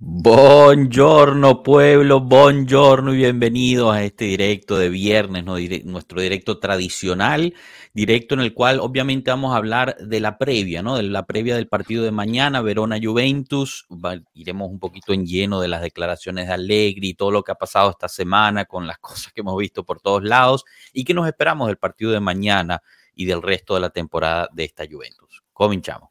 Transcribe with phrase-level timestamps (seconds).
[0.00, 5.44] Buongiorno pueblo, buongiorno y bienvenidos a este directo de viernes,
[5.84, 7.52] nuestro directo tradicional,
[7.94, 10.96] directo en el cual obviamente vamos a hablar de la previa, ¿no?
[10.96, 13.88] De la previa del partido de mañana, Verona Juventus.
[14.34, 17.90] iremos un poquito en lleno de las declaraciones de Allegri todo lo que ha pasado
[17.90, 21.66] esta semana con las cosas que hemos visto por todos lados y que nos esperamos
[21.66, 22.82] del partido de mañana
[23.16, 25.42] y del resto de la temporada de esta Juventus.
[25.52, 26.10] Cominchamos.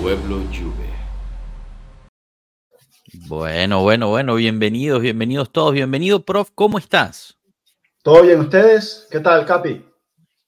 [0.00, 0.88] Pueblo Juve.
[3.28, 7.36] Bueno, bueno, bueno, bienvenidos, bienvenidos todos, bienvenido, prof, ¿cómo estás?
[8.02, 9.06] ¿Todo bien ustedes?
[9.10, 9.84] ¿Qué tal, Capi?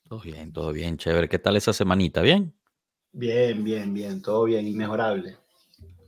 [0.09, 1.29] Todo bien, todo bien, chévere.
[1.29, 2.23] ¿Qué tal esa semanita?
[2.23, 2.55] ¿Bien?
[3.13, 5.37] Bien, bien, bien, todo bien, inmejorable.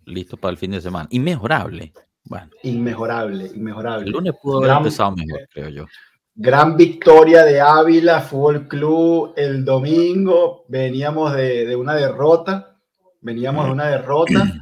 [0.07, 1.07] Listo para el fin de semana.
[1.11, 1.93] Inmejorable.
[2.25, 2.49] Bueno.
[2.63, 4.07] Inmejorable, inmejorable.
[4.07, 5.87] El lunes pudo haber empezado mejor, creo yo.
[6.35, 10.65] Gran victoria de Ávila Fútbol Club el domingo.
[10.69, 12.74] Veníamos de, de una derrota
[13.25, 14.53] Veníamos de una derrota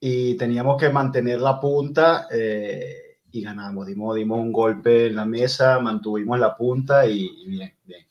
[0.00, 3.86] y teníamos que mantener la punta eh, y ganamos.
[3.86, 8.06] Dimos, dimos un golpe en la mesa, mantuvimos la punta y, bien, bien.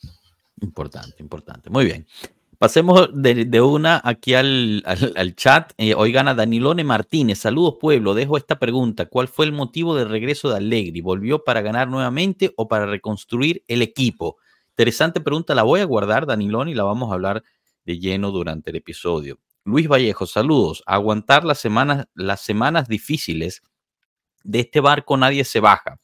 [0.62, 1.72] Importante, importante.
[1.72, 2.06] Muy bien.
[2.60, 4.84] Pasemos de, una aquí al,
[5.36, 5.74] chat.
[5.80, 7.40] Eh, hoy gana Danilone Martínez.
[7.40, 8.14] Saludos, pueblo.
[8.14, 9.08] Dejo esta pregunta.
[9.08, 11.02] ¿Cuál fue el motivo del regreso de Allegri?
[11.02, 14.38] ¿Volvió para ganar nuevamente o para reconstruir el equipo?
[14.70, 15.56] Interesante pregunta.
[15.56, 17.44] La voy a guardar, Danilone, y la vamos a hablar
[17.86, 19.40] de lleno durante el episodio.
[19.66, 20.84] Luis Vallejo, saludos.
[20.86, 23.62] Aguantar las semanas, las semanas difíciles
[24.44, 26.00] de este barco nadie se baja.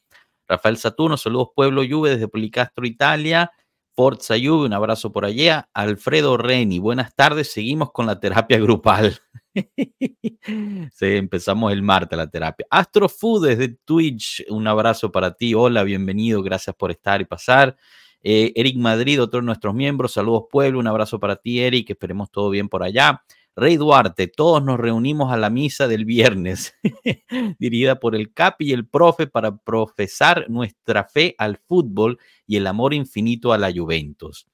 [0.48, 3.52] Rafael Saturno, saludos Pueblo Juve desde Policastro, Italia.
[3.92, 5.68] Forza Juve, un abrazo por allá.
[5.74, 7.52] Alfredo Reni, buenas tardes.
[7.52, 9.20] Seguimos con la terapia grupal.
[9.54, 12.66] sí, empezamos el martes la terapia.
[12.70, 15.54] Astrofood desde Twitch, un abrazo para ti.
[15.54, 16.42] Hola, bienvenido.
[16.42, 17.76] Gracias por estar y pasar.
[18.22, 20.12] Eh, Eric Madrid, otro de nuestros miembros.
[20.12, 20.78] Saludos, pueblo.
[20.78, 21.90] Un abrazo para ti, Eric.
[21.90, 23.22] Esperemos todo bien por allá.
[23.56, 26.74] Rey Duarte, todos nos reunimos a la misa del viernes,
[27.58, 32.66] dirigida por el CAPI y el profe para profesar nuestra fe al fútbol y el
[32.66, 34.46] amor infinito a la Juventus.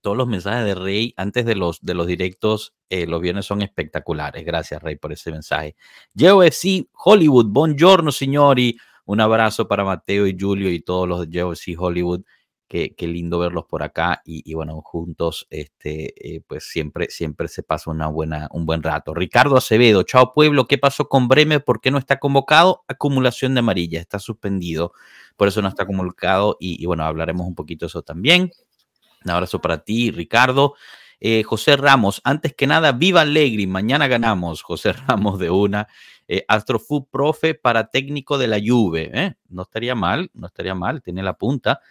[0.00, 3.62] Todos los mensajes de Rey antes de los, de los directos eh, los viernes son
[3.62, 4.44] espectaculares.
[4.44, 5.76] Gracias, Rey, por ese mensaje.
[6.14, 8.76] UFC Hollywood, buongiorno, signori.
[9.04, 12.22] Un abrazo para Mateo y Julio y todos los de UFC Hollywood.
[12.72, 17.90] Qué, lindo verlos por acá y, bueno, juntos, este, eh, pues siempre, siempre se pasa
[17.90, 19.12] una buena, un buen rato.
[19.12, 21.62] Ricardo Acevedo, chao pueblo, ¿qué pasó con Bremer?
[21.62, 22.82] ¿Por qué no está convocado?
[22.88, 24.94] Acumulación de amarillas, está suspendido,
[25.36, 28.50] por eso no está convocado y, bueno, hablaremos un poquito de eso también.
[29.22, 30.72] Un abrazo para ti, Ricardo.
[31.20, 35.88] Eh, José Ramos, antes que nada, viva Alegri, mañana ganamos, José Ramos de una.
[36.26, 39.34] Eh, Astrofood Profe para técnico de la Juve, ¿eh?
[39.50, 41.82] no estaría mal, no estaría mal, tiene la punta.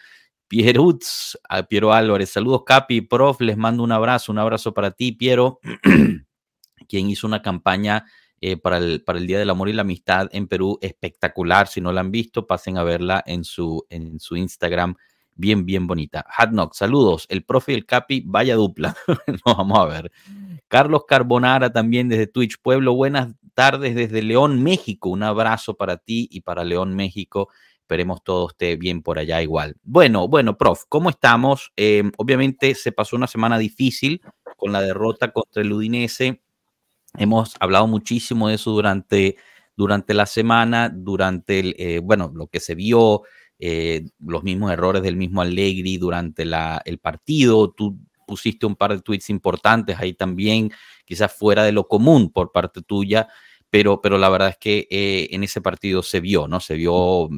[0.51, 2.31] Pierutz, a Piero Álvarez.
[2.31, 3.39] Saludos, Capi, prof.
[3.39, 5.61] Les mando un abrazo, un abrazo para ti, Piero,
[6.89, 8.03] quien hizo una campaña
[8.41, 11.69] eh, para, el, para el Día del Amor y la Amistad en Perú espectacular.
[11.69, 14.95] Si no la han visto, pasen a verla en su, en su Instagram.
[15.35, 16.25] Bien, bien bonita.
[16.27, 17.27] Hadnock, saludos.
[17.29, 18.93] El profe y el Capi, vaya dupla.
[19.27, 20.11] Nos vamos a ver.
[20.67, 22.93] Carlos Carbonara también desde Twitch Pueblo.
[22.93, 25.07] Buenas tardes desde León, México.
[25.11, 27.47] Un abrazo para ti y para León, México.
[27.91, 29.75] Esperemos todo esté bien por allá igual.
[29.83, 31.73] Bueno, bueno, prof, ¿cómo estamos?
[31.75, 34.21] Em, obviamente se pasó una semana difícil
[34.55, 36.41] con la derrota contra el Udinese.
[37.17, 39.35] Hemos hablado muchísimo de eso durante,
[39.75, 43.23] durante la semana, durante el, eh, bueno, lo que se vio,
[43.59, 47.73] eh, los mismos errores del mismo Allegri durante la, el partido.
[47.73, 50.71] Tú pusiste un par de tweets importantes ahí también,
[51.03, 53.27] quizás fuera de lo común por parte tuya,
[53.71, 56.59] pero, pero la verdad es que eh, en ese partido se vio, ¿no?
[56.59, 57.29] Se vio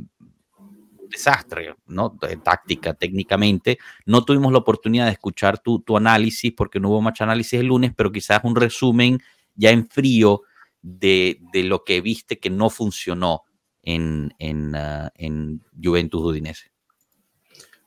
[1.14, 2.18] desastre, ¿no?
[2.44, 3.78] Táctica, técnicamente.
[4.06, 7.68] No tuvimos la oportunidad de escuchar tu, tu análisis porque no hubo mucho análisis el
[7.68, 9.20] lunes, pero quizás un resumen
[9.56, 10.42] ya en frío
[10.82, 13.44] de, de lo que viste que no funcionó
[13.84, 16.72] en, en, uh, en Juventus Udinese.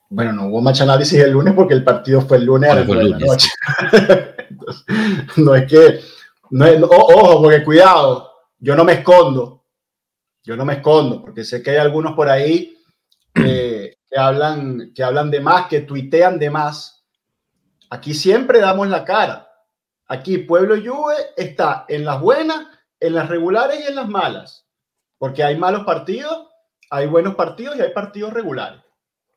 [0.08, 2.86] Bueno, no hubo mucho análisis el lunes porque el partido fue el lunes a las
[2.86, 3.48] de la noche.
[5.36, 6.00] no es que,
[6.50, 8.30] no es, ojo, porque cuidado,
[8.60, 9.64] yo no me escondo,
[10.44, 12.75] yo no me escondo, porque sé que hay algunos por ahí
[13.36, 17.04] que, hablan, que hablan de más, que tuitean de más.
[17.90, 19.48] Aquí siempre damos la cara.
[20.08, 22.66] Aquí Pueblo Juve está en las buenas,
[23.00, 24.66] en las regulares y en las malas.
[25.18, 26.48] Porque hay malos partidos,
[26.90, 28.80] hay buenos partidos y hay partidos regulares,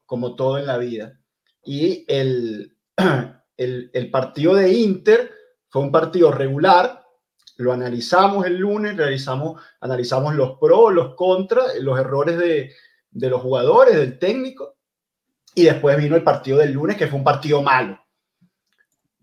[0.06, 1.20] como todo en la vida.
[1.64, 2.76] Y el,
[3.58, 5.32] el, el partido de Inter
[5.70, 7.04] fue un partido regular,
[7.58, 12.72] lo analizamos el lunes, realizamos, analizamos los pros, los contras, los errores de,
[13.12, 14.76] de los jugadores, del técnico,
[15.56, 18.00] y después vino el partido del lunes, que fue un partido malo.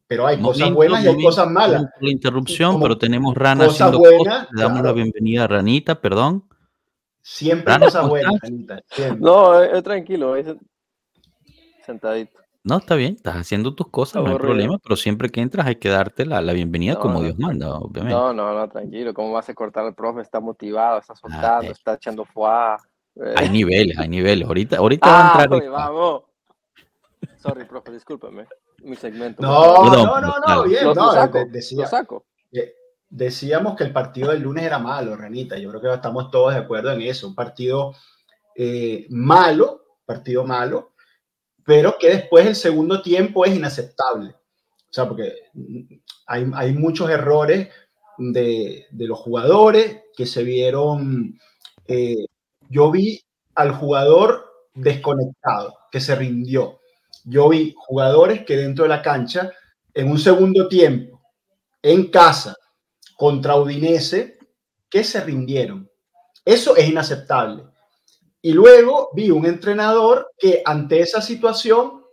[0.06, 1.84] Pero hay cosas buenas y hay cosas malas.
[2.00, 6.44] La interrupción, pero tenemos Rana haciendo buenas, Le damos la bienvenida a Ranita, perdón.
[7.22, 8.80] Siempre hay cosas buenas, Ranita.
[9.18, 10.46] No, es, tranquilo, es
[11.84, 12.38] sentadito.
[12.62, 15.76] No, está bien, estás haciendo tus cosas, no hay problema, pero siempre que entras hay
[15.76, 18.12] que darte la, la bienvenida como Dios manda, obviamente.
[18.12, 20.20] No, no, no, tranquilo, ¿cómo vas a cortar el profe?
[20.20, 22.76] Está motivado, está ah, soltando, está echando fuá.
[23.36, 24.46] Hay niveles, hay niveles.
[24.46, 25.70] Ahorita, ahorita va a ah, entrar.
[25.70, 26.22] vamos.
[27.38, 28.46] Sorry, profe, discúlpeme.
[28.82, 29.42] Mi segmento.
[29.42, 30.84] No, no, no, no, bien.
[30.84, 32.24] Lo, no, saco, decía, saco.
[33.08, 35.56] Decíamos que el partido del lunes era malo, Renita.
[35.56, 37.26] Yo creo que estamos todos de acuerdo en eso.
[37.26, 37.94] Un partido
[38.54, 40.92] eh, malo, partido malo,
[41.64, 44.30] pero que después el segundo tiempo es inaceptable.
[44.30, 45.34] O sea, porque
[46.26, 47.68] hay, hay muchos errores
[48.18, 51.38] de, de, los jugadores que se vieron
[51.86, 52.26] eh,
[52.68, 53.20] yo vi
[53.54, 56.80] al jugador desconectado, que se rindió.
[57.24, 59.50] Yo vi jugadores que dentro de la cancha,
[59.92, 61.20] en un segundo tiempo,
[61.82, 62.54] en casa,
[63.16, 64.38] contra Udinese,
[64.88, 65.90] que se rindieron.
[66.44, 67.64] Eso es inaceptable.
[68.42, 72.04] Y luego vi un entrenador que ante esa situación,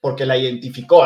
[0.00, 1.04] porque la identificó,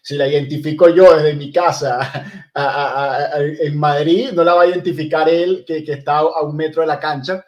[0.00, 5.64] si la identifico yo desde mi casa en Madrid, no la va a identificar él
[5.64, 7.44] que, que está a un metro de la cancha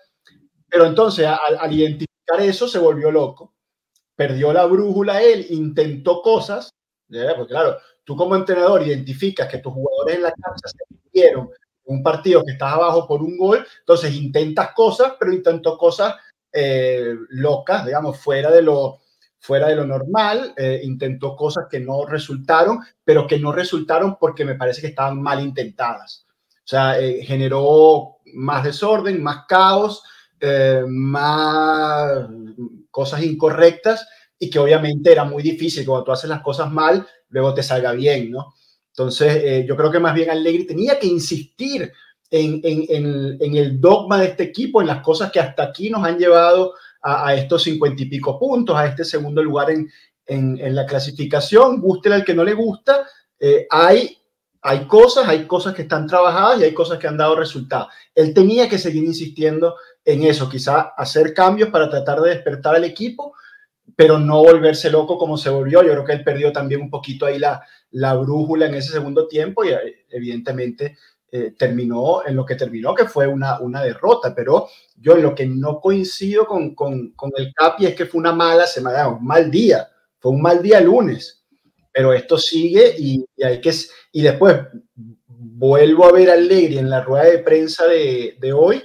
[0.75, 3.55] pero entonces, al, identificar eso, se volvió loco.
[4.17, 6.71] Perdió la brújula él, intentó cosas,
[7.37, 11.49] porque claro, tú como entrenador identificas que tus jugadores en la cancha se perdieron
[11.85, 16.17] un partido que estás abajo por un gol, entonces intentas cosas, pero intentó cosas
[16.53, 18.99] eh, locas, digamos, fuera de lo,
[19.39, 24.45] fuera de lo normal, eh, intentó cosas que no resultaron, pero que no resultaron porque
[24.45, 26.27] me parece que estaban mal intentadas.
[26.53, 30.03] O sea, eh, generó más desorden, más caos,
[30.47, 32.29] eh, más
[32.91, 34.07] cosas incorrectas
[34.39, 37.93] y que obviamente era muy difícil cuando tú haces las cosas mal, luego te salga
[37.93, 38.53] bien, ¿no?
[38.89, 41.91] Entonces, eh, yo creo que más bien Allegri tenía que insistir
[42.31, 46.05] en, en, en, el dogma de este equipo, en las cosas que hasta aquí nos
[46.05, 49.89] han llevado a, estos cincuenta y pico puntos, a este segundo lugar en,
[50.27, 53.07] en, la clasificación, guste al que no le gusta,
[53.39, 54.19] eh, hay,
[54.67, 57.89] hay cosas, hay cosas que están trabajadas y hay cosas que han dado resultados.
[58.15, 62.85] Él tenía que seguir insistiendo en eso, quizá hacer cambios para tratar de despertar al
[62.85, 63.35] equipo,
[63.95, 65.83] pero no volverse loco como se volvió.
[65.83, 69.29] Yo creo que él perdió también un poquito ahí la, la brújula en ese segundo
[69.29, 70.97] tiempo y eh, evidentemente
[71.31, 74.35] eh, terminó en lo que terminó, que fue una, una derrota.
[74.35, 78.19] Pero yo en lo que no coincido con, con, con el Capi es que fue
[78.19, 81.45] una mala semana, un mal día, fue un mal día lunes.
[81.93, 83.71] Pero esto sigue y, hay que...
[84.15, 84.57] Y después
[85.27, 88.83] vuelvo a ver a Allegri en la rueda de prensa de, de hoy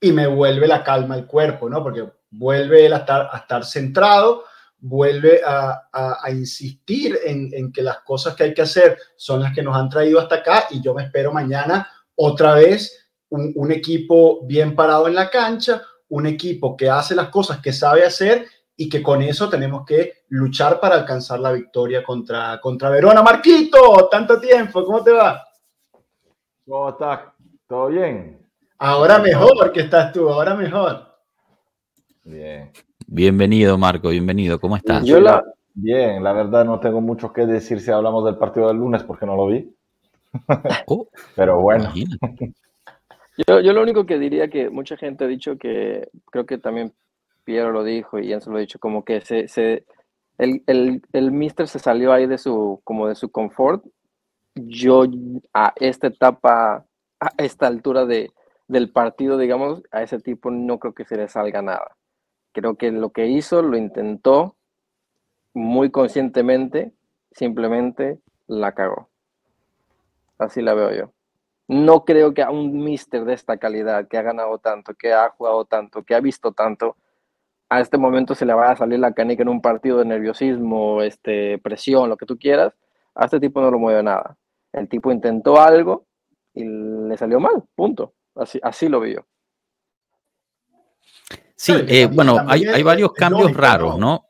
[0.00, 1.82] y me vuelve la calma al cuerpo, ¿no?
[1.82, 4.44] Porque vuelve a estar, a estar centrado,
[4.78, 9.52] vuelve a, a, insistir en, en, que las cosas que hay que hacer son las
[9.52, 14.46] que nos han traído hasta acá y yo me espero mañana otra vez un, equipo
[14.46, 18.88] bien parado en la cancha, un equipo que hace las cosas que sabe hacer y
[18.88, 23.22] que con eso tenemos que luchar para alcanzar la victoria contra, contra Verona.
[23.22, 25.46] Marquito, tanto tiempo, ¿cómo te va?
[26.66, 27.20] ¿Cómo estás?
[27.68, 28.38] ¿Todo bien?
[28.78, 31.14] Ahora mejor que estás tú, ahora mejor.
[32.24, 32.72] Bien.
[33.06, 34.58] Bienvenido, Marco, bienvenido.
[34.58, 35.04] ¿Cómo estás?
[35.04, 35.44] Yo la...
[35.76, 39.26] Bien, la verdad no tengo mucho que decir si hablamos del partido del lunes porque
[39.26, 39.70] no lo vi.
[40.86, 41.92] Oh, Pero bueno.
[43.48, 46.92] Yo, yo, lo único que diría que mucha gente ha dicho que, creo que también
[47.44, 49.84] Piero lo dijo y Jens lo ha dicho, como que se, se
[50.38, 53.84] el, el, el mister se salió ahí de su, como de su confort.
[54.54, 55.04] Yo
[55.52, 56.86] a esta etapa,
[57.20, 58.30] a esta altura de,
[58.68, 61.96] del partido, digamos, a ese tipo no creo que se le salga nada.
[62.52, 64.56] Creo que lo que hizo lo intentó
[65.52, 66.92] muy conscientemente,
[67.32, 69.08] simplemente la cagó.
[70.38, 71.12] Así la veo yo.
[71.66, 75.30] No creo que a un mister de esta calidad, que ha ganado tanto, que ha
[75.30, 76.96] jugado tanto, que ha visto tanto,
[77.74, 81.02] a este momento se le vaya a salir la canica en un partido de nerviosismo,
[81.02, 82.72] este, presión, lo que tú quieras.
[83.14, 84.36] A este tipo no lo mueve nada.
[84.72, 86.06] El tipo intentó algo
[86.54, 88.14] y le salió mal, punto.
[88.36, 89.26] Así, así lo veo.
[91.56, 94.28] Sí, eh, bueno, hay, hay, varios cambios raros, ¿no?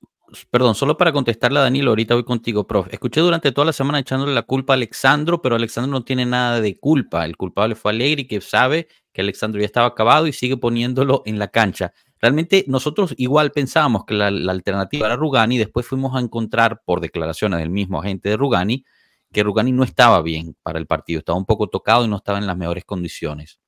[0.51, 2.93] Perdón, solo para contestarle a Danilo, ahorita voy contigo, profe.
[2.93, 6.61] Escuché durante toda la semana echándole la culpa a Alexandro, pero Alexandro no tiene nada
[6.61, 7.25] de culpa.
[7.25, 11.39] El culpable fue Alegri, que sabe que Alexandro ya estaba acabado y sigue poniéndolo en
[11.39, 11.93] la cancha.
[12.25, 17.59] Realmente nosotros igual pensábamos que la, alternativa era Rugani, después fuimos a encontrar, por declaraciones
[17.59, 18.83] del mismo agente de Rugani,
[19.31, 22.39] que Rugani no estaba bien para el partido, estaba un poco tocado y no estaba
[22.39, 23.61] en las mejores condiciones.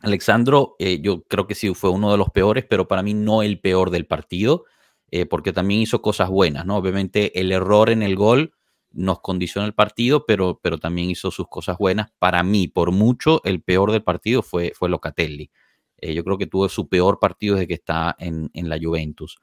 [0.00, 3.42] Alexandro, eh, yo creo que sí fue uno de los peores, pero para mí no
[3.42, 4.62] el peor del partido,
[5.10, 6.76] eh, porque también hizo cosas buenas, ¿no?
[6.76, 8.52] Obviamente el error en el gol
[8.92, 12.12] nos condiciona el partido, pero, pero también hizo sus cosas buenas.
[12.20, 15.50] Para mí, por mucho, el peor del partido fue, fue Locatelli.
[15.98, 19.38] Eh, yo creo que tuvo su peor partido desde que está en, la Juventus.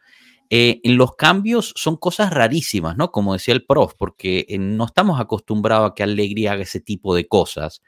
[0.50, 3.12] en los cambios son cosas rarísimas, ¿no?
[3.12, 7.28] Como decía el prof, porque no estamos acostumbrados a que Allegri haga ese tipo de
[7.28, 7.82] cosas.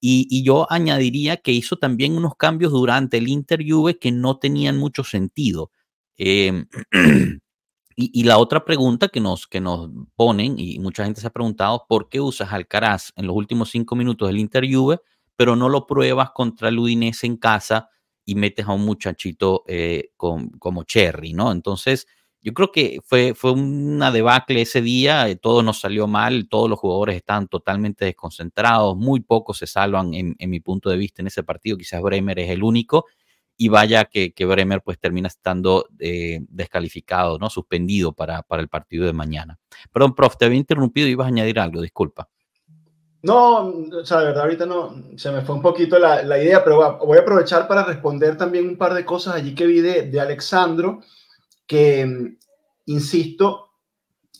[0.00, 4.78] Y, yo añadiría que hizo también unos cambios durante el Inter Juve que no tenían
[4.78, 5.70] mucho sentido.
[6.16, 6.66] Em,
[7.96, 11.84] y, la otra pregunta que nos, que nos ponen, y mucha gente se ha preguntado,
[11.88, 14.64] ¿por qué usas Alcaraz en los últimos cinco minutos del Inter
[15.36, 17.90] pero no lo pruebas contra el Udinese en casa
[18.30, 21.50] y metes a un muchachito eh, como Cherry, ¿no?
[21.50, 22.06] Entonces,
[22.40, 26.70] yo creo que fue, fue una debacle ese día, eh, todo nos salió mal, todos
[26.70, 31.26] los jugadores estaban totalmente desconcentrados, muy pocos se salvan en, mi punto de vista en
[31.26, 33.06] ese partido, quizás Bremer es el único,
[33.56, 37.50] y vaya que, que Bremer pues termina estando eh, descalificado, ¿no?
[37.50, 39.58] Suspendido para, para el partido de mañana.
[39.92, 42.28] Perdón, prof, te había interrumpido y ibas a añadir algo, disculpa.
[43.22, 46.64] No, o sea, de verdad ahorita no, se me fue un poquito la, la idea,
[46.64, 50.02] pero voy a aprovechar para responder también un par de cosas allí que vi de,
[50.02, 51.00] de Alexandro
[51.66, 52.38] que, mm,
[52.86, 53.70] insisto,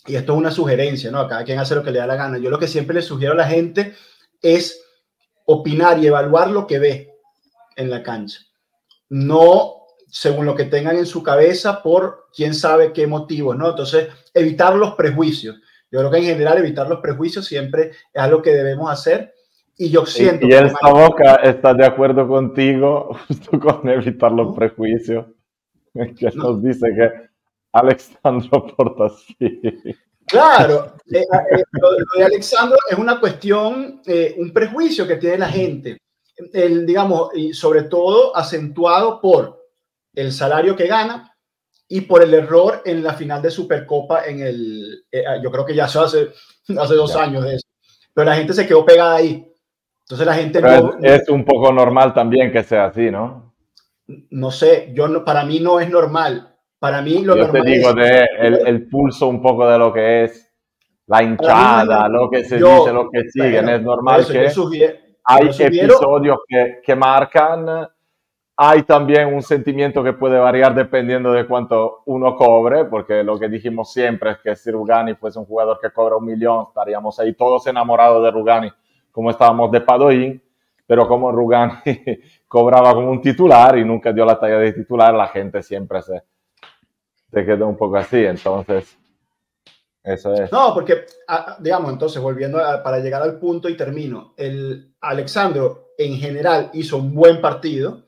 [0.07, 1.29] y esto es una sugerencia, ¿no?
[1.29, 2.39] Cada quien hace lo que le da la gana.
[2.39, 3.95] Yo lo que siempre le sugiero a la gente
[4.41, 4.83] es
[5.45, 7.15] opinar y evaluar lo que ve
[7.77, 8.41] en la cancha.
[9.11, 13.71] No según lo que tengan en su cabeza por quién sabe qué motivo, ¿no?
[13.71, 15.57] Entonces, evitar los prejuicios.
[15.91, 19.35] Yo creo que en general evitar los prejuicios siempre es algo que debemos hacer.
[19.77, 20.47] Y yo siento...
[20.47, 25.27] Y, esta boca está de acuerdo contigo justo con evitar los prejuicios.
[25.95, 27.11] que nos dice que
[27.73, 29.61] Alexandro porta así.
[30.27, 35.49] Claro, eh, eh, lo, de Alexandro es una cuestión, eh, un prejuicio que tiene la
[35.49, 35.99] gente,
[36.53, 39.61] el, digamos, y sobre todo acentuado por
[40.15, 41.30] el salario que gana
[41.91, 45.05] y por el error en la final de Supercopa en el,
[45.43, 46.29] yo creo que ya eso hace,
[46.79, 47.67] hace dos años de eso,
[48.15, 49.47] pero la gente se quedó pegada ahí.
[50.03, 53.51] Entonces la gente no, es un poco normal también que sea así, ¿no?
[54.31, 56.47] no sé, yo no, para mí no es normal.
[56.79, 60.25] Para mí lo yo normal te digo de el, pulso un poco de lo que
[60.25, 60.51] es
[61.07, 63.69] la hinchada, lo que se dice, lo que siguen.
[63.69, 64.49] es normal que
[65.25, 67.87] hay episodios que, que, marcan.
[68.63, 73.49] Hay también un sentimiento que puede variar dependiendo de cuánto uno cobre, porque lo que
[73.49, 77.33] dijimos siempre es que si Rugani fuese un jugador que cobra un millón, estaríamos ahí
[77.33, 78.71] todos enamorados de Rugani,
[79.11, 80.43] como estábamos de Padoín
[80.91, 81.73] pero como Rugani
[82.49, 86.21] cobraba como un titular y nunca dio la talla de titular, la gente siempre se,
[87.31, 88.99] se quedó un poco así, entonces
[90.03, 90.51] eso es.
[90.51, 91.05] No, porque,
[91.61, 97.15] digamos, entonces, volviendo para llegar al punto y termino, el Alexandro en general hizo un
[97.15, 98.03] buen partido,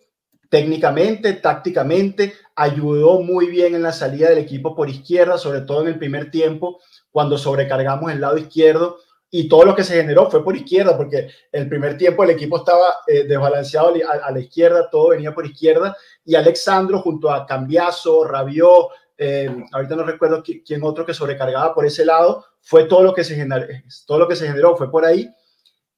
[0.52, 5.88] técnicamente, tácticamente, ayudó muy bien en la salida del equipo por izquierda, sobre todo en
[5.88, 6.78] el primer tiempo,
[7.10, 8.98] cuando sobrecargamos el lado izquierdo,
[9.30, 12.58] y todo lo que se generó fue por izquierda, porque el primer tiempo el equipo
[12.58, 18.22] estaba eh, desbalanceado a, la izquierda, todo venía por izquierda, y Alexandro junto a Cambiaso,
[18.24, 23.14] Rabió, eh, ahorita no recuerdo quién otro que sobrecargaba por ese lado, fue todo lo
[23.14, 23.66] que se generó,
[24.06, 25.30] todo lo que se generó fue por ahí,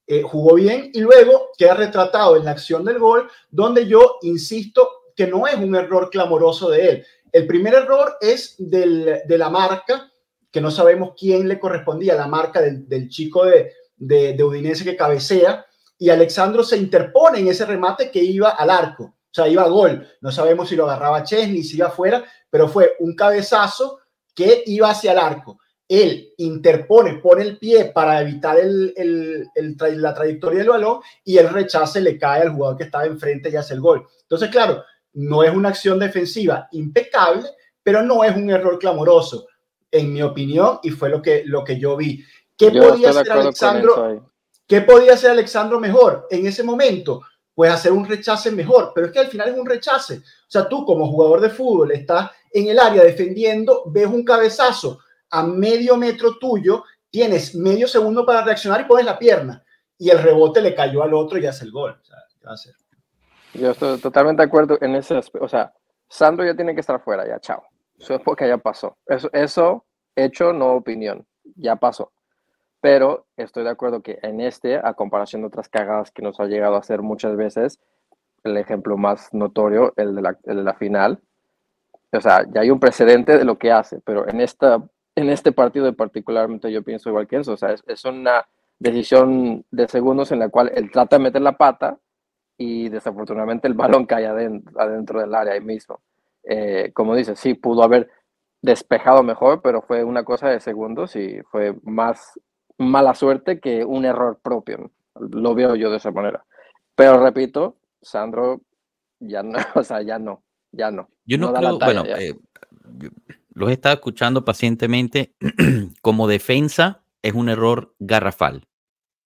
[0.06, 4.88] eh, jugó bien y luego queda retratado en la acción del gol, donde yo insisto
[5.16, 7.06] que no es un error clamoroso de él.
[7.32, 10.11] El primer error es del, de la marca,
[10.50, 15.64] que no sabemos quién le correspondía, la marca del, chico de, de, Udinese que cabecea,
[15.99, 19.68] y Alexandro se interpone en ese remate que iba al arco, o sea, iba a
[19.68, 20.06] gol.
[20.20, 23.99] No sabemos si lo agarraba Chesney, si iba afuera, pero fue un cabezazo
[24.34, 25.58] que iba hacia el arco.
[26.02, 29.48] Él interpone, pone el pie para evitar el,
[29.78, 33.56] la trayectoria del balón y el rechace le cae al jugador que estaba enfrente y
[33.56, 34.04] hace el gol.
[34.22, 34.82] Entonces, claro,
[35.12, 37.48] no es una acción defensiva impecable,
[37.82, 39.46] pero no es un error clamoroso
[39.92, 42.24] en mi opinión, y fue lo que, lo que yo vi.
[42.56, 44.32] ¿Qué podía hacer Alexandro?
[44.66, 47.20] ¿Qué podía hacer Alexandro mejor en ese momento?
[47.54, 50.16] Pues hacer un rechace mejor, pero es que al final es un rechace.
[50.16, 54.98] O sea, tú como jugador de fútbol estás en el área defendiendo, ves un cabezazo
[55.34, 59.64] a medio metro tuyo, tienes medio segundo para reaccionar y pones la pierna
[59.98, 62.00] y el rebote le cayó al otro y hace el gol.
[63.54, 65.44] Yo estoy totalmente de acuerdo en ese aspecto.
[65.44, 65.72] O sea,
[66.08, 67.64] Sandro ya tiene que estar fuera, ya, chao.
[67.98, 68.96] Eso es porque ya pasó.
[69.06, 71.26] Eso, hecho, no opinión.
[71.56, 72.12] Ya pasó.
[72.80, 76.46] Pero estoy de acuerdo que en este, a comparación de otras cagadas que nos ha
[76.46, 77.80] llegado a hacer muchas veces,
[78.44, 81.20] el ejemplo más notorio, el de la, el de la final,
[82.12, 84.82] o sea, ya hay un precedente de lo que hace, pero en, esta,
[85.16, 88.47] en este partido particularmente yo pienso igual que eso, o sea, es, es una
[88.78, 91.99] decisión de segundos en la cual él trata de meter la pata
[92.56, 96.00] y desafortunadamente el balón cae adentro, adentro del área ahí mismo.
[96.44, 98.11] Eh, como dice, sí, pudo haber
[98.62, 102.38] despejado mejor, pero fue una cosa de segundos y fue más
[102.78, 104.90] mala suerte que un error propio.
[105.14, 106.44] Lo veo yo de esa manera.
[106.94, 108.61] Pero repito, Sandro,
[109.21, 110.42] ya no, o sea, ya no,
[110.73, 111.09] ya no.
[111.25, 112.35] Yo no, creo, bueno, eh,
[113.54, 115.34] los he estado escuchando pacientemente.
[116.02, 118.68] como defensa es un error garrafal.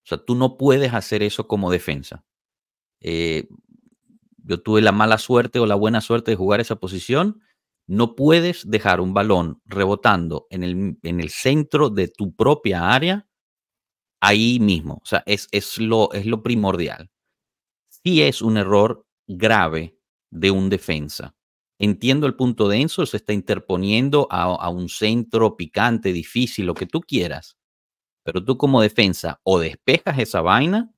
[0.05, 2.25] O sea, tú no puedes hacer eso como defensa.
[3.01, 3.49] Eh,
[4.45, 7.43] yo tuve la mala suerte o la buena suerte de jugar esa posición.
[7.87, 13.27] No puedes dejar un balón rebotando en el, en el centro de tu propia área
[14.21, 15.01] ahí mismo.
[15.03, 17.11] O sea, es, es, lo, es lo primordial.
[17.89, 19.99] Si es un error grave
[20.31, 21.35] de un defensa.
[21.79, 26.75] Entiendo el punto de Enzo, se está interponiendo a, a, un centro picante, difícil, lo
[26.75, 27.57] que tú quieras.
[28.25, 30.93] Pero tú como defensa o despejas esa vaina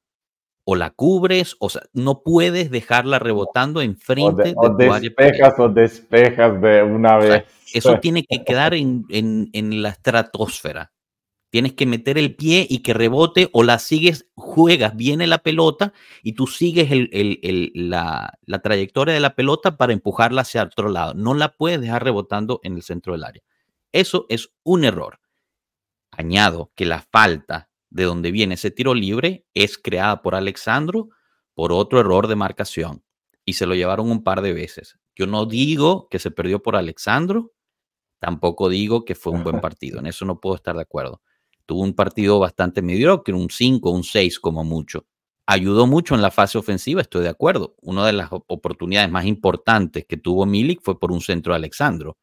[0.65, 5.69] o la cubres, o sea, no puedes dejarla rebotando enfrente de, de, o despejas o
[5.69, 7.45] despejas de una vez.
[7.75, 9.05] eso tiene que quedar en,
[9.53, 10.93] la estratosfera.
[11.51, 15.93] Tienes que meter el pie y que rebote o la sigues, juegas, viene la pelota
[16.23, 16.89] y tú sigues
[17.75, 21.15] la, la trayectoria de la pelota para empujarla hacia otro lado.
[21.15, 23.43] No la puedes dejar rebotando en el centro del área.
[23.93, 25.19] Eso es un error.
[26.13, 31.09] Añado que la falta de donde viene ese tiro libre es creada por Alexandro
[31.55, 33.03] por otro error de marcación
[33.45, 34.99] y se lo llevaron un par de veces.
[35.17, 37.53] Yo no digo que se perdió por Alexandro,
[38.21, 41.21] tampoco digo que fue un buen partido, en eso no puedo estar de acuerdo.
[41.71, 45.07] Tuvo un partido bastante mediocre, un 5, un 6 como mucho.
[45.47, 47.77] Ayudó mucho en la fase ofensiva, estoy de acuerdo.
[47.81, 52.19] Una de las oportunidades más importantes que tuvo Milik fue por un centro de Alexandro.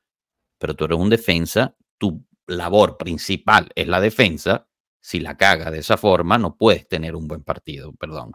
[0.57, 4.67] Pero tú eres un defensa, tu labor principal es la defensa
[4.99, 8.33] si la caga de esa forma, no puedes tener un buen partido, perdón.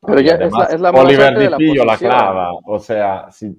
[0.00, 3.52] Pero ya es la, Oliver Di la, clava, o sea, si,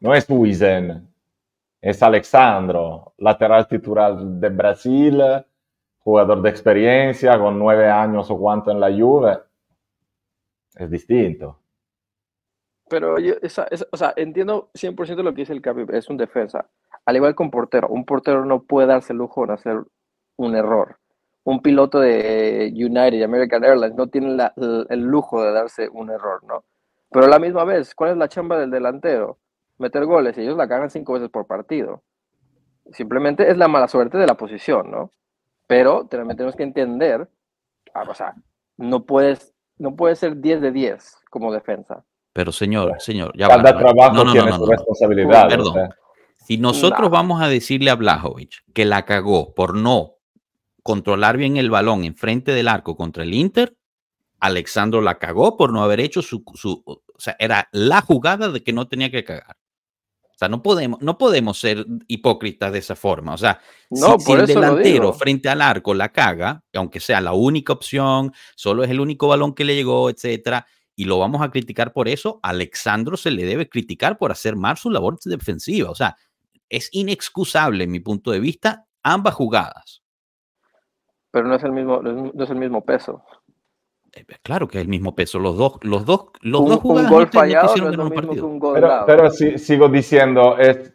[0.00, 1.08] no es Huizen,
[1.80, 5.22] es Alexandro, lateral titular de Brasil,
[6.00, 9.38] jugador de experiencia, con nueve años o cuánto en la Juve,
[10.76, 11.58] es distinto.
[12.88, 13.34] Pero yo,
[13.92, 16.68] o sea, entiendo 100% lo que dice el Capi, es un defensa.
[17.06, 19.82] Al igual que un portero, un portero no puede darse el lujo de hacer
[20.36, 21.00] un error
[21.44, 24.36] un piloto de United, American Airlines, no tiene
[24.88, 26.64] el lujo de darse un error, ¿no?
[27.10, 29.38] Pero a la misma vez, ¿cuál es la chamba del delantero?
[29.78, 32.02] Meter goles y ellos la cagan cinco veces por partido.
[32.92, 35.12] Simplemente es la mala suerte de la posición, ¿no?
[35.70, 37.30] Pero tenemos que entender,
[37.94, 38.34] ah, o sea,
[38.76, 42.04] no puedes, no puedes ser 10 de 10 como defensa.
[42.32, 45.48] Pero señor, señor, ya Cada trabajo tiene su responsabilidad.
[45.48, 45.90] Perdón.
[46.44, 50.16] Si nosotros vamos a decirle a Blajovic que la cagó por no
[50.82, 53.76] controlar bien el balón enfrente del arco contra el Inter,
[54.40, 56.42] Alexandro la cagó por no haber hecho su,
[56.84, 59.56] o sea, era la jugada de que no tenía que cagar.
[60.40, 63.34] O sea, no podemos, no podemos ser hipócritas de esa forma.
[63.34, 68.32] O sea, si, el delantero frente al arco la caga, aunque sea la única opción,
[68.56, 72.08] solo es el único balón que le llegó, etcétera, y lo vamos a criticar por
[72.08, 75.90] eso, Alexandro se le debe criticar por hacer mal su labor defensiva.
[75.90, 76.16] O sea,
[76.70, 80.00] es inexcusable, en mi punto de vista, ambas jugadas
[81.30, 83.22] pero no es el mismo, no es el mismo peso.
[84.42, 85.38] Claro que es el mismo peso.
[85.38, 88.40] Los dos, los dos, los un, dos un gol fallado no es lo mismo que
[88.40, 90.92] un gol Pero, pero sigo diciendo, es,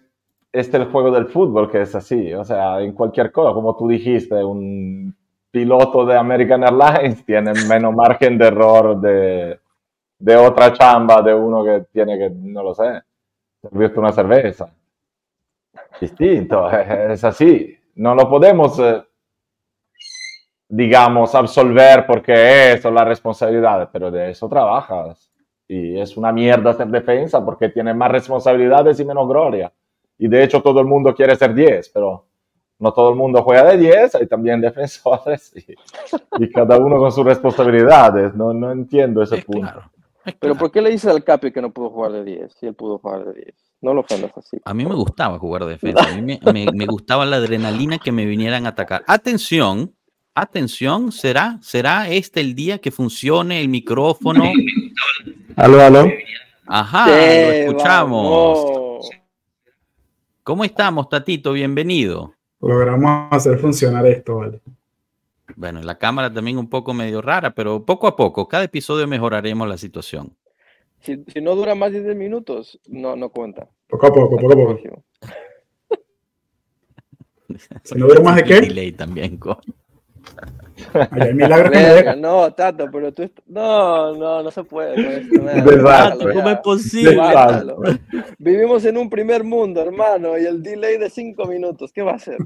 [0.52, 2.34] es el juego del fútbol que es así.
[2.34, 5.16] O sea, en cualquier cosa, como tú dijiste, un
[5.52, 9.60] piloto de American Airlines tiene menos margen de error de,
[10.20, 13.02] de otra chamba de uno que tiene que, no lo sé,
[13.62, 14.70] servirte una cerveza.
[16.00, 16.70] Distinto,
[17.10, 17.78] es así.
[17.96, 19.02] No lo podemos eh,
[20.68, 25.32] digamos, absolver porque eso es la responsabilidad, pero de eso trabajas.
[25.68, 29.72] Y es una mierda ser defensa porque tiene más responsabilidades y menos gloria.
[30.18, 32.26] Y de hecho todo el mundo quiere ser 10, pero
[32.80, 37.26] no todo el mundo juega de 10, hay también defensores y, cada uno con sus
[37.26, 38.36] responsabilidades.
[38.36, 39.84] No, no entiendo ese punto.
[40.40, 42.74] Pero ¿por qué le dices al Capi que no pudo jugar de 10 si él
[42.74, 43.56] pudo jugar de 10?
[43.82, 44.58] No lo ofendas así.
[44.66, 46.04] A mí me gustaba jugar de defensa.
[46.10, 49.04] A mí me, me gustaba la adrenalina que me vinieran a atacar.
[49.08, 49.95] Atención,
[50.38, 54.44] Atención, ¿será, ¿será este el día que funcione el micrófono?
[55.56, 56.12] aló, aló.
[56.68, 59.10] Ajá, lo escuchamos.
[60.44, 61.54] ¿Cómo estamos, Tatito?
[61.54, 62.34] Bienvenido.
[62.60, 64.60] Logramos hacer funcionar esto, vale.
[65.56, 69.66] Bueno, la cámara también un poco medio rara, pero poco a poco, cada episodio mejoraremos
[69.70, 70.36] la situación.
[71.00, 73.70] Si, no dura más de 10 minutos, no, no cuenta.
[73.88, 75.04] Poco a poco, poco a poco.
[77.84, 78.92] si no dura más de qué?
[78.92, 79.40] también,
[82.18, 83.30] no, Tato, pero tú.
[83.48, 85.28] No, no, no se puede.
[86.34, 87.22] ¿Cómo es posible?
[88.38, 92.16] Vivimos en un primer mundo, hermano, y el delay de cinco minutos, ¿qué va a
[92.16, 92.38] hacer?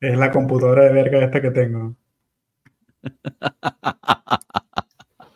[0.00, 1.94] Es la computadora de verga esta que tengo.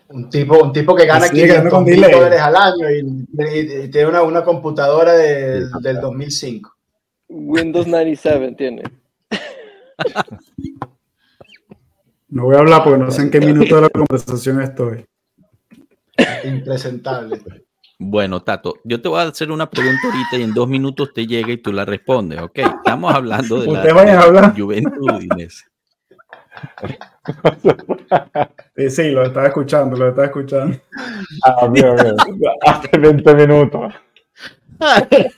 [0.08, 4.44] Un tipo, un tipo que gana 500 mil dólares al año y, tiene una, una
[4.44, 6.70] computadora del 2005.
[7.28, 8.82] Windows 97 tiene.
[12.32, 15.04] No voy a hablar porque no sé en qué minuto de la conversación estoy.
[16.44, 17.42] Impresentable.
[17.98, 21.26] Bueno, Tato, yo te voy a hacer una pregunta ahorita y en dos minutos te
[21.26, 22.58] llega y tú la respondes, ¿ok?
[22.58, 25.22] Estamos hablando de la Juventud
[28.76, 30.78] Sí, sí, lo estaba escuchando, lo estaba escuchando.
[31.44, 32.16] Ah, bien, bien.
[32.66, 33.92] Hace 20 minutos.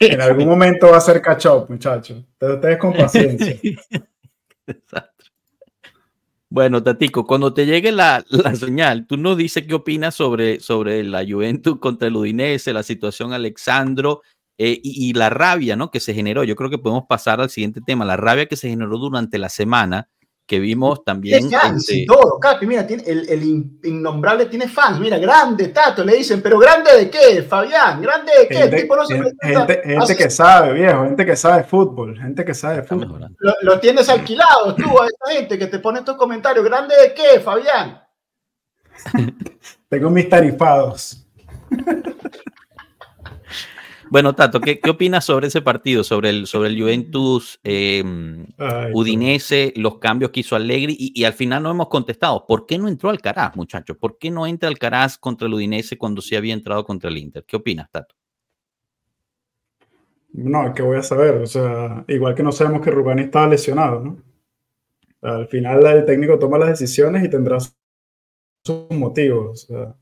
[0.01, 2.23] En algún momento va a ser catch up, muchachos.
[2.41, 3.57] Ustedes con paciencia.
[6.51, 8.25] Bueno, Tatico, cuando te llegue la,
[8.55, 13.33] señal, tú nos dices qué opinas sobre, sobre la Juventus contra el Udinese, la situación
[13.33, 14.23] Alexandro
[14.57, 15.91] eh, y, y, la rabia ¿no?
[15.91, 16.45] que se generó.
[16.45, 19.49] Yo creo que podemos pasar al siguiente tema, la rabia que se generó durante la
[19.49, 20.09] semana
[20.47, 21.51] que vimos también.
[21.51, 23.43] Fans y todo, Capi, mira, tiene, el, el,
[23.85, 28.49] innombrable tiene fans, mira, grande, Tato, le dicen, pero grande de qué, Fabián, grande de
[28.49, 32.45] qué, gente, tipo no se Gente, gente que sabe, viejo, gente que sabe fútbol, gente
[32.45, 33.35] que sabe fútbol.
[33.63, 37.41] Lo, tienes alquilado tú a esta gente que te pone estos comentarios, grande de qué,
[37.41, 38.03] Fabián.
[39.89, 41.27] Tengo mis tarifados.
[44.15, 48.47] Bueno, Tato, ¿qué, ¿qué, opinas sobre ese partido, sobre el, sobre el Juventus em,
[48.93, 50.97] Udinese, los cambios que hizo Allegri?
[50.97, 52.47] Y, al final no hemos contestado.
[52.47, 53.97] ¿Por qué no entró Alcaraz, muchachos?
[53.97, 57.45] ¿Por qué no entra Alcaraz contra el Udinese cuando sí había entrado contra el Inter?
[57.45, 58.15] ¿Qué opinas, Tato?
[60.33, 61.35] No, ¿qué voy a saber?
[61.39, 64.17] O sea, igual que no sabemos que Rubani estaba lesionado, ¿no?
[65.23, 69.65] Al final el técnico toma las decisiones y tendrá sus motivos.
[69.65, 69.97] O sea,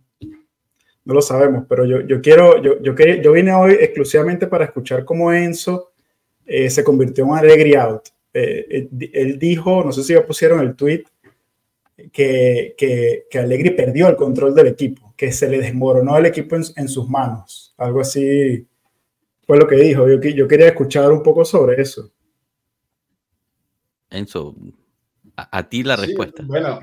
[1.04, 5.04] no lo sabemos, pero yo, yo quiero, yo, yo, yo vine hoy exclusivamente para escuchar
[5.04, 5.92] cómo Enzo
[6.46, 8.08] eh, se convirtió en Alegri out.
[8.34, 11.04] Eh, él, dijo, no sé si ya pusieron el tweet,
[12.12, 16.56] que, que, que, Allegri perdió el control del equipo, que se le desmoronó el equipo
[16.56, 17.74] en, sus manos.
[17.76, 18.66] Algo así
[19.46, 20.08] fue lo que dijo.
[20.08, 22.10] Yo, yo quería escuchar un poco sobre eso.
[24.10, 24.56] Enzo,
[25.36, 26.42] a, ti la respuesta.
[26.46, 26.80] Bueno,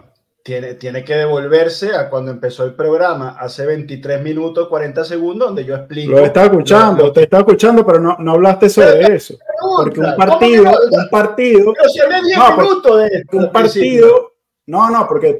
[0.49, 5.63] tiene, tiene que devolverse a cuando empezó el programa, hace 23 minutos, 40 segundos, donde
[5.63, 6.13] yo explico.
[6.13, 9.37] Lo estaba escuchando, te estaba escuchando, pero no, no hablaste sobre eso.
[9.77, 11.73] Porque un partido, un partido.
[11.75, 14.33] Pero si hablé 10 no, minutos de esto, Un partido.
[14.65, 15.39] No, no, porque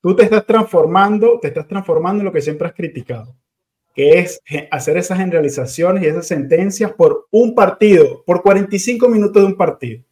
[0.00, 3.34] tú te estás transformando, te estás transformando en lo que siempre has criticado,
[3.96, 4.40] que es
[4.70, 10.04] hacer esas generalizaciones y esas sentencias por un partido, por 45 minutos de un partido.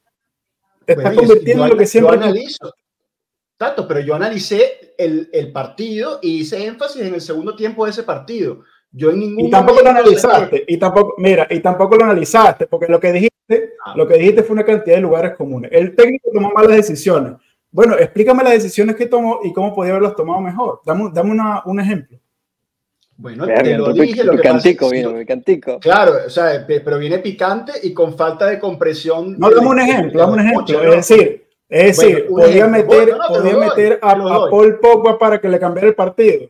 [0.85, 2.17] Te estás convirtiendo en lo que siempre.
[2.17, 2.75] analizo.
[3.59, 7.90] Tanto, pero yo analicé el, el, partido y hice énfasis en el segundo tiempo de
[7.90, 8.61] ese partido.
[8.92, 12.87] Yo en ningún y tampoco lo analizaste, y tampoco, mira, y tampoco lo analizaste, porque
[12.87, 13.94] lo que dijiste, ah.
[13.97, 15.73] lo que dijiste fue una cantidad de lugares comunes.
[15.75, 17.35] El técnico tomó malas decisiones.
[17.71, 20.81] Bueno, explícame las decisiones que tomó y cómo podía haberlas tomado mejor.
[20.87, 22.18] Dame, dame una, un ejemplo.
[23.16, 24.23] Bueno, te lo dije.
[24.23, 25.81] Lo picantico, vino, picantico.
[25.81, 29.37] Claro, o sea, pero viene picante y con falta de compresión.
[29.37, 30.94] No, dame un ejemplo, dame un ejemplo.
[30.94, 33.15] Es decir, es decir, podía meter,
[33.59, 36.49] meter a, Paul Pogba para que le cambiara el partido.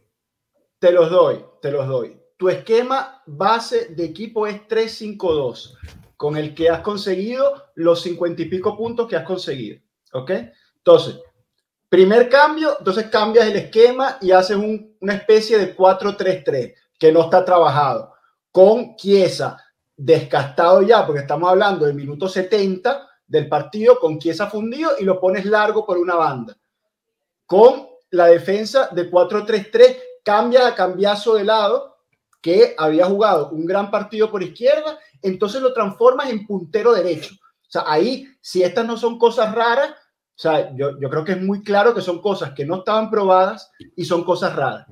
[0.78, 2.16] Te los doy, te los doy.
[2.36, 5.76] Tu esquema base de equipo es 3-5-2,
[6.16, 9.80] con el que has conseguido los 50 y pico puntos que has conseguido.
[10.12, 10.30] ¿Ok?
[10.76, 11.18] Entonces,
[11.88, 17.44] primer cambio, entonces cambias el esquema y haces una especie de 4-3-3, que no está
[17.44, 18.12] trabajado,
[18.52, 19.56] con Chiesa
[19.96, 25.20] descastado ya, porque estamos hablando del minuto 70 del partido con Chiesa fundido y lo
[25.20, 26.56] pones largo por una banda.
[27.46, 31.96] Con la defensa de 4-3-3, cambia a cambiazo de lado,
[32.40, 37.34] que había jugado un gran partido por izquierda, entonces lo transformas en puntero derecho.
[37.34, 41.32] O sea, ahí, si estas no son cosas raras, o sea, yo, yo creo que
[41.32, 44.86] es muy claro que son cosas que no estaban probadas y son cosas raras.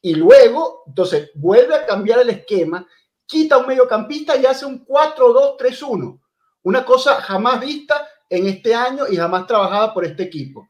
[0.00, 2.86] Y luego, entonces, vuelve a cambiar el esquema,
[3.26, 6.20] quita un mediocampista y hace un 4-2-3-1
[6.62, 10.68] una cosa jamás vista en este año y jamás trabajada por este equipo.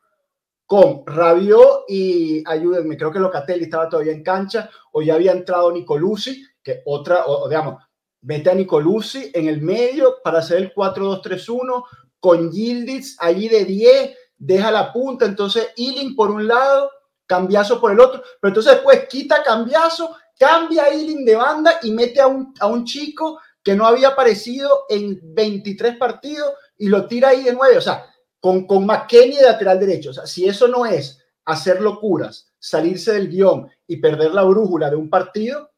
[0.67, 5.73] Con Rabiot y, ayúdenme, creo que Locatelli estaba todavía en cancha o ya había entrado
[5.73, 7.83] Nicolucci, que otra, o, digamos,
[8.21, 11.85] mete a Nicolucci en el medio para hacer el 4-2-3-1
[12.21, 16.91] con Yildiz allí de 10, deja la punta, entonces Ealing por un lado,
[17.27, 21.93] Cambiazo por el otro, pero entonces después quita Cambiazo, cambia a Ealing de banda y
[21.93, 27.07] mete a un, a un chico que no había aparecido en 23 partidos y lo
[27.07, 27.77] tira ahí de nueve.
[27.77, 28.07] O sea,
[28.41, 30.09] con, con McKenny de lateral derecho.
[30.09, 34.89] O sea, si eso no es hacer locuras, salirse del guion y perder la brújula
[34.89, 35.71] de un partido,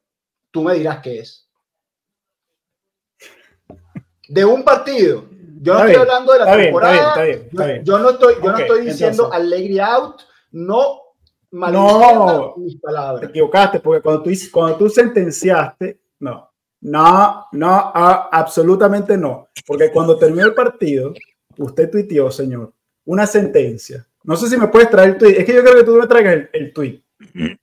[0.53, 1.49] tú me dirás qué es.
[4.29, 5.25] De un partido.
[5.61, 7.27] Yo no estoy hablando de la temporada.
[7.83, 10.23] yo, no estoy, yo no estoy diciendo Allegri out,
[10.53, 11.01] no
[11.51, 13.23] no, mis palabras.
[13.23, 16.50] Te equivocaste, porque cuando tú, cuando tú sentenciaste, no,
[16.81, 19.49] no, no, absolutamente no.
[19.67, 21.15] Porque cuando terminó el partido,
[21.59, 22.73] usted tuiteó, señor,
[23.05, 24.07] una sentencia.
[24.25, 25.39] No sé si me puedes traer el tweet.
[25.39, 27.03] Es que yo creo que tú me traigas el, el tweet.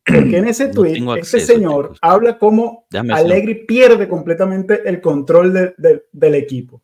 [0.05, 6.77] Porque en ese tweet, ese señor habla como Allegri pierde completamente el control del equipo.
[6.77, 6.81] O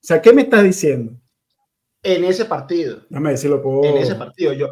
[0.00, 1.12] sea, ¿qué me estás diciendo?
[2.02, 3.00] En ese partido.
[3.08, 3.60] Déjame decirlo.
[3.60, 3.84] Puedo...
[3.84, 4.52] En ese partido.
[4.52, 4.68] Yo,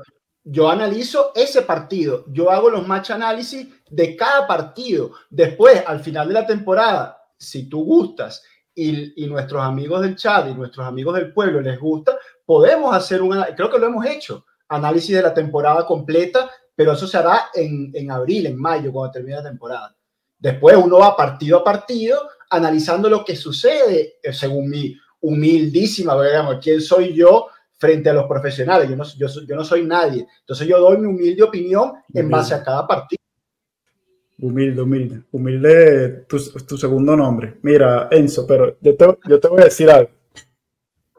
[0.48, 5.11] yo analizo ese partido, yo hago los match análisis de cada partido.
[5.28, 10.54] Después, al final de la temporada, si tú gustas y, nuestros amigos del chat y
[10.54, 15.16] nuestros amigos del pueblo les gusta, podemos hacer un, creo que lo hemos hecho, análisis
[15.16, 19.38] de la temporada completa, pero eso se hará en, en abril, en mayo, cuando termine
[19.38, 19.96] la temporada.
[20.38, 26.59] Después uno va partido a partido analizando lo que sucede, eh, según mi humildísima, digamos,
[26.62, 28.88] quién soy yo frente a los profesionales.
[28.88, 30.26] Yo no, yo, yo no soy nadie.
[30.40, 33.18] Entonces yo doy mi humilde opinión en base a cada partido.
[34.38, 35.22] Humilde, humilde.
[35.32, 37.58] Humilde tu, tu segundo nombre.
[37.62, 40.10] Mira, Enzo, pero yo te, yo te voy a decir algo.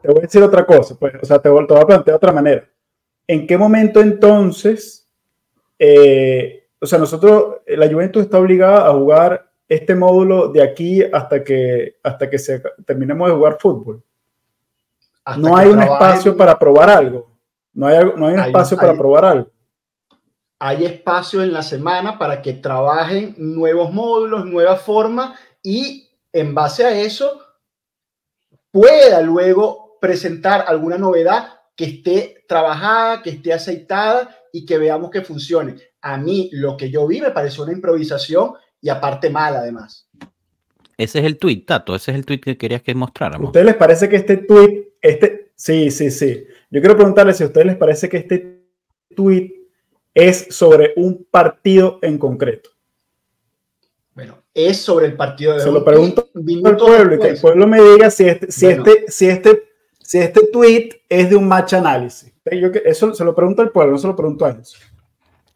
[0.00, 0.96] Te voy a decir otra cosa.
[0.98, 2.68] Pues, o sea, te, voy a plantear de otra manera.
[3.26, 5.08] ¿En qué momento entonces,
[5.78, 11.42] eh, o sea, nosotros, la Juventus está obligada a jugar este módulo de aquí hasta
[11.42, 14.02] que, hasta que se, terminemos de jugar fútbol?
[15.36, 17.36] No hay un espacio para probar algo.
[17.72, 19.50] No hay, no hay un espacio para probar algo.
[20.60, 26.84] Hay espacio en la semana para que trabajen nuevos módulos, nuevas formas y en base
[26.84, 27.40] a eso
[28.70, 35.22] pueda luego presentar alguna novedad que esté trabajada, que esté aceitada y que veamos que
[35.22, 35.76] funcione.
[36.00, 40.08] A mí lo que yo vi me pareció una improvisación y aparte mal además.
[40.96, 43.46] Ese es el tweet, Tato, ese es el tweet que querías que mostráramos.
[43.46, 46.44] ¿A ustedes les parece que este tweet este, sí, sí, sí.
[46.70, 48.62] Yo quiero preguntarles si a ustedes les parece que este
[49.14, 49.54] tweet
[50.14, 52.70] es sobre un partido en concreto.
[54.14, 57.66] Bueno, es sobre el partido de Se lo pregunto al pueblo y que el pueblo
[57.66, 59.62] me diga si este, si este, si este,
[60.00, 62.32] si este tweet es de un match análisis.
[62.50, 64.76] Yo, eso se lo pregunto al pueblo, no se lo pregunto a ellos.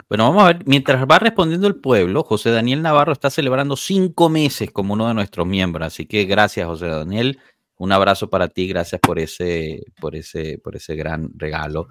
[0.09, 4.28] Bueno, vamos a ver, mientras va respondiendo el pueblo, José Daniel Navarro está celebrando cinco
[4.28, 7.38] meses como uno de nuestros miembros, así que gracias José Daniel
[7.82, 11.88] un abrazo para ti, gracias por ese, por ese, por ese gran regalo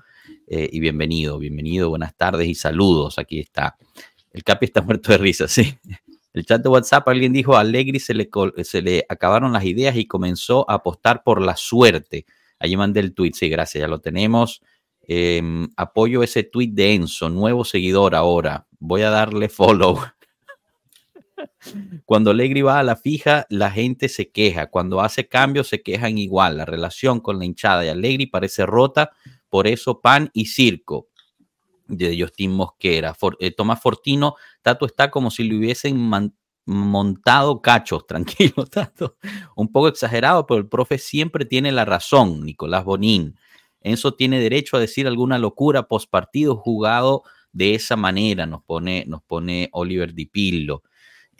[0.47, 3.19] eh, y bienvenido, bienvenido, buenas tardes y saludos.
[3.19, 3.75] Aquí está.
[4.31, 5.77] El Capi está muerto de risa, sí.
[6.31, 8.29] El chat de WhatsApp, alguien dijo, a Allegri se le,
[8.63, 12.25] se le acabaron las ideas y comenzó a apostar por la suerte.
[12.57, 14.61] Allí mandé el tweet, sí, gracias, ya lo tenemos.
[15.01, 18.65] Em, apoyo ese tweet de Enzo, nuevo seguidor ahora.
[18.79, 19.99] Voy a darle follow.
[22.05, 24.67] Cuando Allegri va a la fija, la gente se queja.
[24.67, 26.57] Cuando hace cambios, se quejan igual.
[26.57, 29.11] La relación con la hinchada de Allegri parece rota.
[29.49, 31.07] Por eso, pan y circo
[31.87, 33.15] de Justin Mosquera.
[33.39, 36.09] Eh, Tomás Fortino, Tato está como si le hubiesen
[36.65, 38.07] montado cachos.
[38.07, 39.17] Tranquilo, Tato.
[39.55, 43.35] Un poco exagerado, pero el profe siempre tiene la razón, Nicolás Bonín.
[43.81, 49.05] Enzo tiene derecho a decir alguna locura post partido jugado de esa manera, nos pone,
[49.07, 50.29] nos pone Oliver Di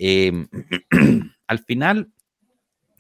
[0.03, 0.47] Em,
[1.47, 2.11] al final,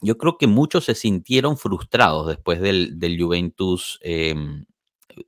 [0.03, 4.65] yo creo que muchos se sintieron frustrados después del, Juventus, em,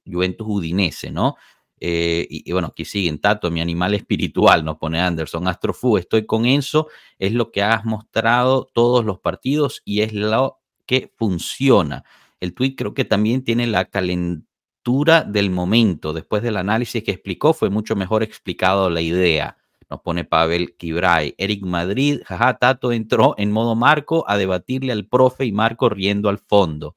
[0.06, 1.36] Juventus Udinese, ¿no?
[1.80, 6.46] Eh, y, bueno, aquí siguen, Tato, mi animal espiritual, nos pone Anderson, Astrofu, estoy con
[6.46, 12.04] Enzo, es lo que has mostrado todos los partidos y es lo que funciona.
[12.40, 17.54] El tweet creo que también tiene la calentura del momento, después del análisis que explicó,
[17.56, 19.58] fue mucho mejor explicado la idea
[19.90, 21.36] nos pone Pavel Kibray.
[21.38, 26.30] Eric Madrid, jaja, Tato entró en modo Marco a debatirle al profe y Marco riendo
[26.30, 26.96] al fondo.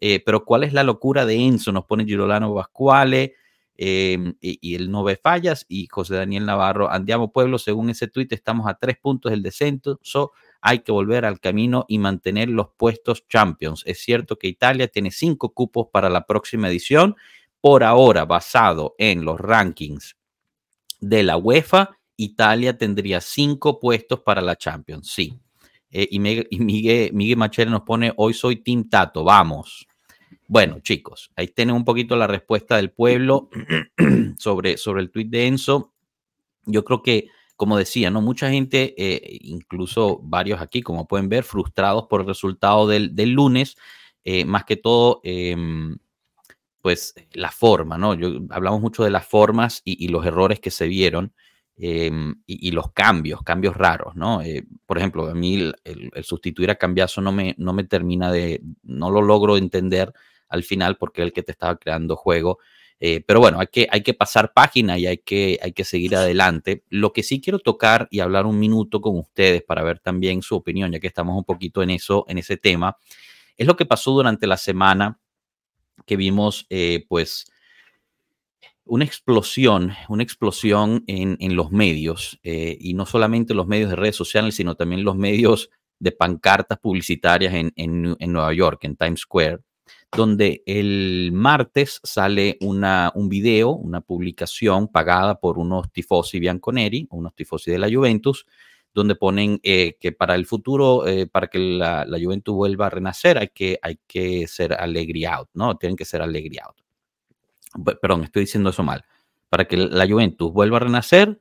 [0.00, 1.72] Eh, pero ¿cuál es la locura de Enzo?
[1.72, 3.34] Nos pone Girolano Vascuale
[3.76, 6.90] em, y, el no ve fallas y José Daniel Navarro.
[6.90, 10.00] Andiamo Pueblo, según ese tuit, estamos a tres puntos del descenso.
[10.60, 13.82] hay que volver al camino y mantener los puestos champions.
[13.86, 17.16] Es cierto que Italia tiene cinco cupos para la próxima edición.
[17.60, 20.16] Por ahora, basado en los rankings
[21.00, 25.38] de la UEFA, Italia tendría cinco puestos para la Champions, sí.
[25.90, 29.86] Eh, y, Miguel, Miguel Machera nos pone, hoy soy Team Tato, vamos.
[30.48, 33.48] Bueno, chicos, ahí tienen un poquito la respuesta del pueblo
[34.38, 35.92] sobre, sobre el tuit de Enzo.
[36.64, 38.20] Yo creo que, como decía, ¿no?
[38.20, 43.76] Mucha gente, eh, incluso varios aquí, como pueden ver, frustrados por el resultado del, lunes,
[44.24, 45.96] eh, más que todo em,
[46.82, 48.14] pues la forma, ¿no?
[48.14, 51.32] Yo, hablamos mucho de las formas y, los errores que se vieron
[51.76, 54.42] em, y, los cambios, cambios raros, ¿no?
[54.42, 58.62] Eh, por ejemplo, a mí el, sustituir a Cambiazo no me, no me termina de,
[58.82, 60.12] no lo logro entender
[60.48, 62.58] al final porque el que te estaba creando juego.
[63.00, 66.14] Eh, pero bueno, hay que, hay que pasar página y hay que, hay que seguir
[66.14, 66.84] adelante.
[66.88, 70.54] Lo que sí quiero tocar y hablar un minuto con ustedes para ver también su
[70.54, 72.96] opinión, ya que estamos un poquito en eso, en ese tema,
[73.56, 75.18] es lo que pasó durante la semana
[76.06, 77.50] que vimos, eh, pues,
[78.84, 83.96] una explosión, una explosión en, en los medios, eh, y no solamente los medios de
[83.96, 89.20] redes sociales, sino también los medios de pancartas publicitarias en, en, Nueva York, en Times
[89.20, 89.60] Square,
[90.14, 97.34] donde el martes sale una, un video, una publicación pagada por unos tifosi bianconeri, unos
[97.34, 98.46] tifosi de la Juventus,
[98.92, 102.90] donde ponen eh, que para el futuro, eh, para que la, la, Juventus vuelva a
[102.90, 105.76] renacer, hay que, hay que ser Allegri out, ¿no?
[105.76, 106.81] Tienen que ser Allegri out.
[108.00, 109.04] Perdón, estoy diciendo eso mal.
[109.48, 111.40] Para que la Juventus vuelva a renacer,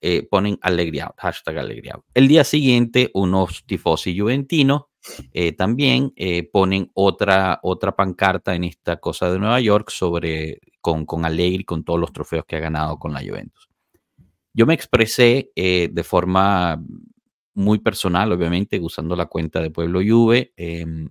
[0.00, 2.04] eh, ponen Allegri out, hashtag Allegri out.
[2.14, 4.84] El día siguiente, unos tifosi juventinos
[5.32, 11.04] eh, también eh, ponen otra, otra pancarta en esta cosa de Nueva York sobre con,
[11.04, 13.68] con Allegri, con todos los trofeos que ha ganado con la Juventus.
[14.54, 16.82] Yo me expresé de forma
[17.54, 21.08] muy personal, obviamente, usando la cuenta de Pueblo Juve, em,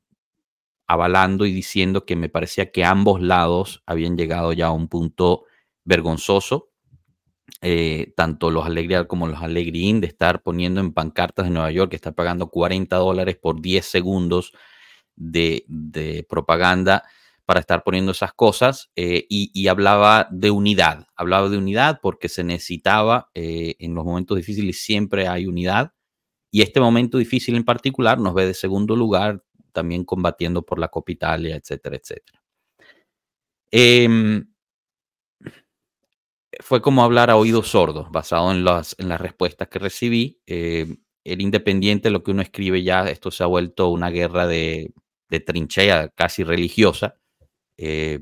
[0.90, 5.46] avalando y diciendo que me parecía que ambos lados habían llegado ya a un punto
[5.86, 6.70] vergonzoso
[7.62, 11.90] eh, tanto los Alegría como los Alegrín de estar poniendo en pancartas de Nueva York,
[11.90, 14.54] que está pagando 40 dólares por 10 segundos
[15.16, 15.66] de,
[16.30, 17.04] propaganda
[17.46, 22.44] para estar poniendo esas cosas eh, y, hablaba de unidad, hablaba de unidad porque se
[22.44, 25.94] necesitaba eh, en los momentos difíciles siempre hay unidad
[26.52, 30.90] y este momento difícil en particular nos ve de segundo lugar también combatiendo por la
[30.90, 32.42] Copa Italia, etcétera, etcétera.
[33.72, 34.46] Em,
[36.62, 40.42] fue como hablar a oídos sordos, basado en las, en las respuestas que recibí.
[40.46, 44.94] El independiente, lo que uno escribe ya, esto se ha vuelto una guerra de,
[45.30, 47.16] de trinchea casi religiosa.
[47.78, 48.20] Eh,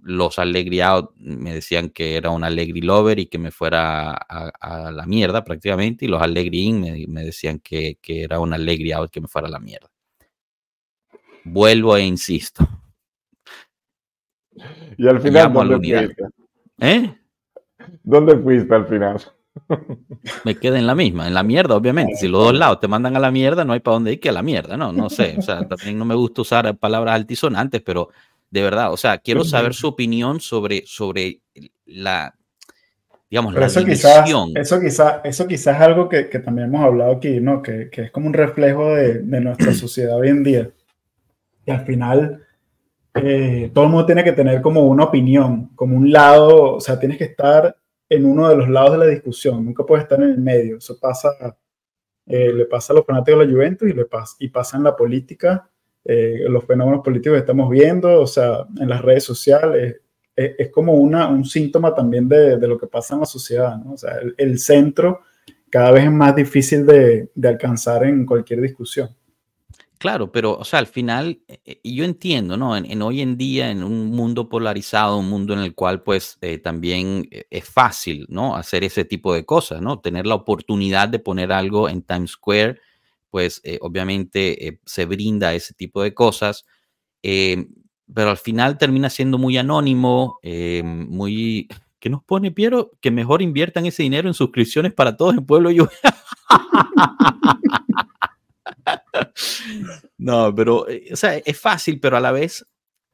[0.00, 5.06] los alegriados me decían que era un alegri lover y que me fuera a, la
[5.06, 9.28] mierda prácticamente, y los alegri me, me decían que, que, era un alegri que me
[9.28, 9.91] fuera a la mierda.
[11.44, 12.68] Vuelvo e insisto.
[14.96, 16.14] Y al final, ¿dónde
[16.80, 17.14] ¿Eh?
[18.02, 19.20] ¿Dónde fuiste al final?
[20.44, 22.16] Me quedé en la misma, en la mierda, obviamente.
[22.16, 24.28] Si los dos lados te mandan a la mierda, no hay para dónde ir que
[24.28, 25.36] a la mierda, no, no sé.
[25.38, 28.08] O sea, también no me gusta usar palabras altisonantes, pero
[28.50, 31.40] de verdad, o sea, quiero saber su opinión sobre, sobre
[31.86, 32.34] la,
[33.30, 37.12] digamos, la eso quizás, eso quizás, eso quizás es algo que, que, también hemos hablado
[37.12, 37.62] aquí, ¿no?
[37.62, 40.70] Que, que es como un reflejo de, de, nuestra sociedad hoy en día.
[41.64, 42.42] Y al final,
[43.14, 46.98] eh, todo el mundo tiene que tener como una opinión, como un lado, o sea,
[46.98, 47.76] tienes que estar
[48.08, 50.78] en uno de los lados de la discusión, nunca puedes estar en el medio.
[50.78, 51.30] Eso pasa,
[52.26, 54.84] eh, le pasa a los fanáticos de la Juventus y, le pasa, y pasa en
[54.84, 55.68] la política,
[56.04, 59.98] eh, los fenómenos políticos que estamos viendo, o sea, en las redes sociales.
[60.34, 63.76] Es, como una, un síntoma también de, lo que pasa en la sociedad.
[63.86, 65.20] O sea, el, centro
[65.70, 69.10] cada vez es más difícil de alcanzar en cualquier discusión.
[70.02, 72.76] Claro, pero, o sea, al final, eh, eh, yo entiendo, ¿no?
[72.76, 76.58] En, hoy en día, en un mundo polarizado, un mundo en el cual, pues, eh,
[76.58, 78.56] también es fácil, ¿no?
[78.56, 80.00] Hacer ese tipo de cosas, ¿no?
[80.00, 82.80] Tener la oportunidad de poner algo en Times Square,
[83.30, 86.66] pues, obviamente se brinda ese tipo de cosas,
[87.22, 90.40] pero al final termina siendo muy anónimo,
[90.82, 91.68] muy...
[92.00, 92.90] ¿Qué nos pone, Piero?
[93.00, 95.70] Que mejor inviertan ese dinero en suscripciones para todos el pueblo.
[95.70, 95.88] Yo...
[100.18, 102.66] no, pero, eh, o sea, es fácil, pero a la vez,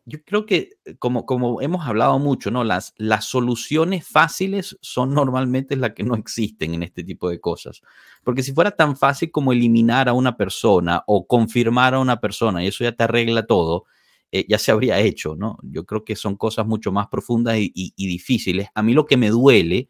[0.04, 2.64] yo creo que eh, como, como hemos hablado mucho, ¿no?
[2.64, 7.82] Las, las soluciones fáciles son normalmente las que no existen en este tipo de cosas.
[8.24, 12.64] Porque si fuera tan fácil como eliminar a una persona o confirmar a una persona
[12.64, 13.84] y eso ya te arregla todo,
[14.30, 15.58] eh, ya se habría hecho, ¿no?
[15.62, 18.68] Yo creo que son cosas mucho más profundas y, difíciles.
[18.74, 19.88] A mí lo que me duele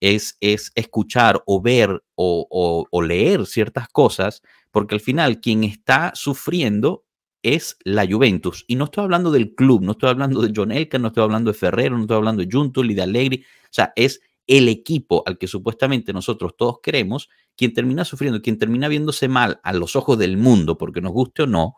[0.00, 6.12] es, es escuchar o ver o, o leer ciertas cosas porque al final quien está
[6.14, 7.04] sufriendo
[7.42, 8.64] es la Juventus.
[8.68, 11.50] Y no estoy hablando del club, no estoy hablando de John Elka, no estoy hablando
[11.52, 13.44] de Ferrero, no estoy hablando de Juntul y de Allegri.
[13.64, 18.58] O sea, es el equipo al que supuestamente nosotros todos queremos, quien termina sufriendo, quien
[18.58, 21.76] termina viéndose mal a los ojos del mundo, porque nos guste o no,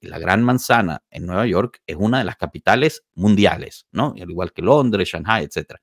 [0.00, 4.14] la Gran Manzana en Nueva York es una de las capitales mundiales, ¿no?
[4.20, 5.76] Al igual que Londres, Shanghai, etc.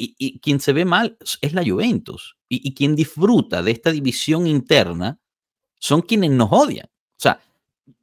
[0.00, 5.18] Y, quien se ve mal es la Juventus y, quien disfruta de esta división interna
[5.80, 6.86] son quienes nos odian.
[6.86, 7.40] O sea,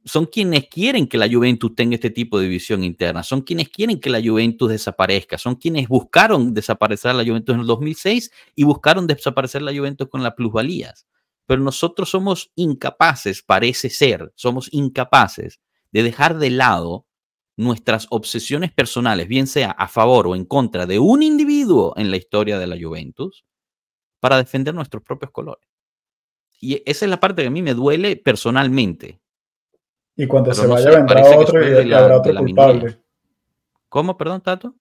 [0.04, 3.98] son quienes quieren que la Juventus tenga este tipo de división interna, son quienes quieren
[3.98, 9.06] que la Juventus desaparezca, son quienes buscaron desaparecer la Juventus en el 2006 y buscaron
[9.06, 11.06] desaparecer la Juventus con las plusvalías.
[11.46, 15.60] Pero nosotros somos incapaces, parece ser, somos incapaces
[15.92, 17.06] de dejar de lado
[17.56, 22.16] nuestras obsesiones personales, bien sea a favor o en contra de un individuo en la
[22.16, 23.44] historia de la Juventus,
[24.20, 25.66] para defender nuestros propios colores.
[26.60, 29.20] Y esa es la parte que a mí me duele personalmente.
[30.16, 32.98] Y cuando se vaya vendrá otro y habrá otro culpable.
[33.88, 34.74] ¿Cómo, perdón, Tato?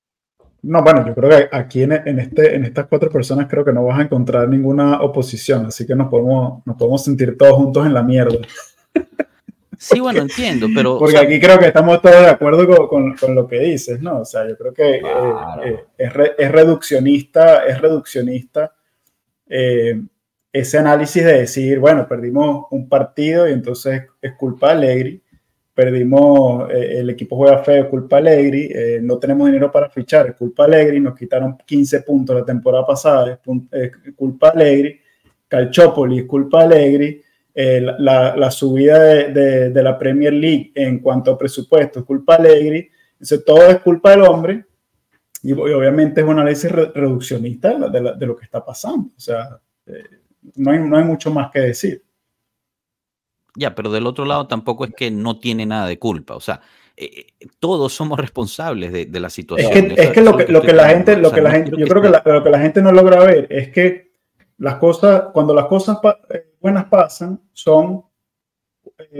[0.61, 3.85] No, bueno, yo creo que aquí en, este, en estas cuatro personas creo que no
[3.85, 7.93] vas a encontrar ninguna oposición, así que nos podemos, nos podemos sentir todos juntos en
[7.93, 8.39] la mierda.
[9.77, 10.97] Sí, bueno, entiendo, pero...
[10.97, 14.21] Porque aquí creo que estamos todos de acuerdo con, con, lo que dices, ¿no?
[14.21, 15.01] O sea, yo creo que eh,
[15.63, 18.73] eh, es, es, reduccionista, es reduccionista
[19.47, 20.01] eh,
[20.51, 25.21] ese análisis de decir, bueno, perdimos un partido y entonces es culpa de Allegri,
[25.73, 30.35] perdimos, el equipo juega feo, es culpa de Allegri, no tenemos dinero para fichar, es
[30.35, 33.39] culpa de Allegri, nos quitaron 15 puntos la temporada pasada,
[33.71, 35.01] es, culpa de Allegri,
[35.49, 37.24] Calciopoli es culpa de Allegri,
[37.55, 42.49] la, la, subida de, de, la Premier League en cuanto a presupuesto es culpa de
[42.49, 44.65] Allegri, entonces todo es culpa del hombre
[45.41, 49.59] y, obviamente es un análisis reduccionista de, de, lo que está pasando, o sea
[50.55, 52.03] no hay, no hay mucho más que decir.
[53.55, 56.35] Ya, pero del otro lado tampoco es que no tiene nada de culpa.
[56.35, 56.61] O sea,
[56.97, 59.91] eh, eh, todos somos responsables de, la situación.
[59.95, 62.09] Es que, lo, que, lo que la gente, lo que la gente, yo creo que,
[62.09, 64.13] lo que la gente no logra ver es que
[64.57, 65.97] las cosas, cuando las cosas
[66.29, 68.03] eh, buenas pasan, son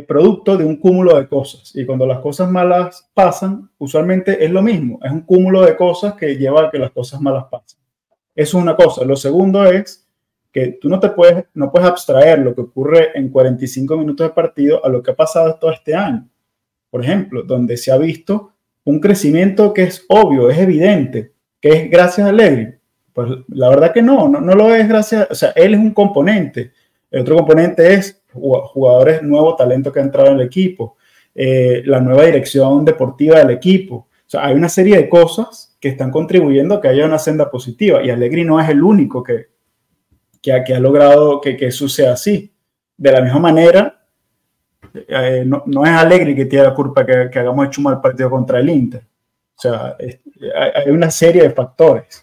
[0.08, 1.76] producto de un cúmulo de cosas.
[1.76, 4.98] Y cuando las cosas malas pasan, usualmente es lo mismo.
[5.04, 7.80] Es un cúmulo de cosas que lleva a que las cosas malas pasen.
[8.34, 9.06] Eso es una cosa.
[9.06, 10.08] Lo segundo es
[10.52, 14.34] que tú no te puedes, no puedes abstraer lo que ocurre en 45 minutos de
[14.34, 16.28] partido a lo que ha pasado todo este año.
[16.90, 18.54] Por ejemplo, donde se ha visto
[18.86, 22.74] un crecimiento que es obvio, es evidente, que es gracias a Allegri.
[23.14, 25.94] Pues la verdad que no, no, no lo es gracias, o sea, él es un
[25.94, 26.72] componente.
[27.16, 30.98] El otro componente es jugadores nuevo talento que ha entrado en el equipo,
[31.34, 33.96] eh, la nueva dirección deportiva del equipo.
[33.96, 37.50] O sea, hay una serie de cosas que están contribuyendo a que haya una senda
[37.50, 39.46] positiva y Allegri no es el único que,
[40.42, 42.54] que, ha logrado que, que, eso sea así.
[42.98, 44.06] De la misma manera,
[44.94, 48.30] eh, no, es Alegre que tiene la culpa que, que, hagamos hecho un mal partido
[48.30, 49.04] contra el Inter.
[49.58, 49.96] O sea,
[50.84, 52.22] hay una serie de factores,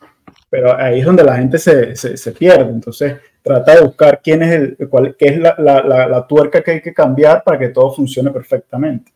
[0.51, 2.71] pero ahí es donde la gente se, se, pierde.
[2.71, 6.71] Entonces, trata de buscar quién es el, cuál, qué es la, la, la, tuerca que
[6.73, 9.13] hay que cambiar para que todo funcione perfectamente.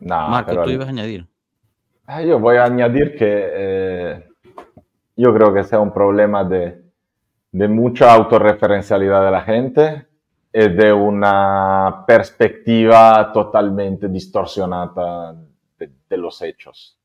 [0.00, 1.26] No, Marco, tú ibas a añadir.
[2.06, 4.28] Ah, yo voy a añadir que eh,
[5.16, 6.82] yo creo que sea un problema de,
[7.52, 10.06] de mucha autorreferencialidad de la gente
[10.52, 15.36] y de una perspectiva totalmente distorsionada
[15.78, 16.96] de, los hechos.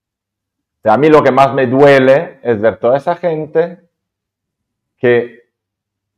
[0.83, 3.79] a mí lo que más me duele es ver toda esa gente
[4.97, 5.38] que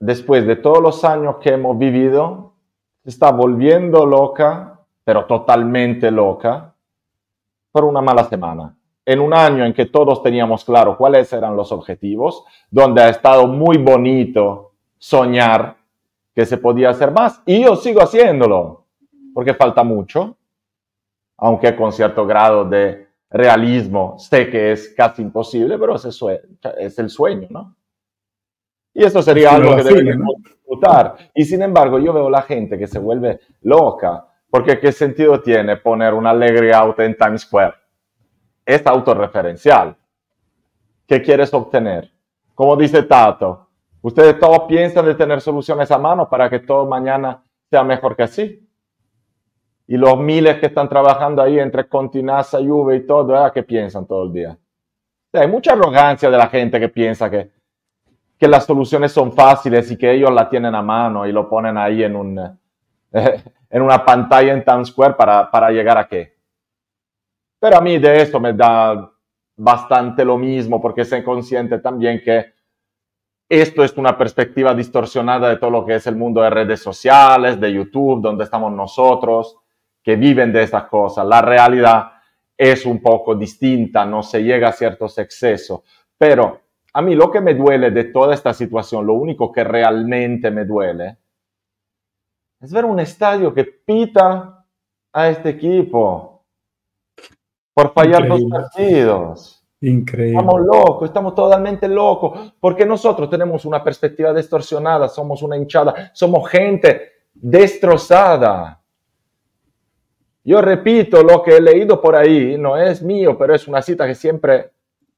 [0.01, 2.53] después de todos los años que hemos vivido,
[3.03, 6.73] se está volviendo loca, pero totalmente loca,
[7.71, 8.75] por una mala semana
[9.05, 13.47] en un año en que todos teníamos claro cuáles eran los objetivos, donde ha estado
[13.47, 15.75] muy bonito soñar
[16.33, 17.41] que se podía hacer más.
[17.45, 18.85] Y yo sigo haciéndolo,
[19.33, 20.37] porque falta mucho,
[21.37, 27.47] aunque con cierto grado de realismo sé que es casi imposible, pero es el sueño,
[27.49, 27.75] ¿no?
[28.93, 31.15] Y eso sería algo que deberíamos disfrutar.
[31.33, 35.77] Y sin embargo, yo veo la gente que se vuelve loca, porque ¿qué sentido tiene
[35.77, 37.75] poner una alegre auto en Times Square?
[38.65, 39.95] es autorreferencial.
[41.07, 42.11] ¿Qué quieres obtener?
[42.55, 43.67] Como dice Tato,
[44.01, 48.23] ustedes todos piensan de tener soluciones a mano para que todo mañana sea mejor que
[48.23, 48.67] así.
[49.87, 53.51] Y los miles que están trabajando ahí entre Continasa, Juve y todo, ¿eh?
[53.53, 54.57] ¿qué piensan todo el día?
[55.33, 57.51] hay mucha arrogancia de la gente que piensa que,
[58.41, 61.77] que las soluciones son fáciles y que ellos la tienen a mano y lo ponen
[61.77, 62.39] ahí en, un,
[63.11, 66.39] en una pantalla en Times Square para, para llegar a qué?
[67.59, 69.11] Pero a mí de esto me da
[69.55, 72.53] bastante lo mismo porque soy consciente también que
[73.47, 77.59] esto es una perspectiva distorsionada de todo lo que es el mundo de redes sociales,
[77.59, 79.55] de YouTube, donde estamos nosotros,
[80.01, 81.27] que viven de estas cosas.
[81.27, 82.13] La realidad
[82.57, 85.81] es un poco distinta, no se llega a ciertos excesos.
[86.17, 90.51] Pero a mí lo que me duele de toda esta situación, lo único que realmente
[90.51, 91.17] me duele,
[92.59, 94.65] es ver un estadio que pita
[95.13, 96.43] a este equipo
[97.73, 99.57] por fallar dos partidos.
[99.81, 100.37] Increíble.
[100.37, 106.47] Estamos locos, estamos totalmente locos, porque nosotros tenemos una perspectiva distorsionada, somos una hinchada, somos
[106.49, 108.79] gente destrozada.
[110.43, 114.05] Yo repito lo que he leído por ahí, no es mío, pero es una cita
[114.05, 114.71] que siempre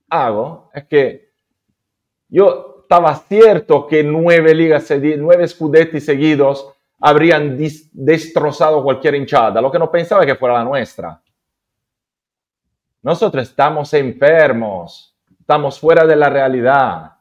[0.10, 1.23] hago, es que
[2.34, 6.68] yo estaba cierto que nueve ligas, nueve scudetti seguidos
[7.00, 7.60] habrían
[7.92, 9.62] destrozado cualquier hinchada.
[9.62, 11.22] Lo que no pensaba es que fuera la nuestra.
[13.04, 17.18] Nosotros estamos enfermos, estamos fuera de la realidad.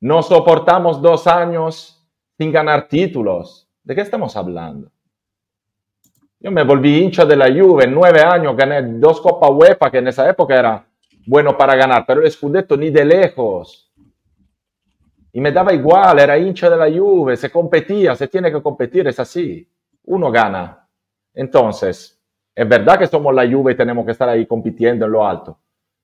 [0.00, 3.68] No soportamos dos años sin ganar títulos.
[3.82, 4.88] ¿De qué estamos hablando?
[6.38, 10.06] Yo me volví hincha de la Juve, nueve años gané dos Copa UEFA, que en
[10.06, 10.86] esa época era
[11.26, 13.87] bueno para ganar, pero el Scudetto ni de lejos.
[15.38, 19.06] Y me daba igual, era hincha de la Juve, se competía, se tiene que competir,
[19.06, 19.70] es así.
[20.06, 20.88] Uno gana.
[21.32, 22.20] Entonces,
[22.52, 25.60] es verdad que somos la Juve y tenemos que estar ahí compitiendo en lo alto,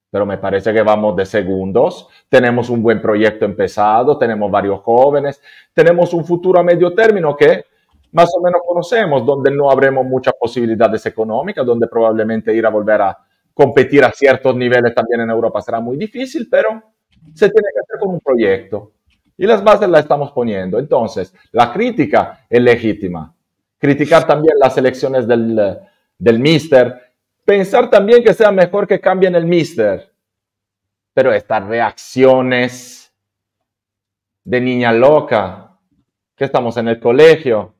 [0.08, 5.42] pero me parece que vamos de segundos, tenemos un buen proyecto empezado, tenemos varios jóvenes,
[5.72, 7.64] tenemos un futuro a medio término que
[8.12, 13.02] más o menos conocemos, donde no habremos muchas posibilidades económicas, donde probablemente ir a volver
[13.02, 13.18] a
[13.52, 16.80] competir a ciertos niveles también en Europa será muy difícil, pero
[17.34, 18.93] se tiene que hacer con un proyecto.
[19.36, 20.78] Y las bases las estamos poniendo.
[20.78, 23.34] Entonces, la crítica es legítima.
[23.78, 25.78] Criticar también las elecciones del,
[26.18, 27.12] del mister.
[27.44, 30.12] Pensar también que sea mejor que cambien el mister.
[31.12, 33.12] Pero estas reacciones
[34.44, 35.78] de niña loca,
[36.36, 37.74] que estamos en el colegio,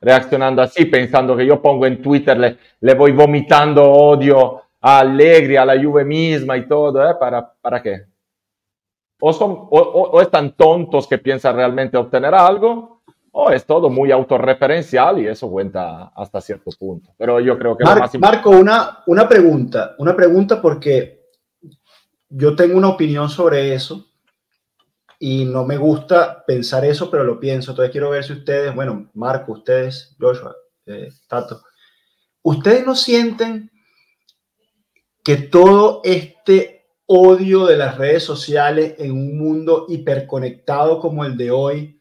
[0.00, 5.56] reaccionando así, pensando que yo pongo en Twitter, le, le voy vomitando odio a Allegri,
[5.56, 7.14] a la Juve misma y todo, ¿eh?
[7.18, 8.06] ¿Para, ¿para qué?
[9.20, 13.02] O, son, o, están tontos que piensan realmente obtener algo,
[13.32, 17.12] o es todo muy autorreferencial y eso cuenta hasta cierto punto.
[17.16, 17.84] Pero yo creo que...
[18.18, 21.26] Marco, una, una pregunta, una pregunta porque
[22.28, 24.06] yo tengo una opinión sobre eso
[25.18, 27.72] y no me gusta pensar eso, pero lo pienso.
[27.72, 30.54] Entonces quiero ver si ustedes, bueno, Marco, ustedes, Joshua,
[30.86, 31.62] eh, Tato,
[32.42, 33.70] ¿ustedes no sienten
[35.24, 36.77] que todo este
[37.10, 41.98] odio de las redes sociales en un mundo hiperconectado como el de hoy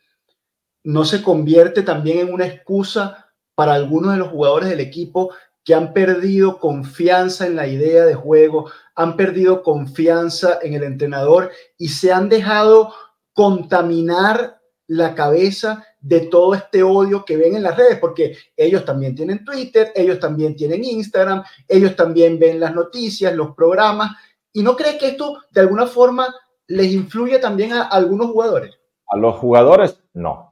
[0.83, 5.31] no se convierte también en una excusa para algunos de los jugadores del equipo
[5.63, 11.51] que han perdido confianza en la idea de juego, han perdido confianza en el entrenador
[11.77, 12.93] y se han dejado
[13.33, 19.15] contaminar la cabeza de todo este odio que ven en las redes, porque ellos también
[19.15, 24.11] tienen Twitter, ellos también tienen Instagram, ellos también ven las noticias, los programas,
[24.57, 26.33] ¿Y no crees que esto de alguna forma
[26.65, 28.75] les influye también a algunos jugadores?
[29.07, 30.51] A los jugadores no,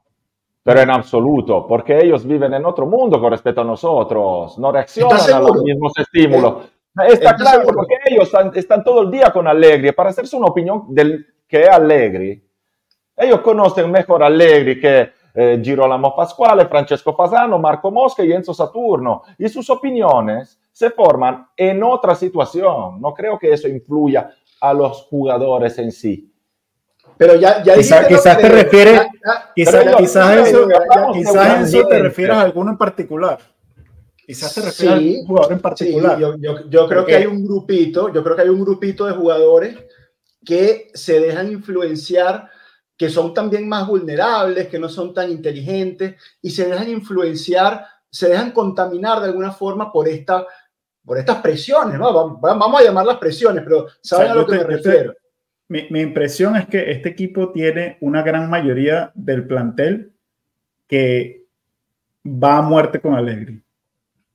[0.62, 5.18] pero en absoluto, porque ellos viven en otro mundo con respecto a nosotros, no reaccionan
[5.34, 6.66] a los mismos estímulos.
[7.00, 9.90] Eh, Está claro, porque ellos están, todo el día con Allegri.
[9.90, 12.48] Para hacerse una opinión del que es Allegri,
[13.16, 19.24] ellos conocen mejor Allegri que eh, Girolamo Pasquale, Francesco Fasano, Marco Mosca y Enzo Saturno.
[19.36, 23.00] Y sus opiniones se forman en otra situación.
[23.00, 26.30] No creo que eso influya a los jugadores en sí.
[27.16, 29.06] Pero ya, ya quizás te refieres,
[29.54, 30.68] quizás, quizás eso,
[31.14, 33.38] quizás eso te refieres a alguno en particular.
[34.26, 36.18] Quizás te refieres a un jugador en particular.
[36.18, 39.14] yo, yo, yo, creo que hay un grupito, yo creo que hay un grupito de
[39.14, 39.78] jugadores
[40.44, 42.50] que se dejan influenciar,
[42.98, 48.28] que son también más vulnerables, que no son tan inteligentes y se dejan influenciar, se
[48.28, 50.46] dejan contaminar de alguna forma por esta
[51.06, 52.38] por estas presiones, ¿no?
[52.40, 55.14] Vamos a llamarlas presiones, pero ¿saben a lo que me refiero?
[55.68, 60.12] mi, mi, impresión es que este equipo tiene una gran mayoría del plantel
[60.86, 61.44] que
[62.24, 63.62] va a muerte con Alegri.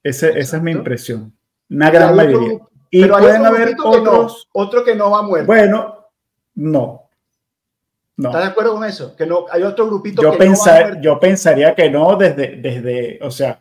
[0.03, 1.33] Ese, esa es mi impresión.
[1.69, 2.59] Una gran mayoría.
[2.89, 4.49] y pueden haber otros.
[4.51, 5.45] otro que no va a muerte.
[5.45, 6.07] Bueno,
[6.55, 7.09] no.
[8.17, 8.29] no.
[8.29, 9.15] ¿Estás de acuerdo con eso?
[9.15, 11.01] Que no, hay otro grupito yo que no va a.
[11.01, 13.59] Yo pensaría que no desde, desde, o sea,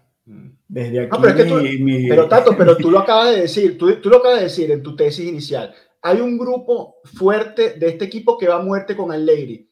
[0.69, 4.45] desde aquí, pero, Tato, pero tú lo acabas de decir, tú, tú, lo acabas de
[4.45, 5.75] decir en tu tesis inicial.
[6.03, 9.69] Hay un grupo fuerte de este equipo que va a muerte con Allegri,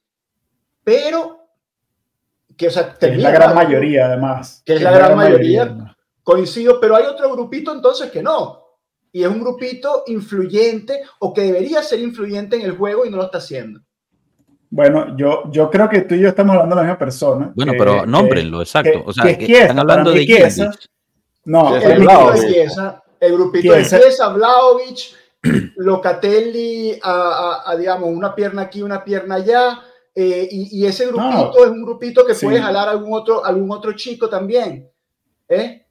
[0.82, 1.38] pero
[2.56, 4.62] que, o sea, es la gran mayoría, además.
[4.66, 8.64] Que es, la, gran, mayoría, coincido, pero hay otro grupito entonces que no.
[9.12, 13.16] Y es un grupito influyente o que debería ser influyente en el juego y no
[13.18, 13.80] lo está haciendo.
[14.70, 17.52] Bueno, yo, yo creo que tú y yo estamos hablando de la misma persona.
[17.54, 19.02] Bueno, pero nómbrenlo, exacto.
[19.06, 20.70] o sea, que, están hablando de Chiesa.
[21.44, 25.16] No, el grupito de Chiesa, el grupito de Chiesa, Vlaovic,
[25.76, 29.80] Locatelli, a, digamos, una pierna aquí, una pierna allá.
[30.14, 34.28] Eh, y, ese grupito es un grupito que puede jalar algún otro, algún otro chico
[34.28, 34.90] también.
[35.48, 35.86] ¿eh?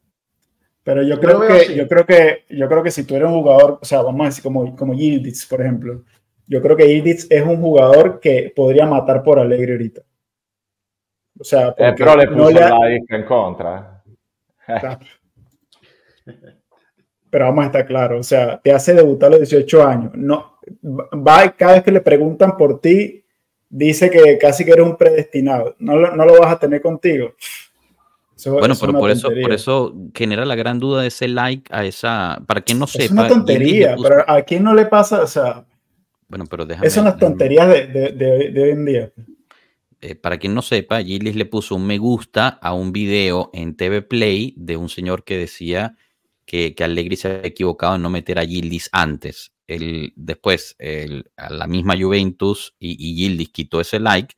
[0.84, 3.80] Pero yo creo, que, yo creo que yo creo que si tú eres un jugador,
[3.82, 6.04] o sea, vamos a decir como, como Yildiz, por ejemplo,
[6.48, 10.02] yo creo que Yildiz es un jugador que podría matar por Alegre ahorita.
[11.40, 12.70] O sea, eh, pero le puso no le ha...
[12.70, 14.04] la en contra.
[17.30, 20.12] pero vamos a estar claros, o sea, te hace debutar a los 18 años.
[20.16, 23.24] No, va cada vez que le preguntan por ti,
[23.70, 25.76] dice que casi que eres un predestinado.
[25.80, 27.34] No, no lo vas a tener contigo.
[28.46, 32.42] bueno, pero por eso, por eso genera la gran duda de ese like a esa,
[32.48, 33.04] para quien no sepa.
[33.04, 35.66] Es una tontería, pero a quién no le pasa, o sea.
[36.28, 36.88] Bueno, pero déjame.
[36.88, 39.12] Esas son las tonterías de, de, de, hoy en día.
[40.02, 43.76] Eh, para quien no sepa, Gillis le puso un me gusta a un video en
[43.76, 45.96] TV Play de un señor que decía
[46.46, 49.54] que, que Allegri se había equivocado en no meter a Gildis antes.
[49.68, 54.36] El, después, el, a la misma Juventus y, y Gildis quitó ese like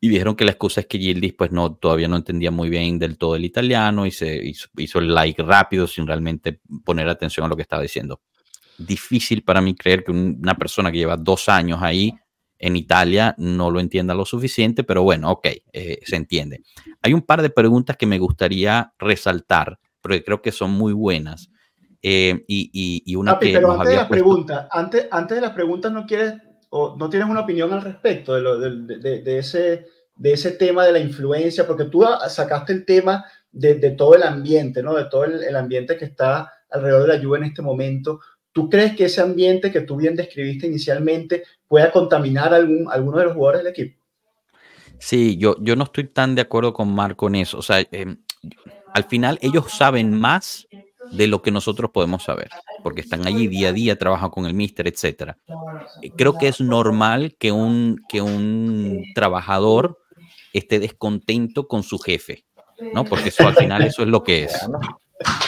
[0.00, 2.98] y dijeron que la excusa es que Gildis pues no, todavía no entendía muy bien
[2.98, 7.46] del todo el italiano y se hizo, hizo, el like rápido sin realmente poner atención
[7.46, 8.20] a lo que estaba diciendo.
[8.78, 12.14] Difícil para mí creer que una persona que lleva dos años ahí
[12.58, 16.62] en Italia no lo entienda lo suficiente, pero bueno, ok, eh, se entiende.
[17.02, 21.50] Hay un par de preguntas que me gustaría resaltar, porque creo que son muy buenas.
[22.02, 22.70] Eh, y,
[23.04, 26.34] y, una que pero antes de la pregunta, antes, antes de las preguntas, ¿no quieres
[26.70, 30.84] o no tienes una opinión al respecto de, lo, de, de, ese, de ese tema
[30.84, 31.66] de la influencia?
[31.66, 34.94] Porque tú sacaste el tema de, todo el ambiente, ¿no?
[34.94, 38.20] De todo el, el, ambiente que está alrededor de la lluvia en este momento.
[38.58, 43.18] ¿Tú crees que ese ambiente que tú bien describiste inicialmente pueda contaminar a algún, alguno
[43.18, 44.00] de los jugadores del equipo?
[44.98, 47.58] Sí, yo, yo no estoy tan de acuerdo con Marco en eso.
[47.58, 48.16] O sea, em,
[48.92, 50.66] al final ellos saben más
[51.12, 52.50] de lo que nosotros podemos saber,
[52.82, 55.34] porque están allí día a día, trabajan con el mister, etc.
[56.16, 60.00] Creo que es normal que un, que un trabajador
[60.52, 62.44] esté descontento con su jefe,
[62.92, 63.04] ¿no?
[63.04, 64.68] Porque eso al final eso es lo que es.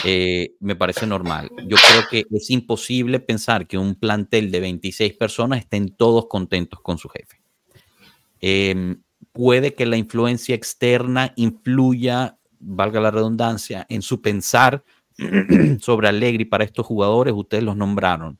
[0.03, 1.49] Eh, me parece normal.
[1.67, 6.81] Yo creo que es imposible pensar que un plantel de 26 personas estén todos contentos
[6.81, 7.41] con su jefe.
[8.41, 9.01] Em,
[9.31, 14.83] puede que la influencia externa influya, valga la redundancia, en su pensar
[15.79, 17.33] sobre Allegri para estos jugadores.
[17.35, 18.39] Ustedes los nombraron.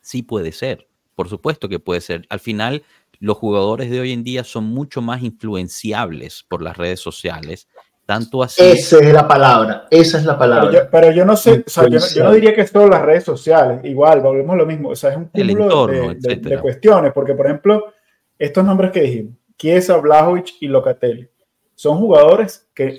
[0.00, 2.26] Sí puede ser, por supuesto que puede ser.
[2.30, 2.82] Al final,
[3.20, 7.68] los jugadores de hoy en día son mucho más influenciables por las redes sociales
[8.08, 8.62] tanto así.
[8.62, 10.88] Esa es la palabra, esa es la palabra.
[10.90, 13.80] Pero yo, no sé, o sea, yo, no, diría que es todo las redes sociales,
[13.84, 17.92] igual, volvemos a lo mismo, o sea, es un cúmulo de, cuestiones, porque por ejemplo,
[18.38, 21.28] estos nombres que dijimos, Chiesa, Blajovic y Locatelli,
[21.74, 22.96] son jugadores que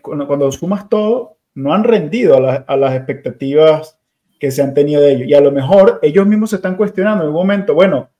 [0.00, 3.98] cuando, sumas todo, no han rendido a, las expectativas
[4.38, 7.24] que se han tenido de ellos, y a lo mejor ellos mismos se están cuestionando
[7.24, 8.10] en un momento, bueno,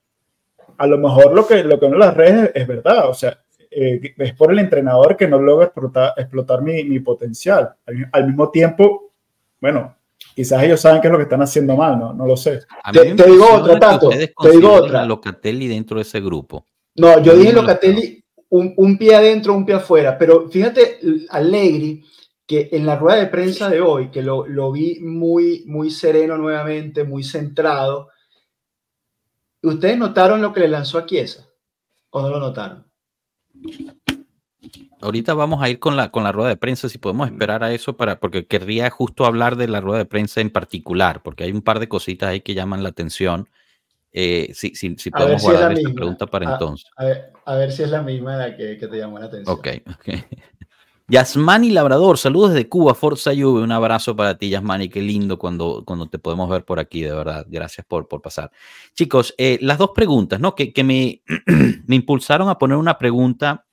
[0.76, 3.38] a lo mejor lo que, lo que en las redes es verdad, o sea,
[3.70, 7.74] eh, es por el entrenador que no logra explotar, explotar mi, mi, potencial.
[8.12, 9.12] Al, mismo tiempo,
[9.60, 9.96] bueno,
[10.34, 12.60] quizás ellos saben qué es lo que están haciendo mal, no, no lo sé.
[12.92, 15.04] Te, digo otra, Tato, te digo otra.
[15.04, 16.66] Locatelli dentro de ese grupo.
[16.96, 20.98] No, yo dije Locatelli un, un, pie adentro, un pie afuera, pero fíjate,
[21.30, 22.04] Allegri,
[22.46, 26.38] que en la rueda de prensa de hoy, que lo, lo vi muy, muy sereno
[26.38, 28.08] nuevamente, muy centrado,
[29.62, 31.46] ¿ustedes notaron lo que le lanzó a Chiesa?
[32.10, 32.87] ¿O no lo notaron?
[35.00, 37.72] Ahorita vamos a ir con la, con la rueda de prensa, si podemos esperar a
[37.72, 41.52] eso, para, porque querría justo hablar de la rueda de prensa en particular, porque hay
[41.52, 43.48] un par de cositas ahí que llaman la atención.
[44.12, 46.90] Eh, si, si, si podemos guardar esta pregunta para entonces.
[47.44, 49.56] A ver, si es la misma la que, que, te llamó la atención.
[49.56, 50.08] Ok, ok.
[51.10, 55.82] Yasmani Labrador, saludos desde Cuba, Forza Juve, un abrazo para ti, Yasmani, qué lindo cuando,
[55.86, 58.50] cuando te podemos ver por aquí, de verdad, gracias por, por pasar.
[58.94, 60.54] Chicos, eh, las dos preguntas, ¿no?
[60.54, 61.22] Que, que me,
[61.86, 63.66] me impulsaron a poner una pregunta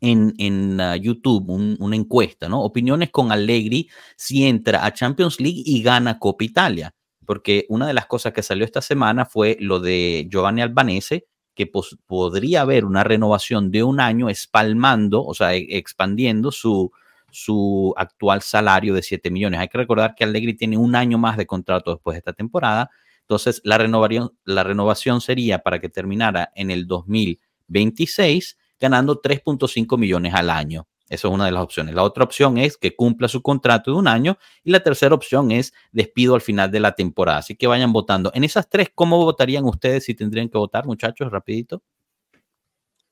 [0.00, 1.50] en, en uh, YouTube,
[1.80, 2.62] una encuesta, ¿no?
[2.62, 6.94] Opiniones con Allegri si entra a Champions League y gana Copa Italia,
[7.26, 11.70] porque una de las cosas que salió esta semana fue lo de Giovanni Albanese, que
[12.06, 16.90] podría haber una renovación de un año espalmando, o sea, e, expandiendo su,
[17.30, 19.60] su actual salario de 7 millones.
[19.60, 22.90] Hay que recordar que Allegri tiene un año más de contrato después de esta temporada.
[23.20, 30.34] Entonces, la renovación, la renovación sería para que terminara en el 2026 ganando 3.5 millones
[30.34, 30.86] al año.
[31.12, 31.94] Esa es una de las opciones.
[31.94, 35.50] La otra opción es que cumpla su contrato de un año y la tercera opción
[35.50, 37.36] es despido al final de la temporada.
[37.36, 38.32] Así que vayan votando.
[38.34, 41.30] En esas tres, ¿cómo votarían ustedes si tendrían que votar, muchachos?
[41.30, 41.82] Rapidito.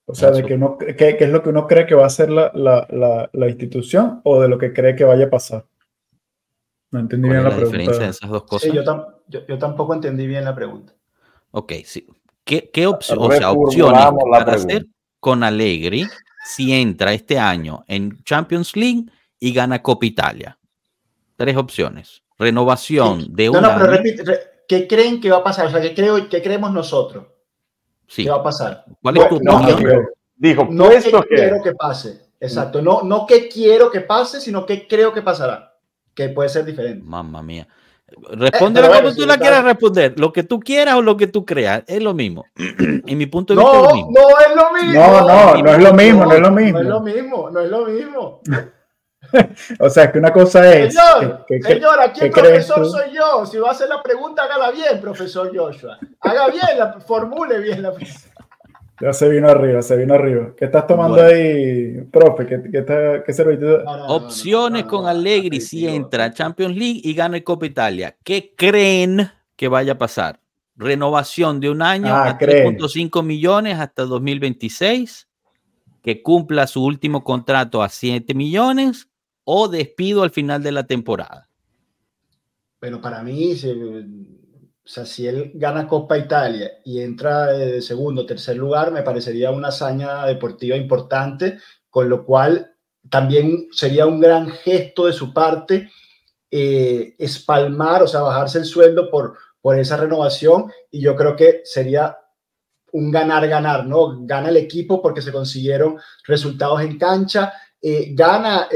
[0.06, 2.30] O sea, de que no, ¿qué, es lo que uno cree que va a ser
[2.30, 5.66] la, la, la, institución o de lo que cree que vaya a pasar?
[6.90, 7.76] No entendí bien la, pregunta.
[7.76, 8.70] diferencia de esas dos cosas?
[8.70, 10.94] Sí, yo, yo, tampoco entendí bien la pregunta.
[11.50, 12.06] Ok, sí.
[12.44, 14.86] ¿Qué, qué opción, o sea, opciones para hacer
[15.20, 16.06] con Allegri
[16.44, 19.06] si entra este año en Champions League
[19.38, 20.58] y gana Copa Italia?
[21.36, 22.22] Tres opciones.
[22.38, 23.56] Renovación de un.
[23.56, 24.24] No, no, pero repite,
[24.66, 25.66] ¿qué creen que va a pasar?
[25.66, 27.26] O sea, ¿qué, creo, qué creemos nosotros?
[28.06, 28.24] Sí.
[28.24, 28.84] ¿Qué va a pasar?
[29.02, 30.06] ¿Cuál es tu opinión?
[30.36, 32.30] Dijo, no qué quiero que pase.
[32.40, 32.80] Exacto.
[32.80, 35.76] No, no qué quiero que pase, sino qué creo que pasará.
[36.14, 37.04] que puede ser diferente.
[37.04, 37.68] Mamma mía.
[38.32, 40.18] Responde eh, como tú la quieras responder.
[40.18, 41.82] Lo que tú quieras o lo que tú creas.
[41.86, 42.44] Es lo mismo.
[42.56, 44.10] en mi punto de vista no, es lo mismo.
[44.12, 45.00] No es lo mismo.
[45.00, 46.24] No, no, no es lo mismo.
[46.24, 46.72] No, es lo mismo.
[46.72, 47.50] No es lo mismo.
[47.50, 48.40] No es lo mismo.
[49.80, 50.94] o sea, que una cosa es.
[50.94, 53.46] Señor, señor aquí el profesor soy yo.
[53.46, 55.98] Si va a hacer la pregunta, hágala bien, profesor Joshua.
[56.20, 58.29] Haga bien, la, formule bien la pregunta.
[59.00, 60.52] Ya se vino arriba, se vino arriba.
[60.54, 62.46] ¿Qué estás tomando ahí, profe?
[62.46, 67.64] ¿Qué, qué, qué Opciones con Allegri si entra a Champions League y gana el Copa
[67.64, 68.16] Italia.
[68.22, 70.40] ¿Qué creen que vaya a pasar?
[70.76, 75.28] Renovación de un año ah, a 3.5 millones hasta 2026.
[76.02, 79.08] Que cumpla su último contrato a 7 millones
[79.44, 81.48] o despido al final de la temporada.
[82.78, 83.56] Pero para mí,
[84.84, 89.02] o sea, si él gana Copa Italia y entra de segundo o tercer lugar, me
[89.02, 91.58] parecería una hazaña deportiva importante,
[91.88, 92.74] con lo cual
[93.08, 95.90] también sería un gran gesto de su parte
[96.50, 101.60] eh, espalmar, o sea, bajarse el sueldo por, por esa renovación y yo creo que
[101.64, 102.16] sería
[102.92, 104.26] un ganar-ganar, ¿no?
[104.26, 108.68] Gana el equipo porque se consiguieron resultados en cancha, eh, gana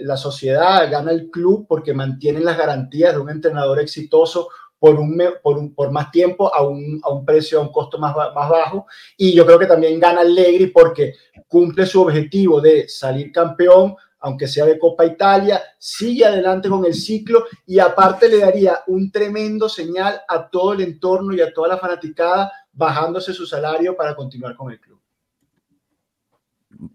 [0.00, 4.48] la sociedad, gana el club porque mantienen las garantías de un entrenador exitoso
[4.80, 8.16] por, un, por, por más tiempo a un, a un, precio, a un costo más,
[8.16, 8.86] más bajo.
[9.16, 11.14] Y yo creo que también gana Allegri porque
[11.46, 16.94] cumple su objetivo de salir campeón, aunque sea de Copa Italia, sigue adelante con el
[16.94, 21.68] ciclo y aparte le daría un tremendo señal a todo el entorno y a toda
[21.68, 25.00] la fanaticada bajándose su salario para continuar con el club.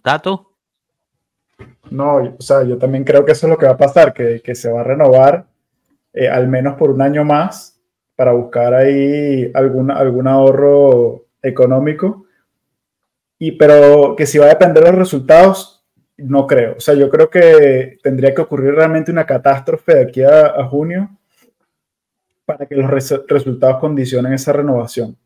[0.01, 0.51] Tato.
[1.91, 4.41] No, o sea, yo también creo que eso es lo que va a pasar, que,
[4.41, 5.47] que se va a renovar
[6.13, 7.74] eh, al menos por un año más
[8.15, 12.25] para buscar ahí algún, algún ahorro económico.
[13.37, 15.85] Y, pero que si va a depender de los resultados,
[16.17, 16.75] no creo.
[16.77, 21.09] O sea, yo creo que tendría que ocurrir realmente una catástrofe de aquí a, junio
[22.45, 22.89] para que los
[23.27, 25.17] resultados condicionen esa renovación.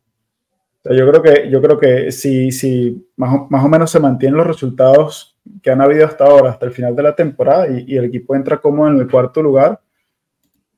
[0.80, 3.90] O sea, yo creo que, yo creo que si, si más, o, más, o, menos
[3.90, 7.68] se mantienen los resultados que han habido hasta ahora, hasta el final de la temporada,
[7.68, 9.80] y, y el equipo entra como en el cuarto lugar,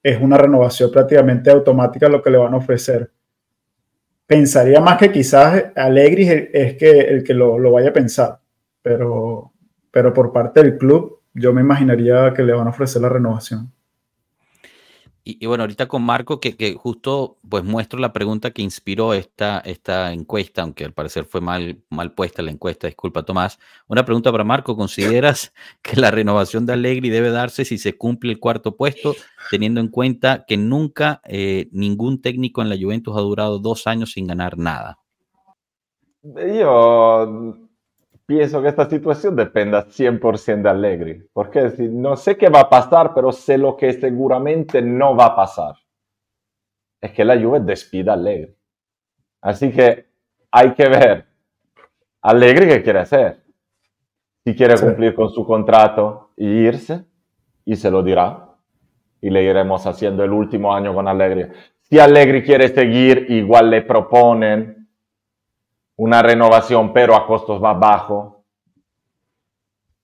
[0.03, 3.11] es una renovación prácticamente automática lo que le van a ofrecer.
[4.27, 8.41] Pensaría más que quizás Alegri es, que el que lo, vaya a pensar,
[8.81, 9.53] pero,
[9.91, 13.73] pero por parte del club yo me imaginaría que le van a ofrecer la renovación.
[15.25, 20.12] Y, bueno, ahorita con Marco, que, justo pues muestro la pregunta que inspiró esta, esta
[20.12, 23.61] encuesta, aunque al parecer fue mal, mal puesta la encuesta, disculpa Tomás.
[23.87, 25.53] Una pregunta para Marco, ¿consideras
[25.83, 29.14] que la renovación de Allegri debe darse si se cumple el cuarto puesto,
[29.49, 34.11] teniendo en cuenta que nunca eh, ningún técnico en la Juventus ha durado dos años
[34.12, 34.99] sin ganar nada?
[36.25, 37.62] Yo
[38.27, 43.12] pienso que esta situación dependa 100% de Allegri, porque no sé qué va a pasar,
[43.14, 45.75] pero sé lo que seguramente no va a pasar.
[47.01, 48.55] Es que la Juve despida a Allegri.
[49.41, 50.07] Así que
[50.51, 51.27] hay que ver
[52.23, 53.43] Allegri qué quiere hacer.
[54.45, 57.05] Si quiere cumplir con su contrato y irse,
[57.64, 58.49] y se lo dirá.
[59.20, 61.47] Y le iremos haciendo el último año con Allegri.
[61.81, 64.82] Si Allegri quiere seguir, igual le proponen
[65.97, 68.34] una renovación, pero a costos más bajos.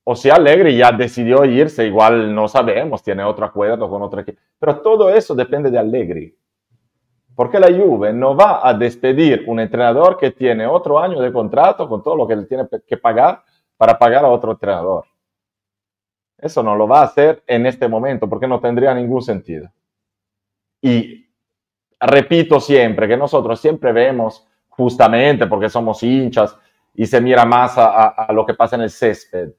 [0.05, 4.41] O sea, Alegre ya decidió irse, igual no sabemos, tiene otro acuerdo con otro equipo.
[4.59, 6.35] Pero todo eso depende de Allegri.
[7.35, 11.89] Porque la Juve no va a despedir un entrenador que tiene otro año de contrato
[11.89, 13.45] con todo lo que le tiene que pagar
[13.77, 15.05] para pagar a otro entrenador.
[16.37, 19.71] Eso no lo va a hacer en este momento porque no tendría ningún sentido.
[20.83, 21.29] Y
[22.01, 24.48] repito siempre que nosotros siempre vemos
[24.79, 26.57] justamente porque somos hinchas
[26.95, 29.51] y se mira más a, lo que pasa en el césped.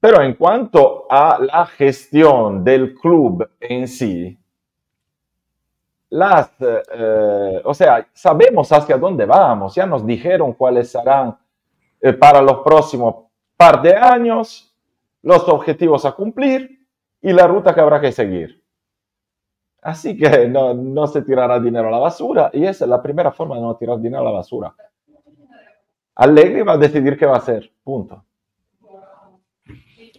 [0.00, 4.36] Pero en cuanto a la gestión del club en sí,
[6.10, 11.38] las, eh, o sea, sabemos hacia dónde vamos, ya nos dijeron cuáles serán
[12.00, 14.74] eh, para los próximos par de años
[15.22, 16.84] los objetivos a cumplir
[17.22, 18.57] y la ruta que habrá que seguir.
[19.82, 23.56] Así que no, se tirará dinero a la basura y esa es la primera forma
[23.56, 24.74] de no tirar dinero a la basura.
[26.16, 28.24] Allegri va a decidir qué va a hacer, punto.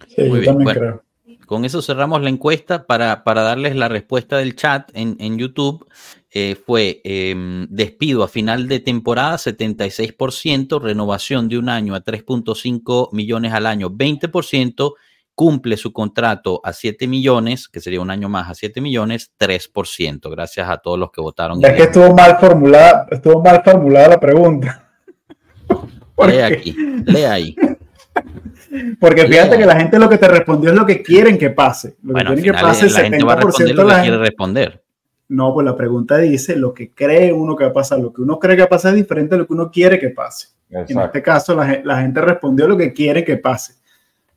[0.07, 1.03] Sí, también creo.
[1.49, 5.83] Con eso cerramos la encuesta para, darles la respuesta del chat en, YouTube.
[6.29, 13.09] Eh, fue em, despido a final de temporada 76%, renovación de un año a 3.5
[13.13, 14.93] millones al año 20%,
[15.39, 20.29] cumple su contrato a 7 millones, que sería un año más a 7 millones, 3%.
[20.29, 21.63] Gracias a todos los que votaron.
[21.63, 24.89] Es que estuvo mal formulada, estuvo mal formulada la pregunta.
[26.27, 26.75] Lee aquí,
[27.05, 27.55] lee ahí.
[28.99, 31.95] Porque fíjate que la gente lo que te respondió es lo que quieren que pase.
[32.03, 34.83] Lo que quieren que pase, la gente va a responder lo que quiere responder.
[35.29, 37.99] No, pues la pregunta dice lo que cree uno que va a pasar.
[37.99, 39.97] Lo que uno cree que va a pasar es diferente a lo que uno quiere
[39.97, 40.49] que pase.
[40.69, 43.78] En este caso, la, la, gente respondió lo que quiere que pase.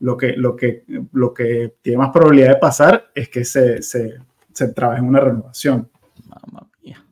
[0.03, 4.17] Lo que, lo que, lo que tiene más probabilidad de pasar es que se, se,
[4.53, 5.89] se trabaje en una renovación.
[6.27, 7.05] Mamma mía.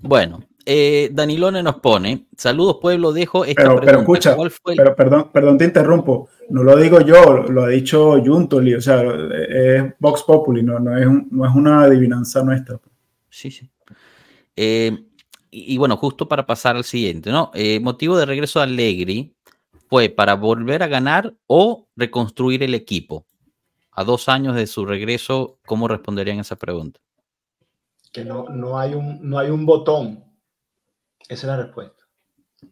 [0.00, 5.58] Bueno, eh, Danilone nos pone, saludos pueblo, dejo esta pero, Pero escucha, pero perdón, perdón,
[5.58, 9.02] te interrumpo, no lo digo yo, lo ha dicho Juntoli, o sea,
[9.48, 12.78] es Vox Populi, no, no, es, no es una adivinanza nuestra.
[13.28, 13.68] Sí, sí.
[14.54, 14.96] Eh,
[15.50, 17.50] y, bueno, justo para pasar al siguiente, ¿no?
[17.54, 19.34] Eh, motivo de regreso a Allegri
[19.88, 23.26] fue para volver a ganar o reconstruir el equipo.
[23.92, 27.00] A dos años de su regreso, ¿cómo responderían esa pregunta?
[28.12, 30.24] Que no, no, hay, un, no hay un botón
[31.28, 32.04] esa es la respuesta.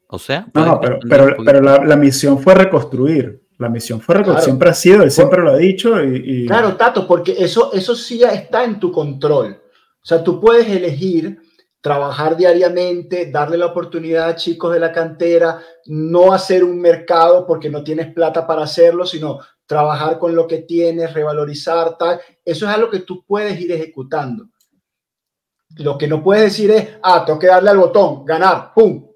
[0.08, 3.46] O sea, no, pero, pero, la, misión fue reconstruir.
[3.58, 4.44] La misión fue reconstruir.
[4.44, 6.02] Siempre ha sido, él siempre lo ha dicho.
[6.02, 9.58] Y, Claro, Tato, porque eso, eso sí ya está en tu control.
[10.02, 11.40] O sea, tú puedes elegir
[11.82, 17.68] trabajar diariamente, darle la oportunidad a chicos de la cantera, no hacer un mercado porque
[17.68, 22.20] no tienes plata para hacerlo, sino trabajar con lo que tienes, revalorizar, tal.
[22.44, 24.46] Eso es algo que tú puedes ir ejecutando.
[25.78, 29.08] Lo que no puedes decir es, ah, tengo que darle al botón, ganar, pum,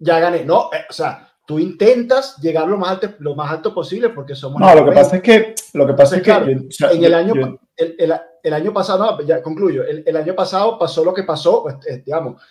[0.00, 0.44] ya gané.
[0.44, 4.34] No, eh, o sea, tú intentas llegar lo más alto, lo más alto posible porque
[4.34, 4.60] somos.
[4.60, 8.52] No, lo que pasa es que, lo que pasa es que en el año, el,
[8.52, 12.42] año pasado, ya concluyo, el, año pasado pasó lo que pasó, pues, eh, digamos,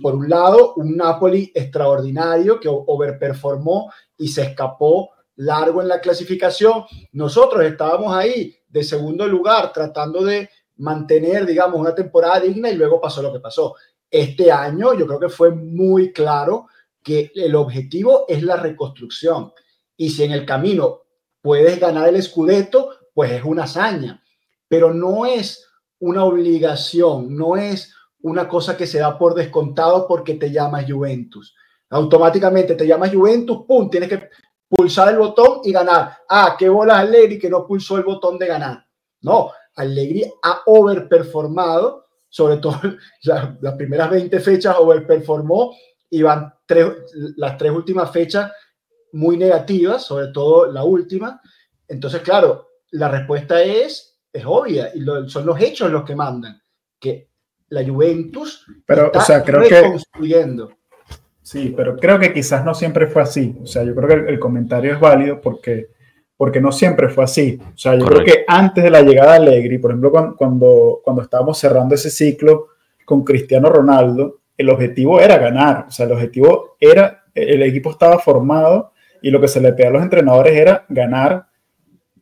[0.00, 6.84] por un lado, un Napoli extraordinario que overperformó y se escapó largo en la clasificación.
[7.12, 13.00] Nosotros estábamos ahí de segundo lugar tratando de mantener, digamos, una temporada digna y luego
[13.00, 13.74] pasó lo que pasó.
[14.10, 16.66] Este año yo creo que fue muy claro
[17.02, 19.52] que el objetivo es la reconstrucción.
[19.96, 21.02] Y si en el camino
[21.42, 24.19] puedes ganar el Scudetto, pues es una hazaña.
[24.70, 25.66] Pero no es
[25.98, 27.92] una obligación, no es
[28.22, 31.56] una cosa que se da por descontado porque te llamas Juventus.
[31.90, 34.30] Automáticamente te llamas Juventus, pum, tienes que
[34.68, 36.18] pulsar el botón y ganar.
[36.28, 38.86] Ah, qué bolas Allegri que no pulsó el botón de ganar.
[39.22, 42.78] No, Allegri ha overperformado, sobre todo
[43.24, 45.74] las primeras 20 fechas overperformó
[46.08, 46.86] y van tres,
[47.36, 48.52] las tres últimas fechas
[49.12, 51.40] muy negativas, sobre todo la última.
[51.88, 56.60] Entonces, claro, la respuesta es, es obvia y son los hechos los que mandan,
[56.98, 57.28] que
[57.68, 60.72] la Juventus pero, está o sea, creo reconstruyendo.
[61.42, 63.56] sí, pero creo que quizás no siempre fue así.
[63.62, 65.90] O sea, yo creo que el comentario es válido porque
[66.40, 67.60] porque no siempre fue así.
[67.62, 71.20] O sea, yo creo que antes de la llegada de Allegri, por ejemplo, cuando, cuando,
[71.20, 72.68] estábamos cerrando ese ciclo
[73.04, 75.84] con Cristiano Ronaldo, el objetivo era ganar.
[75.88, 79.90] O sea, el objetivo era, el equipo estaba formado y lo que se le pedía
[79.90, 81.46] a los entrenadores era ganar.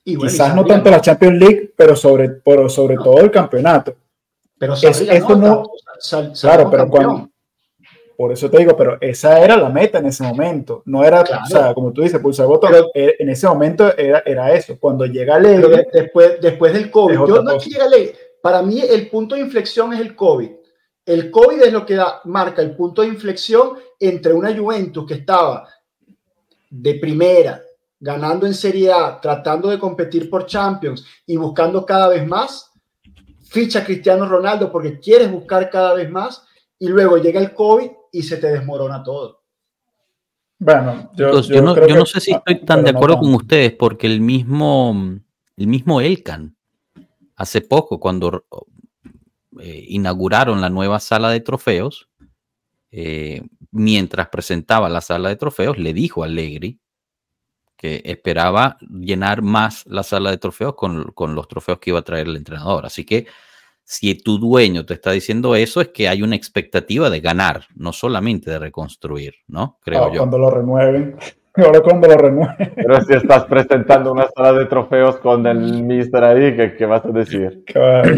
[0.09, 3.95] Y Quizás no tanto la Champions League, pero sobre, sobre todo el campeonato.
[4.59, 5.65] Pero eso no,
[6.41, 7.29] claro, pero cuando,
[8.17, 10.83] por eso te digo, pero esa era la meta en ese momento.
[10.87, 12.73] No era, o sea, como tú dices, pulsar botón.
[12.95, 14.79] Eh, en ese momento era, era eso.
[14.81, 15.61] Cuando llega ley.
[15.93, 17.15] Después, después del COVID.
[17.15, 17.85] Yo no llega.
[18.41, 20.51] Para mí, el punto de inflexión es el COVID.
[21.05, 25.15] El COVID es lo que da, marca el punto de inflexión entre una Juventus que
[25.15, 25.69] estaba
[26.71, 27.63] de primera,
[28.01, 32.71] ganando en Serie A, tratando de competir por Champions y buscando cada vez más.
[33.43, 36.47] Ficha Cristiano Ronaldo porque quieres buscar cada vez más.
[36.79, 39.43] Y luego llega el COVID y se te desmorona todo.
[40.61, 41.31] Bueno, yo,
[41.63, 44.93] no, sé si estoy tan de acuerdo con ustedes porque el mismo,
[45.57, 46.57] el mismo Elkan,
[47.37, 48.45] hace poco, cuando
[49.61, 52.09] eh, inauguraron la nueva sala de trofeos,
[52.91, 56.81] eh, mientras presentaba la sala de trofeos, le dijo a Allegri
[57.79, 62.03] que esperaba llenar más la sala de trofeos con, con los trofeos que iba a
[62.03, 62.85] traer el entrenador.
[62.85, 63.27] Así que
[63.85, 67.95] si tu dueño te está diciendo eso, es que hay una expectativa de ganar, no
[67.95, 69.79] solamente de reconstruir, ¿no?
[69.83, 70.19] Creo ah, yo.
[70.19, 71.17] Cuando lo renueven.
[71.55, 72.73] Ahora cuando lo renueven.
[72.75, 77.09] Pero si estás presentando una sala de trofeos con el mister ahí, ¿qué, vas a
[77.09, 77.65] decir?
[77.65, 78.15] Claro.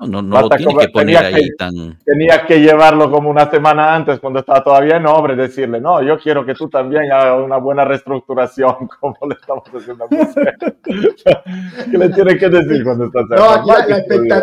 [0.00, 1.98] No, no, lo tiene que poner ahí tan.
[2.04, 6.02] Tenía que llevarlo como una semana antes, cuando estaba todavía en obra, y decirle: No,
[6.02, 10.08] yo quiero que tú también hagas una buena reestructuración, como le estamos haciendo a
[11.90, 13.86] ¿Qué le tiene que decir cuando estás No, la,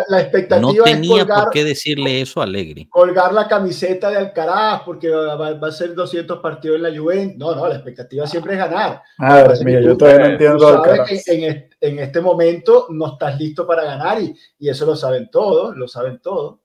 [0.08, 2.86] la, expectativa no tenía por qué decirle eso a Alegri.
[2.86, 7.36] Colgar la camiseta de Alcaraz, porque va, a ser 200 partidos en la Juventus.
[7.38, 9.02] No, no, la expectativa siempre es ganar.
[9.18, 11.28] Ah, mira, yo todavía no entiendo Alcaraz.
[11.28, 15.76] En, en, este momento no estás listo para ganar y, y eso lo saben todos
[15.76, 16.60] lo saben todo.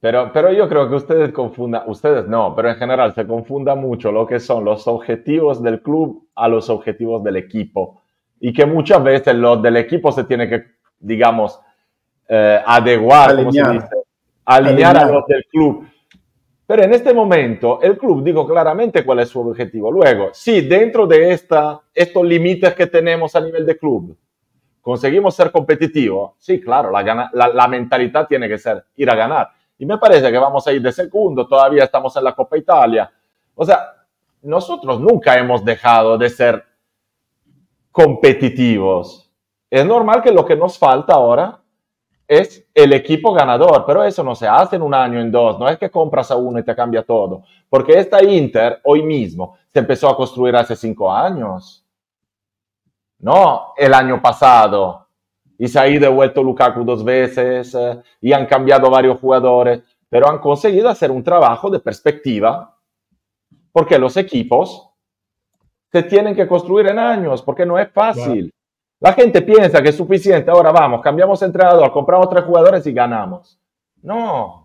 [0.00, 4.10] Pero, pero yo creo que ustedes confundan, ustedes no, pero en general se confunda mucho
[4.10, 8.00] lo que son los objetivos del club a los objetivos del equipo
[8.40, 10.64] y que muchas veces los del equipo se tiene que,
[10.98, 11.60] digamos,
[12.26, 13.90] eh, adecuar, alinear,
[14.46, 15.86] alinear a los del club.
[16.66, 19.92] Pero en este momento el club dijo claramente cuál es su objetivo.
[19.92, 24.16] Luego, si dentro de esta, estos límites que tenemos a nivel de club
[24.90, 29.48] conseguimos ser competitivos, sí, claro, la, la, mentalidad tiene que ser ir a ganar.
[29.78, 33.08] Y me parece que vamos a ir de segundo, todavía estamos en la Copa Italia.
[33.54, 33.78] O sea,
[34.42, 36.64] nosotros nunca hemos dejado de ser
[37.92, 39.30] competitivos.
[39.70, 41.60] Es normal que lo que nos falta ahora
[42.26, 45.68] es el equipo ganador, pero eso no se hace en un año, en dos, no
[45.68, 49.78] es que compras a uno y te cambia todo, porque esta Inter hoy mismo se
[49.78, 51.84] empezó a construir hace cinco años,
[53.20, 55.06] no el año pasado,
[55.58, 60.28] y se ha ido devuelto Lukaku dos veces eh, y han cambiado varios jugadores, pero
[60.28, 62.76] han conseguido hacer un trabajo de perspectiva,
[63.70, 64.90] porque los equipos
[65.92, 68.52] se tienen que construir en años, porque no es fácil.
[69.00, 73.58] La gente piensa que es suficiente, ahora vamos, cambiamos entrenador, compramos tres jugadores y ganamos.
[74.02, 74.59] No,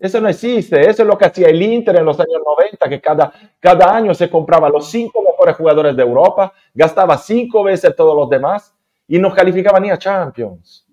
[0.00, 0.80] eso no existe.
[0.80, 3.30] Eso es lo que hacía el Inter en los años 90, que cada,
[3.60, 8.30] cada año se compraba los cinco mejores jugadores de Europa, gastaba cinco veces todos los
[8.30, 8.74] demás
[9.06, 10.86] y no calificaba ni a Champions.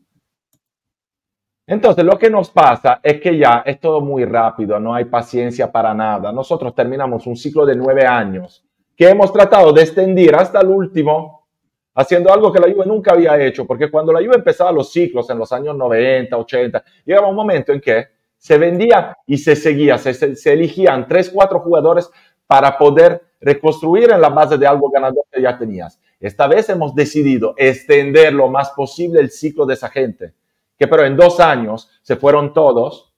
[1.66, 5.72] Entonces, lo que nos pasa es que ya es todo muy rápido, no hay paciencia
[5.72, 6.32] para nada.
[6.34, 8.64] Nosotros terminamos un ciclo de nueve años
[8.96, 11.48] que hemos tratado de extender hasta el último
[11.94, 15.30] haciendo algo que la Juve nunca había hecho, porque cuando la Juve empezaba los ciclos
[15.30, 19.98] en los años 90, 80, llegaba un momento en que se vendía y se seguía,
[19.98, 22.10] se, se, elegían tres, cuatro jugadores
[22.46, 26.00] para poder reconstruir en la base de algo ganador que ya tenías.
[26.20, 30.34] Esta vez hemos decidido extender lo más posible el ciclo de esa gente,
[30.78, 33.14] que pero en dos años se fueron todos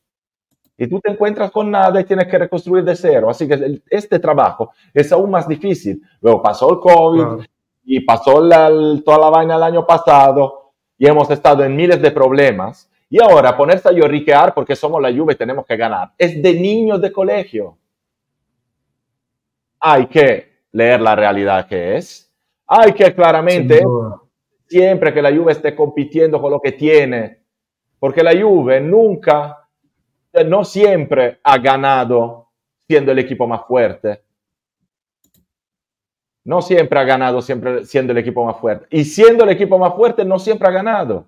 [0.78, 3.30] y tú te encuentras con nada y tienes que reconstruir de cero.
[3.30, 6.02] Así que este trabajo es aún más difícil.
[6.22, 7.46] Luego pasó el COVID,
[7.92, 8.34] y pasó
[9.04, 12.88] toda la vaina el año pasado y hemos estado en miles de problemas.
[13.10, 16.14] Y ahora ponerse a lloriquear porque somos la Juve y tenemos que ganar.
[16.18, 17.78] Es de niños de colegio.
[19.80, 22.32] Hay que leer la realidad que es.
[22.68, 23.82] Hay que claramente,
[24.68, 27.40] siempre que la Juve esté compitiendo con lo que tiene,
[27.98, 29.68] porque la Juve nunca,
[30.46, 32.50] no siempre ha ganado
[32.88, 34.24] siendo el equipo más fuerte
[36.50, 38.88] no siempre ha ganado siempre siendo el equipo más fuerte.
[38.90, 41.28] Y siendo el equipo más fuerte, no siempre ha ganado.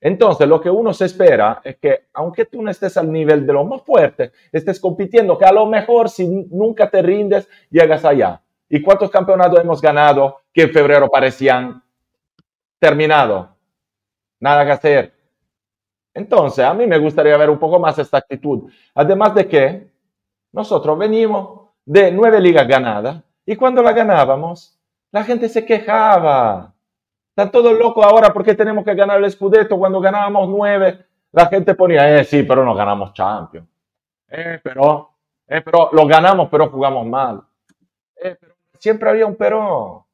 [0.00, 3.52] Entonces, lo que uno se espera es que, aunque tú no estés al nivel de
[3.52, 8.42] los más fuertes, estés compitiendo, que a lo mejor si nunca te rindes, llegas allá.
[8.68, 11.82] ¿Y cuántos campeonatos hemos ganado que en febrero parecían
[12.78, 13.56] terminado?
[14.40, 15.14] Nada que hacer.
[16.12, 18.70] Entonces, a mí me gustaría ver un poco más esta actitud.
[18.94, 19.90] Además de que
[20.52, 24.76] nosotros venimos de nueve ligas ganadas, y cuando la ganábamos,
[25.12, 26.74] la gente se quejaba.
[27.36, 29.76] Están todos locos ahora porque tenemos que ganar el Scudetto.
[29.76, 33.68] Cuando ganábamos nueve, la gente ponía, eh, sí, pero no ganamos Champions.
[34.30, 35.10] Eh, pero,
[35.46, 37.42] eh, pero lo ganamos, pero jugamos mal.
[38.22, 40.06] Eh, pero siempre había un pero.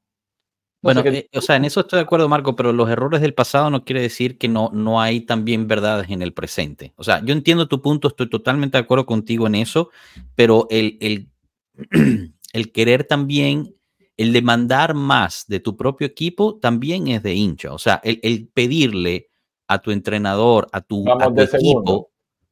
[0.83, 3.71] bueno, eh, o sea, en eso estoy de acuerdo, Marco, pero los errores del pasado
[3.71, 6.93] no quiere decir que no, no hay también verdades en el presente.
[6.97, 9.91] O sea, yo entiendo tu punto, estoy totalmente de acuerdo contigo en eso,
[10.35, 11.29] pero el, el
[12.53, 13.77] el querer también,
[14.17, 17.73] el demandar más de tu propio equipo también es de hincha.
[17.73, 19.29] O sea, el, pedirle
[19.69, 22.11] a tu entrenador, a tu, equipo,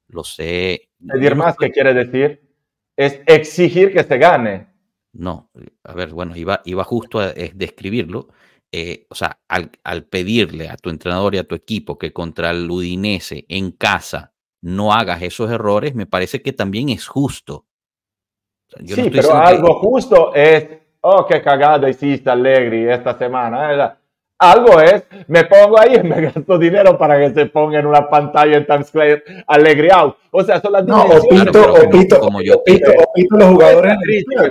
[0.09, 0.91] lo sé.
[1.07, 2.41] Pedir más, ¿qué quiere decir?
[2.97, 4.69] Es exigir que se gane.
[5.13, 5.51] No,
[5.85, 8.29] a ver, bueno, iba, iba justo a describirlo.
[8.73, 12.51] Eh, o sea, al, al, pedirle a tu entrenador y a tu equipo que contra
[12.51, 14.33] el Udinese en casa
[14.63, 17.67] no hagas esos errores, me parece que también es justo
[18.87, 20.69] sí, pero algo justo es,
[21.01, 23.97] oh, qué cagada hiciste Allegri esta semana.
[24.43, 28.09] Algo es, me pongo ahí y me gasto dinero para que se ponga en una
[28.09, 30.17] pantalla en Times Square Allegri out.
[30.31, 31.55] O sea, son las dimensiones.
[31.55, 32.63] No, como yo
[33.33, 33.93] los jugadores.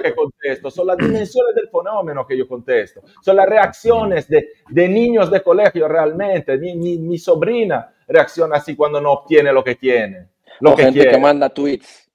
[0.04, 3.02] que contesto, son las dimensiones del fenómeno que yo contesto.
[3.20, 6.56] Son las reacciones de, de niños de colegio realmente.
[6.60, 10.28] Mi, mi, mi, sobrina reacciona así cuando no obtiene lo que tiene.
[10.60, 12.12] Lo que gente que manda tweets.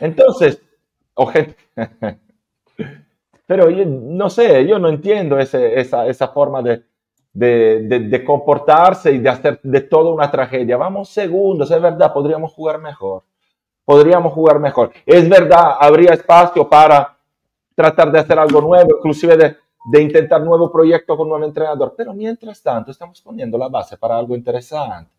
[0.00, 0.60] Entonces,
[3.48, 6.84] Pero yo, no sé, yo no entiendo ese, esa, esa, forma de,
[7.32, 10.76] de, de, comportarse y de hacer de todo una tragedia.
[10.76, 13.22] Vamos segundos, es verdad, podríamos jugar mejor.
[13.86, 14.92] Podríamos jugar mejor.
[15.06, 17.16] Es verdad, habría espacio para
[17.74, 19.56] tratar de hacer algo nuevo, inclusive de,
[19.92, 21.94] de intentar nuevo proyecto con nuevo entrenador.
[21.96, 25.10] Pero mientras tanto, estamos poniendo la base para algo interesante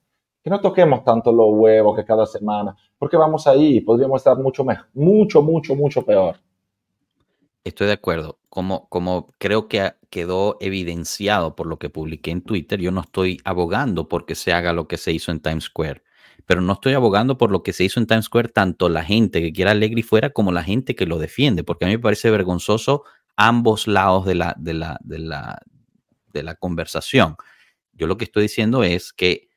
[0.43, 4.63] que no toquemos tanto los huevos que cada semana, porque vamos ahí, podríamos estar mucho
[4.63, 6.35] mejor, mucho, mucho, mucho peor.
[7.69, 8.39] Estoy de acuerdo.
[8.49, 13.39] Como, como creo que quedó evidenciado por lo que publiqué en Twitter, yo no estoy
[13.43, 16.01] abogando porque se haga lo que se hizo en Times Square,
[16.47, 19.39] pero no estoy abogando por lo que se hizo en Times Square, tanto la gente
[19.41, 22.31] que quiera Allegri fuera como la gente que lo defiende, porque a mí me parece
[22.31, 23.03] vergonzoso
[23.35, 25.61] ambos lados de la, de la, de la,
[26.33, 27.35] de la conversación.
[27.93, 29.48] Yo lo que estoy diciendo es que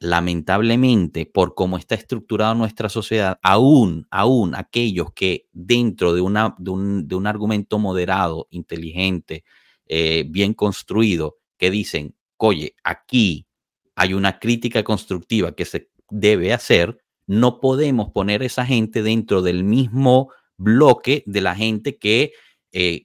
[0.00, 7.26] lamentablemente, por cómo está estructurada nuestra sociedad, aún, aún aquellos que dentro de, una, un,
[7.26, 9.44] argumento moderado, inteligente,
[9.86, 13.46] eh, bien construido, que dicen, oye, aquí
[13.94, 19.64] hay una crítica constructiva que se debe hacer, no podemos poner esa gente dentro del
[19.64, 22.32] mismo bloque de la gente que
[22.72, 23.04] eh,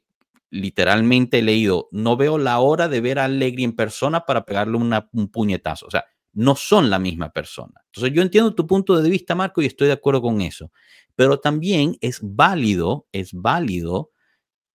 [0.49, 4.77] literalmente he leído, no veo la hora de ver a Allegri en persona para pegarle
[4.77, 5.87] un puñetazo.
[5.87, 6.05] O sea,
[6.35, 7.81] no son la misma persona.
[7.87, 10.71] Entonces yo entiendo tu punto de vista, Marco, y estoy de acuerdo con eso.
[11.15, 14.11] Pero también es válido, es válido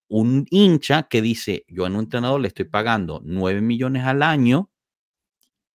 [0.08, 4.70] un hincha que dice, yo a un entrenador le estoy pagando 9 millones al año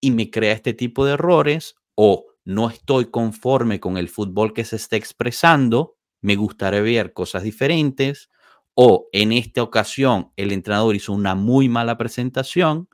[0.02, 4.66] y me crea este tipo de errores o no estoy conforme con el fútbol que
[4.66, 8.30] se está expresando, me gustaría ver cosas diferentes
[8.74, 12.90] o en esta ocasión el entrenador hizo una muy mala presentación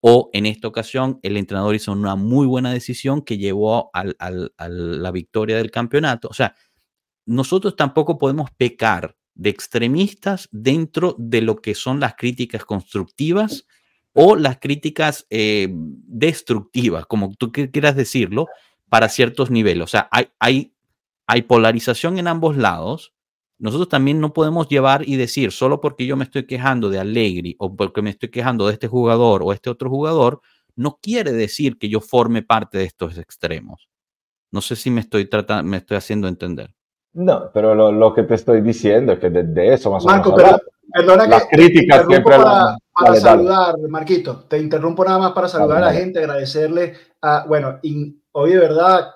[0.00, 5.10] o en esta ocasión el entrenador hizo una muy buena decisión que llevó a la
[5.10, 6.28] victoria del campeonato.
[6.28, 6.54] O sea,
[7.26, 13.66] nosotros tampoco podemos pecar de extremistas dentro de lo que son las críticas constructivas
[14.12, 18.48] o las críticas eh, destructivas, como tú quieras decirlo,
[18.88, 19.84] para ciertos niveles.
[19.84, 20.74] O sea, hay, hay,
[21.26, 23.14] hay polarización en ambos lados
[23.60, 27.56] nosotros también no podemos llevar y decir, solo porque yo me estoy quejando de Allegri
[27.58, 30.40] o porque me estoy quejando de este jugador o este otro jugador,
[30.76, 33.90] no quiere decir que yo forme parte de estos extremos.
[34.50, 36.74] No sé si me estoy tratando, me estoy haciendo entender.
[37.12, 40.60] No, pero lo, que te estoy diciendo es que de, eso más o menos.
[40.92, 45.86] perdona las críticas siempre para, para saludar, Marquito, te interrumpo nada más para saludar a
[45.86, 47.78] la gente, agradecerle a, bueno,
[48.32, 49.10] hoy de verdad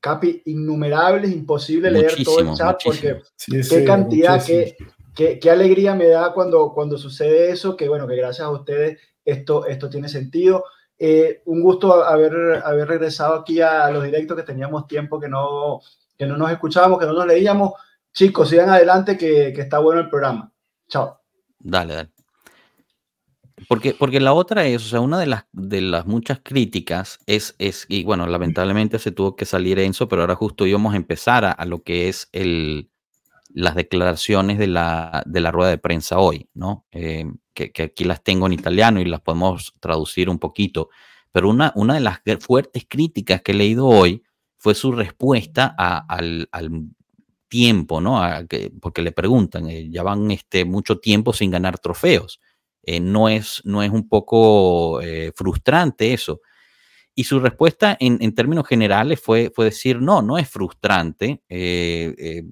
[0.00, 3.20] Capi, innumerables, imposible leer todo el chat porque
[3.68, 8.46] qué cantidad, qué, qué, alegría me da cuando, cuando sucede eso, que bueno, que gracias
[8.46, 10.64] a ustedes esto, esto tiene sentido.
[10.98, 15.80] Eh, un gusto haber, haber regresado aquí a los directos que teníamos tiempo que no,
[16.16, 17.72] que no nos escuchábamos, que no nos leíamos.
[18.12, 20.52] Chicos, sigan adelante que, que está bueno el programa.
[20.88, 21.20] Chao.
[21.58, 22.17] Dale, dale.
[23.68, 27.54] Porque, porque la otra es, o sea, una de las, de las muchas críticas es,
[27.58, 31.44] es, y bueno, lamentablemente se tuvo que salir Enzo, pero ahora justo íbamos a empezar
[31.44, 32.90] a, lo que es el,
[33.50, 36.86] las declaraciones de la, de la rueda de prensa hoy, ¿no?
[36.92, 40.88] Eh, que, que, aquí las tengo en italiano y las podemos traducir un poquito,
[41.30, 44.22] pero una, una de las fuertes críticas que he leído hoy
[44.56, 46.70] fue su respuesta a, al, al,
[47.48, 48.20] tiempo, ¿no?
[48.46, 52.40] que, porque le preguntan, eh, ya van este, mucho tiempo sin ganar trofeos.
[52.82, 56.40] Eh, no, es, no es un poco eh, frustrante eso.
[57.14, 62.44] Y su respuesta en, términos generales fue, fue, decir, no, no es frustrante, eh,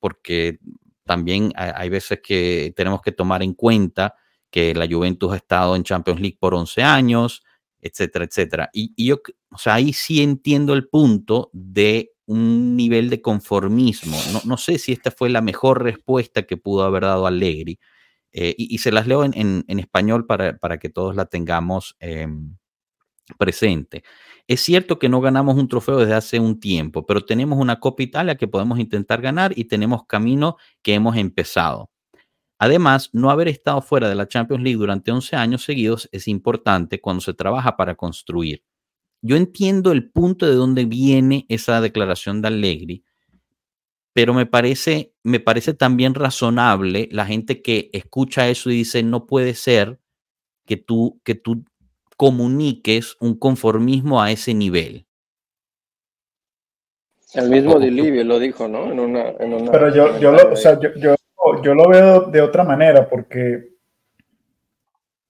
[0.00, 0.58] porque
[1.04, 4.14] también hay veces que tenemos que tomar en cuenta
[4.50, 7.42] que la Juventus ha estado en Champions League por 11 años,
[7.82, 8.70] etcétera, etcétera.
[8.72, 9.20] Y, y yo,
[9.50, 14.16] o sea, ahí sí entiendo el punto de un nivel de conformismo.
[14.32, 17.78] No, no, sé si esta fue la mejor respuesta que pudo haber dado Allegri,
[18.36, 22.56] eh, y, se las leo en, español para, que todos la tengamos em,
[23.38, 24.02] presente.
[24.48, 28.02] Es cierto que no ganamos un trofeo desde hace un tiempo, pero tenemos una Copa
[28.02, 31.90] Italia que podemos intentar ganar y tenemos camino que hemos empezado.
[32.58, 37.00] Además, no haber estado fuera de la Champions League durante 11 años seguidos es importante
[37.00, 38.64] cuando se trabaja para construir.
[39.22, 43.04] Yo entiendo el punto de dónde viene esa declaración de Allegri,
[44.14, 49.26] pero me parece, me parece también razonable la gente que escucha eso y dice, no
[49.26, 49.98] puede ser
[50.64, 51.64] que tú, que tú
[52.16, 55.06] comuniques un conformismo a ese nivel.
[57.34, 58.92] El mismo Dilivio lo dijo, ¿no?
[58.92, 59.34] En una,
[59.72, 61.16] pero yo, yo, lo, o sea, yo, yo,
[61.64, 63.74] yo lo veo de otra manera porque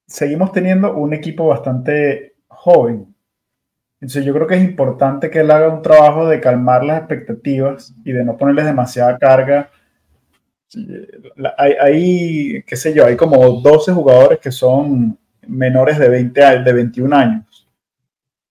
[0.06, 3.13] seguimos teniendo un equipo bastante joven
[4.04, 7.94] entonces yo creo que es importante que él haga un trabajo de calmar las expectativas
[8.04, 9.70] y de no ponerles demasiada carga.
[11.56, 17.16] Hay, qué sé yo, hay como 12 jugadores que son menores de 20 de 21
[17.16, 17.66] años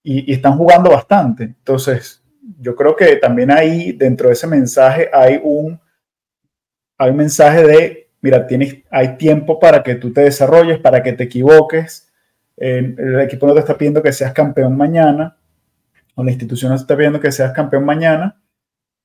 [0.02, 1.44] y, están jugando bastante.
[1.44, 2.24] Entonces,
[2.60, 5.80] yo creo que también ahí, dentro de ese mensaje, hay un,
[6.98, 11.14] hay un mensaje de, mira, tienes, hay tiempo para que tú te desarrolles, para que
[11.14, 12.12] te equivoques.
[12.58, 15.38] el equipo no te está pidiendo que seas campeón mañana,
[16.16, 18.42] o la institución está pidiendo que seas campeón mañana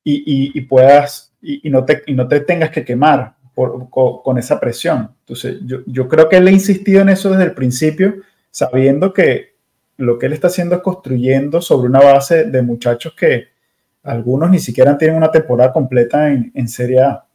[0.04, 5.14] y, y, puedas y, no te, y no te tengas que quemar, con esa presión.
[5.20, 8.14] Entonces, yo, yo creo que él ha insistido en eso desde el principio,
[8.50, 9.56] sabiendo que
[9.96, 13.48] lo que él está haciendo es construyendo sobre una base de muchachos que
[14.04, 17.26] algunos ni siquiera tienen una temporada completa en, en Serie A.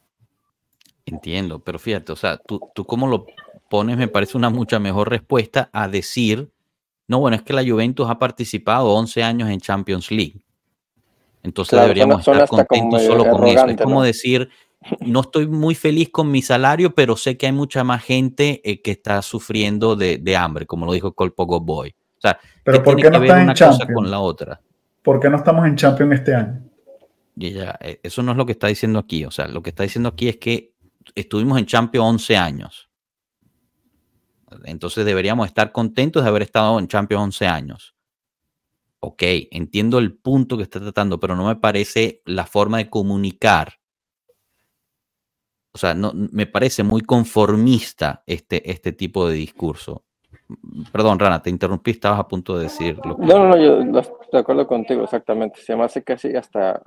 [1.06, 3.26] Entiendo, pero fíjate, o sea, tú, tú cómo lo
[3.70, 6.53] pones me parece una mucha mejor respuesta a decir,
[7.14, 10.44] no, bueno, es que la Juventus ha participado 11 años en Champions League.
[11.44, 13.68] Entonces deberíamos estar contentos solo con eso.
[13.68, 14.50] Es como decir,
[15.02, 18.82] no estoy muy feliz con mi salario, pero sé que hay mucha más gente eh,
[18.82, 21.94] que está sufriendo de, hambre, como lo dijo Colpogo Boy.
[22.18, 24.60] O sea, pero ¿por qué no está en una cosa con la otra?
[25.04, 26.64] ¿Por qué no estamos en Champions este año?
[27.36, 29.24] Y ya, eh, eso no es lo que está diciendo aquí.
[29.24, 30.74] O sea, lo que está diciendo aquí es que
[31.14, 32.90] estuvimos en Champions 11 años.
[34.66, 37.96] Entonces deberíamos estar contentos de haber estado en Champions 11 años.
[39.00, 43.74] Ok, entiendo el punto que está tratando, pero no me parece la forma de comunicar.
[45.74, 50.04] O sea, no, me parece muy conformista este, este tipo de discurso.
[50.92, 54.38] Perdón, Rana, te interrumpí, estabas a punto de decir No, no, no, yo estoy de
[54.38, 55.60] acuerdo contigo, exactamente.
[55.60, 56.82] Se me hace casi hasta,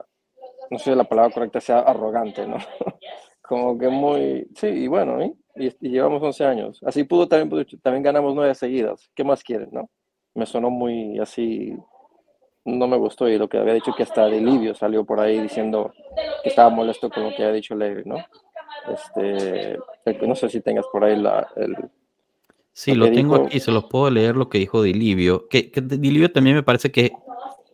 [0.71, 2.57] no sé si la palabra correcta sea arrogante, ¿no?
[3.43, 5.33] Como que muy, sí, y bueno, ¿eh?
[5.57, 6.81] Y, llevamos 11 años.
[6.85, 9.11] Así pudo también, también ganamos nueve seguidas.
[9.15, 9.91] ¿Qué más quieren, no?
[10.35, 11.77] Me sonó muy así,
[12.65, 15.41] no me gustó y lo que había dicho que hasta de Livio salió por ahí
[15.41, 15.93] diciendo
[16.43, 18.17] que estaba molesto con lo que había dicho Legri, ¿no?
[18.93, 19.79] Este,
[20.27, 21.75] no sé si tengas por ahí la, el,
[22.77, 25.49] Sí, lo, tengo aquí, se los puedo leer lo que dijo Dilivio.
[25.49, 27.11] Que, que Dilivio también me parece que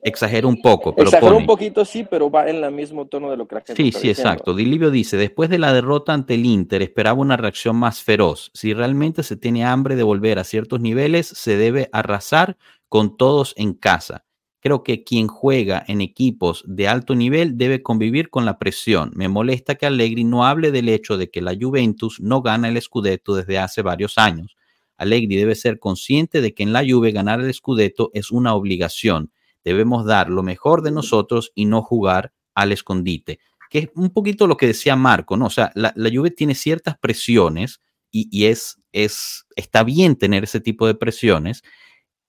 [0.02, 0.94] exagera un poco.
[0.94, 3.60] Pero exagera un poquito, sí, pero va en el mismo tono de lo que la
[3.60, 4.54] gente Sí, sí, exacto.
[4.54, 8.50] Dilivio dice, después de la derrota ante el Inter, esperaba una reacción más feroz.
[8.52, 12.56] Si realmente se tiene hambre de volver a ciertos niveles, se debe arrasar
[12.88, 14.24] con todos en casa.
[14.60, 19.12] Creo que quien juega en equipos de alto nivel debe convivir con la presión.
[19.14, 22.80] Me molesta que Allegri no hable del hecho de que la Juventus no gana el
[22.80, 24.56] Scudetto desde hace varios años.
[24.96, 29.32] Allegri debe ser consciente de que en la Juve ganar el Scudetto es una obligación
[29.64, 33.38] debemos dar lo mejor de nosotros y no jugar al escondite,
[33.70, 35.46] que es un poquito lo que decía Marco, ¿no?
[35.46, 37.80] O sea, la, la Juve tiene ciertas presiones
[38.12, 41.62] y, es, es, está bien tener ese tipo de presiones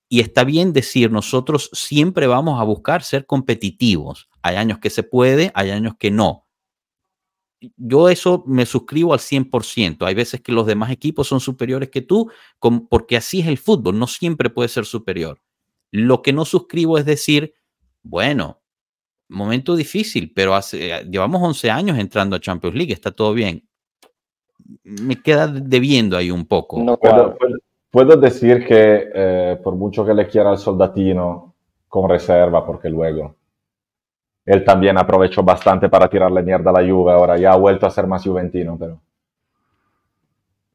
[0.07, 4.29] y está bien decir, nosotros siempre vamos a buscar ser competitivos.
[4.41, 6.47] Hay años que se puede, hay años que no.
[7.75, 10.05] Yo eso me suscribo al 100%.
[10.05, 12.29] Hay veces que los demás equipos son superiores que tú,
[12.89, 15.41] porque así es el fútbol, no siempre puede ser superior.
[15.95, 17.53] Lo que no suscribo es decir,
[18.01, 18.63] bueno,
[19.29, 23.63] momento difícil, pero hace, eh, llevamos 11 años entrando a Champions League, está todo bien.
[24.83, 26.81] Me queda debiendo ahí un poco.
[26.81, 26.97] No,
[27.91, 31.53] puedo, decir que eh, por mucho que le quiera al soldatino
[31.87, 33.35] con reserva, porque luego
[34.47, 37.91] él también aprovechó bastante para tirarle mierda a la Juve, ahora ya ha vuelto a
[37.91, 38.99] ser más juventino, pero...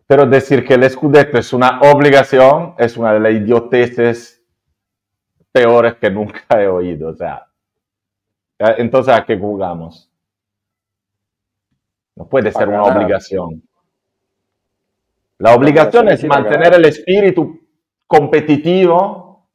[0.06, 4.37] Pero decir que el Scudetto es una obligación es una de las idioteces
[5.52, 7.10] peores que nunca he oído.
[7.10, 7.46] O sea,
[8.58, 10.10] entonces, ¿a qué jugamos?
[12.16, 13.62] No puede ser una obligación.
[15.38, 17.60] La obligación es mantener el espíritu
[18.06, 19.46] competitivo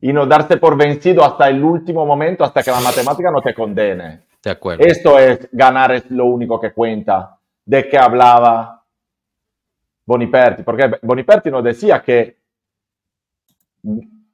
[0.00, 3.54] y no darse por vencido hasta el último momento, hasta que la matemática no te
[3.54, 4.26] condene.
[4.42, 4.84] De acuerdo.
[4.84, 7.38] Esto es, ganar es lo único que cuenta.
[7.64, 8.84] ¿De qué hablaba
[10.04, 10.64] Boniperti?
[10.64, 12.36] Porque Boniperti nos decía que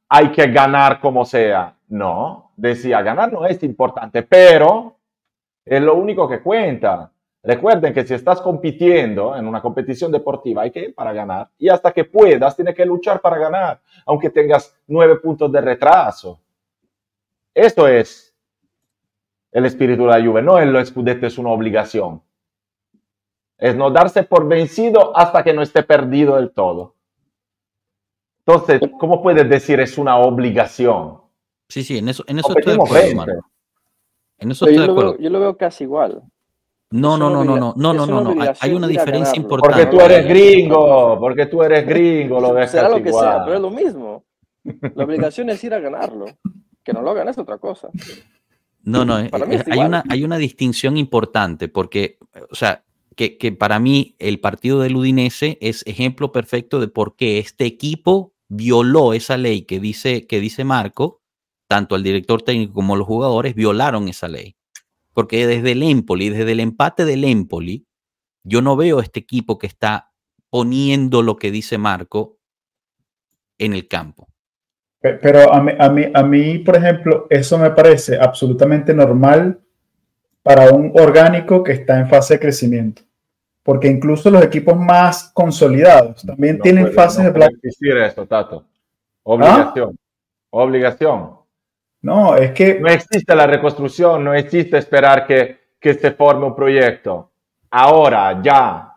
[0.08, 1.74] hay que ganar como sea.
[1.88, 4.96] No, decía, ganar no es importante, pero
[5.64, 7.10] es lo único que cuenta.
[7.42, 11.48] Recuerden que si estás compitiendo en una competición deportiva, hay que ir para ganar.
[11.58, 16.40] Y hasta que puedas, tienes que luchar para ganar, aunque tengas nueve puntos de retraso.
[17.54, 18.34] Esto es
[19.50, 22.22] el espíritu de la Juve, no el Scudetto es una obligación.
[23.56, 26.94] Es no darse por vencido hasta que no esté perdido del todo.
[28.48, 31.18] Entonces, ¿cómo puedes decir es una obligación?
[31.68, 33.42] Sí, sí, en eso, en eso estoy de acuerdo,
[34.38, 35.18] En eso estoy de acuerdo.
[35.18, 36.22] yo lo veo casi igual.
[36.90, 39.84] No, no, no, no, no, no, no, no, no, hay una diferencia importante.
[39.84, 43.56] Porque tú eres gringo, porque tú eres gringo, lo ves Será lo que sea, pero
[43.56, 44.24] es lo mismo.
[44.94, 46.24] La obligación es ir a ganarlo.
[46.82, 47.90] Que no lo hagan es otra cosa.
[48.82, 49.30] No, no, eh,
[49.70, 52.16] hay una, hay una distinción importante porque,
[52.50, 52.82] o sea,
[53.14, 57.66] que, que, para mí el partido del Udinese es ejemplo perfecto de por qué este
[57.66, 61.22] equipo violó esa ley que dice, que dice Marco,
[61.68, 64.56] tanto el director técnico como los jugadores violaron esa ley.
[65.12, 67.86] Porque desde el Empoli, desde el empate del Empoli,
[68.44, 70.12] yo no veo este equipo que está
[70.48, 72.38] poniendo lo que dice Marco
[73.58, 74.28] en el campo.
[75.00, 79.60] Pero a mí, a mí, a mí, por ejemplo, eso me parece absolutamente normal
[80.42, 83.02] para un orgánico que está en fase de crecimiento.
[83.68, 87.50] Porque incluso los equipos más consolidados también tienen fases de plan.
[87.52, 88.64] existir esto, Tato.
[89.24, 89.94] Obligación.
[90.48, 91.36] Obligación.
[92.00, 92.80] No, es que...
[92.80, 97.30] No existe la reconstrucción, no existe esperar que, que se forme un proyecto.
[97.70, 98.90] Ahora, ya.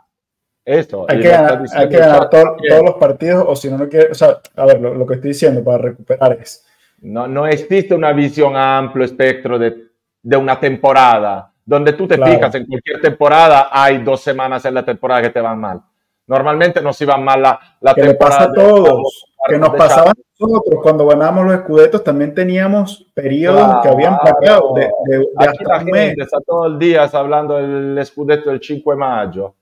[0.64, 1.06] Eso.
[1.10, 4.12] Hay que ganar, hay que ganar todos los partidos o si no, no quiere...
[4.12, 6.66] O sea, a ver, lo, que estoy diciendo para recuperar es...
[7.02, 9.88] No, no existe una visión amplio espectro de,
[10.24, 14.84] de una temporada, donde tú te fijas en cualquier temporada, hay dos semanas en la
[14.84, 15.82] temporada que te van mal.
[16.28, 18.40] Normalmente nos iban mal la, la que temporada.
[18.40, 23.88] pasa a todos, que nos pasaba nosotros cuando ganábamos los escudetos también teníamos periodos que
[23.88, 26.18] habían pasado de, de, hasta un mes.
[26.18, 29.56] Está todo el día hablando del escudeto del 5 de mayo.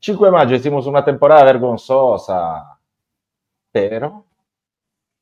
[0.00, 2.78] 5 de mayo hicimos una temporada vergonzosa,
[3.70, 4.24] pero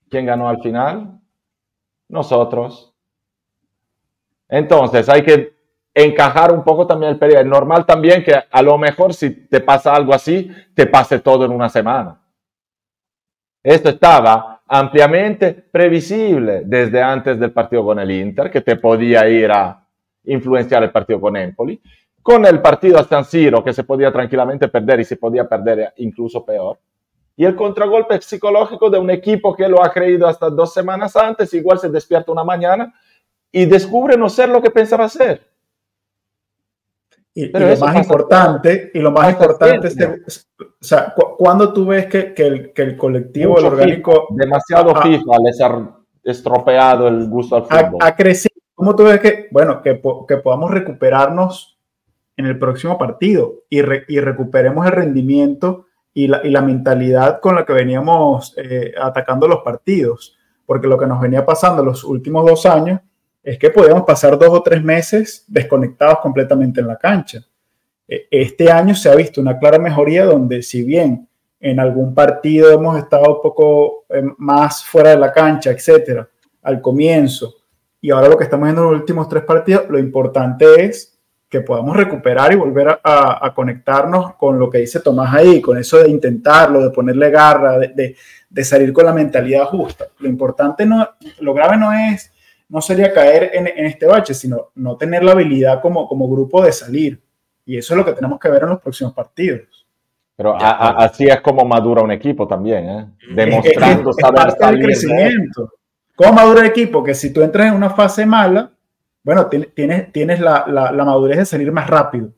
[0.08, 1.18] ¿quién ganó al final?
[2.08, 2.94] Nosotros.
[4.48, 5.61] Entonces hay que
[5.94, 7.40] encajar un poco también el periodo.
[7.40, 11.44] Es normal también que a lo mejor si te pasa algo así, te pase todo
[11.44, 12.20] en una semana.
[13.62, 19.50] Esto estaba ampliamente previsible desde antes del partido con el Inter, que te podía ir
[19.52, 19.86] a
[20.24, 21.80] influenciar el partido con Empoli,
[22.22, 25.92] con el partido a San Siro, que se podía tranquilamente perder y se podía perder
[25.96, 26.78] incluso peor,
[27.36, 31.52] y el contragolpe psicológico de un equipo que lo ha creído hasta dos semanas antes,
[31.54, 32.94] igual se despierta una mañana
[33.50, 35.51] y descubre no ser lo que pensaba ser.
[37.34, 42.34] Y, lo más importante, y lo más importante es, o sea, cuando tú ves que,
[42.34, 44.26] que, el, que el, colectivo, el orgánico...
[44.30, 48.00] demasiado FIFA les ha estropeado el gusto al fútbol.
[48.02, 48.54] Ha, crecido.
[48.74, 51.78] ¿Cómo tú ves que, bueno, que, que podamos recuperarnos
[52.36, 57.54] en el próximo partido y, y recuperemos el rendimiento y la, y la, mentalidad con
[57.54, 60.36] la que veníamos eh, atacando los partidos?
[60.66, 63.00] Porque lo que nos venía pasando los últimos dos años
[63.42, 67.44] es que podemos pasar dos o tres meses desconectados completamente en la cancha.
[68.06, 71.28] E, este año se ha visto una clara mejoría donde si bien
[71.60, 76.28] en algún partido hemos estado un poco eh, más fuera de la cancha, etcétera,
[76.62, 77.54] al comienzo,
[78.00, 81.16] y ahora lo que estamos viendo en los últimos tres partidos, lo importante es
[81.48, 85.98] que podamos recuperar y volver a, conectarnos con lo que dice Tomás ahí, con eso
[85.98, 88.16] de intentarlo, de ponerle garra, de,
[88.48, 90.06] de salir con la mentalidad justa.
[90.18, 91.06] Lo importante no,
[91.40, 92.31] lo grave no es
[92.72, 96.72] no sería caer en, este bache, sino no tener la habilidad como, como grupo de
[96.72, 97.20] salir.
[97.66, 99.86] Y eso es lo que tenemos que ver en los próximos partidos.
[100.34, 103.06] Pero así es como madura un equipo también, ¿eh?
[103.34, 104.84] demostrando saber salir.
[104.86, 105.70] crecimiento.
[106.16, 107.04] ¿Cómo madura el equipo?
[107.04, 108.70] Que si tú entras en una fase mala,
[109.22, 112.32] bueno, tienes, tienes la, la, madurez de salir más rápido.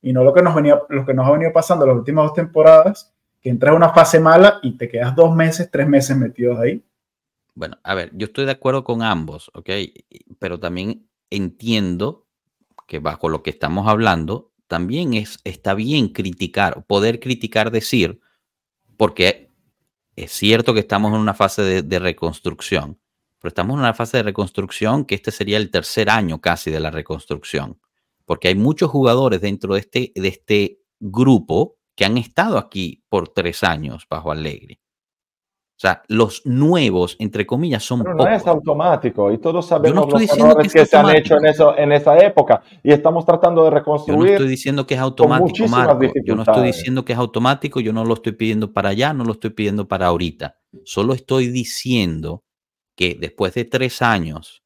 [0.00, 2.34] Y no lo que, nos venía, lo que nos ha venido pasando las últimas dos
[2.34, 3.12] temporadas,
[3.42, 6.80] que entras en una fase mala y te quedas dos meses, tres meses metidos ahí.
[7.54, 9.70] Bueno, a ver, yo estoy de acuerdo con ambos, ¿ok?
[10.38, 12.26] Pero también entiendo
[12.86, 18.20] que bajo lo que estamos hablando, también es, está bien criticar, poder criticar, decir,
[18.96, 19.50] porque
[20.16, 23.00] es cierto que estamos en una fase de, reconstrucción,
[23.38, 26.80] pero estamos en una fase de reconstrucción que este sería el tercer año casi de
[26.80, 27.80] la reconstrucción,
[28.24, 33.28] porque hay muchos jugadores dentro de este, de este grupo que han estado aquí por
[33.28, 34.80] tres años bajo Alegre.
[35.80, 40.38] O sea, los nuevos, entre comillas, son Pero no es automático y todos sabemos los
[40.38, 44.18] errores que, se han hecho en, eso, en esa época y estamos tratando de reconstruir.
[44.18, 45.98] Yo no estoy diciendo que es automático, Marco.
[46.22, 49.24] Yo no estoy diciendo que es automático, yo no lo estoy pidiendo para allá, no
[49.24, 50.58] lo estoy pidiendo para ahorita.
[50.84, 52.44] Solo estoy diciendo
[52.94, 54.62] que después de tres años,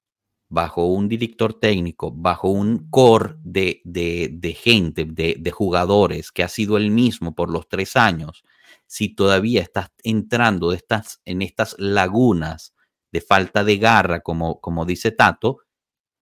[0.48, 6.42] bajo un director técnico, bajo un core de, de, de gente, de, de jugadores que
[6.42, 8.42] ha sido el mismo por los tres años,
[8.86, 12.74] si todavía estás entrando de estas, en estas lagunas
[13.12, 15.58] de falta de garra, como, como dice Tato,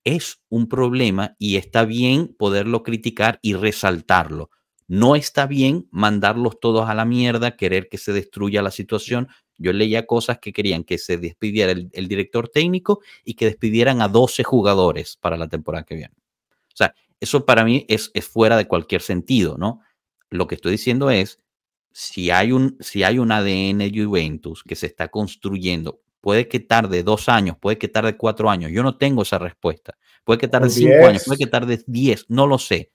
[0.04, 4.50] es un problema y está bien poderlo criticar y resaltarlo.
[4.88, 9.28] No está bien mandarlos todos a la mierda, querer que se destruya la situación.
[9.56, 14.08] Yo leía cosas que querían que se despidiera el, director técnico y que despidieran a
[14.08, 16.14] 12 jugadores para la temporada que viene.
[16.50, 19.80] O sea, eso para mí es, es fuera de cualquier sentido, ¿no?
[20.30, 21.38] Lo que estoy diciendo es,
[21.92, 27.02] si hay un, si hay un ADN Juventus que se está construyendo, puede que tarde
[27.02, 30.70] dos años, puede que tarde cuatro años, yo no tengo esa respuesta, puede que tarde
[30.70, 32.92] cinco años, puede que tarde diez, no lo sé,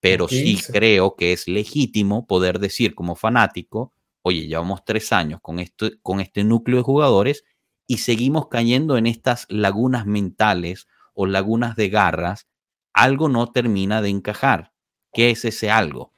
[0.00, 3.92] pero sí creo que es legítimo poder decir como fanático,
[4.22, 7.44] oye, llevamos tres años con, esto, con este núcleo de jugadores
[7.86, 12.48] y seguimos cayendo en estas lagunas mentales o lagunas de garras,
[12.92, 14.72] algo no termina de encajar.
[15.12, 16.12] ¿Qué es ese algo?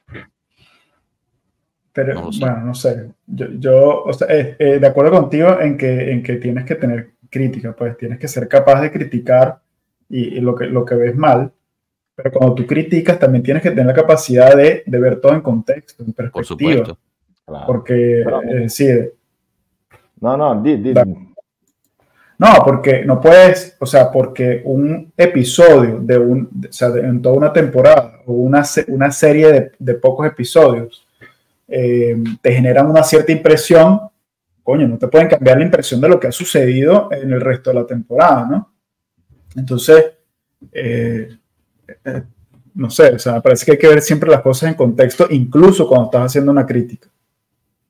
[1.97, 3.09] Pero bueno, no sé.
[3.25, 6.75] Yo, yo o sea, eh, eh, de acuerdo contigo en que, en que tienes que
[6.75, 9.57] tener crítica, pues tienes que ser capaz de criticar
[10.07, 11.51] y, lo, que, lo que ves mal,
[12.15, 15.41] pero cuando tú criticas también tienes que tener la capacidad de, de ver todo en
[15.41, 16.33] contexto, en perspectiva.
[16.33, 16.97] Por supuesto.
[17.65, 18.87] Porque, eh, sí.
[20.21, 26.47] No, no, di, di, no, porque no puedes, o sea, porque un episodio de un,
[26.69, 31.06] o sea, en toda una temporada o una, una serie de, de pocos episodios
[31.67, 33.99] eh, te generan una cierta impresión,
[34.63, 37.69] coño, no te pueden cambiar la impresión de lo que ha sucedido en el resto
[37.69, 38.73] de la temporada, ¿no?
[39.55, 40.05] Entonces,
[40.71, 41.29] eh,
[42.05, 42.23] eh,
[42.75, 45.27] no sé, o sea, me parece que hay que ver siempre las cosas en contexto,
[45.29, 47.09] incluso cuando estás haciendo una crítica.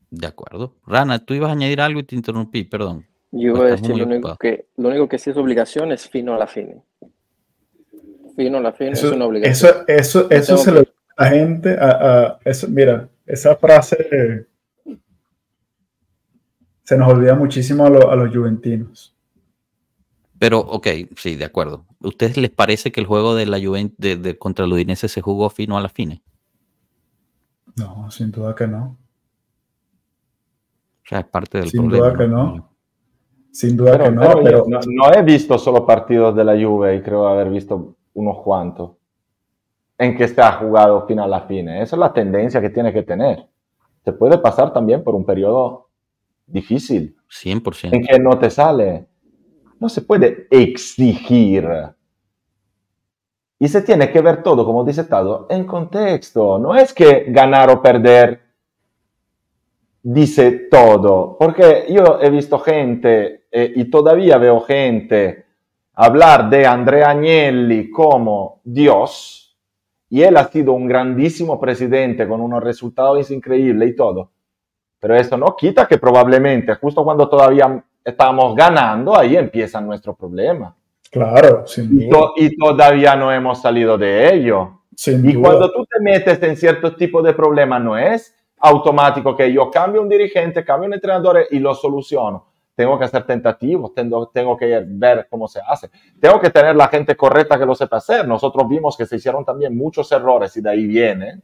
[0.09, 0.73] De acuerdo.
[0.85, 3.05] Rana, tú ibas a añadir algo y te interrumpí, perdón.
[3.31, 6.33] Yo iba a decir, lo único, que, lo único que sí es obligación es fino
[6.33, 6.81] a la fine.
[8.37, 9.51] Fino a la fine es una obligación.
[9.51, 10.79] Eso, eso, eso se lo
[11.17, 14.47] a la gente, a, eso, mira, esa frase
[16.83, 19.13] se nos olvida muchísimo a, los juventinos.
[20.39, 20.87] Pero, ok,
[21.17, 21.85] sí, de acuerdo.
[21.99, 25.49] ¿Ustedes les parece que el juego de la Juventus de, contra el Udinese se jugó
[25.49, 26.21] fino a la fine?
[27.75, 28.97] No, sin duda que no.
[31.03, 32.69] O sea, es parte del sin Duda que no.
[33.51, 34.65] Sin duda que no, pero...
[34.67, 38.96] No, he visto solo partidos de la Juve y creo haber visto unos cuantos
[39.97, 41.69] en que ha jugado final a fin.
[41.69, 43.47] Esa es la tendencia que tiene que tener.
[44.03, 45.89] Se puede pasar también por un periodo
[46.45, 47.15] difícil.
[47.29, 47.93] 100%.
[47.93, 49.07] En que no te sale.
[49.79, 51.67] No se puede exigir.
[53.59, 56.59] Y se tiene que ver todo, como dice Tado, en contexto.
[56.59, 58.47] No es que ganar o perder
[60.09, 65.45] dice todo, porque yo he visto gente eh, y todavía veo gente
[65.93, 69.46] hablar de Andrea Agnelli como Dios,
[70.09, 74.31] y él ha sido un grandísimo presidente con unos resultados increíbles y todo,
[74.99, 80.73] pero eso no quita que probablemente justo cuando todavía estamos ganando, ahí empieza nuestro problema.
[81.11, 82.05] Claro, y,
[82.45, 84.81] y, todavía no hemos salido de ello.
[85.05, 89.69] y cuando tú te metes en cierto tipo de problema, no es automático que yo
[89.69, 92.46] cambio un dirigente, cambio un entrenador y lo soluciono.
[92.77, 95.89] Tengo que hacer tentativos, tengo, tengo que ver cómo se hace.
[96.21, 98.27] Tengo que tener la gente correcta que lo sepa hacer.
[98.27, 101.41] Nosotros vimos que se hicieron también muchos errores y de ahí viene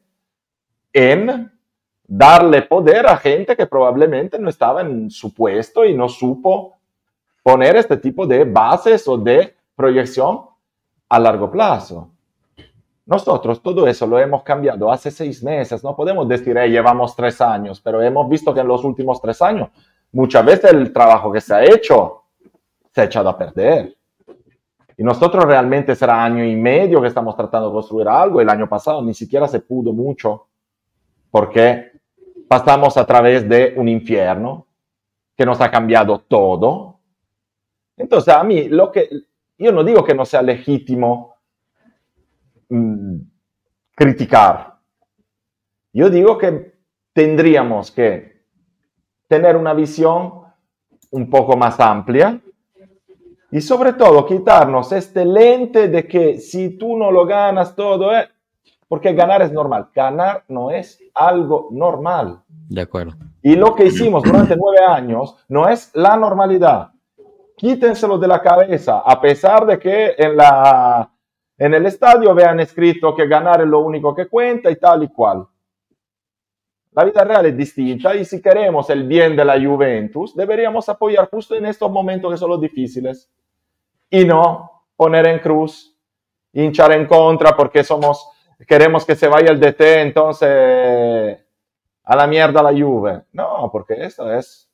[0.93, 1.51] en
[2.07, 6.75] darle poder a gente que probablemente no estaba en su puesto y no supo
[7.41, 10.41] poner este tipo de bases o de proyección
[11.09, 12.11] a largo plazo.
[13.07, 15.83] Nosotros todo eso lo hemos cambiado hace seis meses.
[15.83, 19.41] No podemos decir, eh, llevamos tres años, pero hemos visto que en los últimos tres
[19.41, 19.69] años
[20.13, 22.23] muchas veces el trabajo que se ha hecho
[22.93, 23.95] se ha echado a perder.
[24.95, 28.39] Y nosotros realmente será año y medio que estamos tratando de construir algo.
[28.39, 30.47] El año pasado ni siquiera se pudo mucho
[31.29, 31.91] porque
[32.47, 34.67] pasamos a través de un infierno
[35.35, 36.99] que nos ha cambiado todo.
[37.97, 39.09] Entonces, a mí, lo que
[39.57, 41.33] yo no digo que no sea legítimo
[42.73, 43.19] Mm,
[43.95, 44.79] criticar.
[45.93, 46.73] Yo digo que
[47.13, 48.32] tendríamos que
[49.33, 50.31] tener una visión
[51.09, 52.39] un poco más amplia
[53.49, 58.29] y sobre todo quitarnos este lente de que si tú no lo ganas todo, eh,
[58.87, 62.43] porque ganar es normal, ganar no es algo normal.
[62.69, 63.13] De acuerdo.
[63.41, 66.91] Y lo que hicimos durante nueve años no es la normalidad.
[67.57, 71.09] Quítenselo de la cabeza, a pesar de que en la
[71.57, 75.07] en el estadio vean escrito que ganar es lo único que cuenta y tal y
[75.07, 75.47] cual.
[76.95, 81.27] La vida real es distinta y si queremos el bien de la Juventus, deberíamos apoyar
[81.29, 83.31] justo en estos momentos que son los difíciles
[84.09, 85.97] y no poner en cruz,
[86.51, 88.29] hinchar en contra porque somos,
[88.67, 91.39] queremos que se vaya el DT, entonces
[92.03, 93.23] a la mierda la Juve.
[93.31, 94.69] No, porque esto es,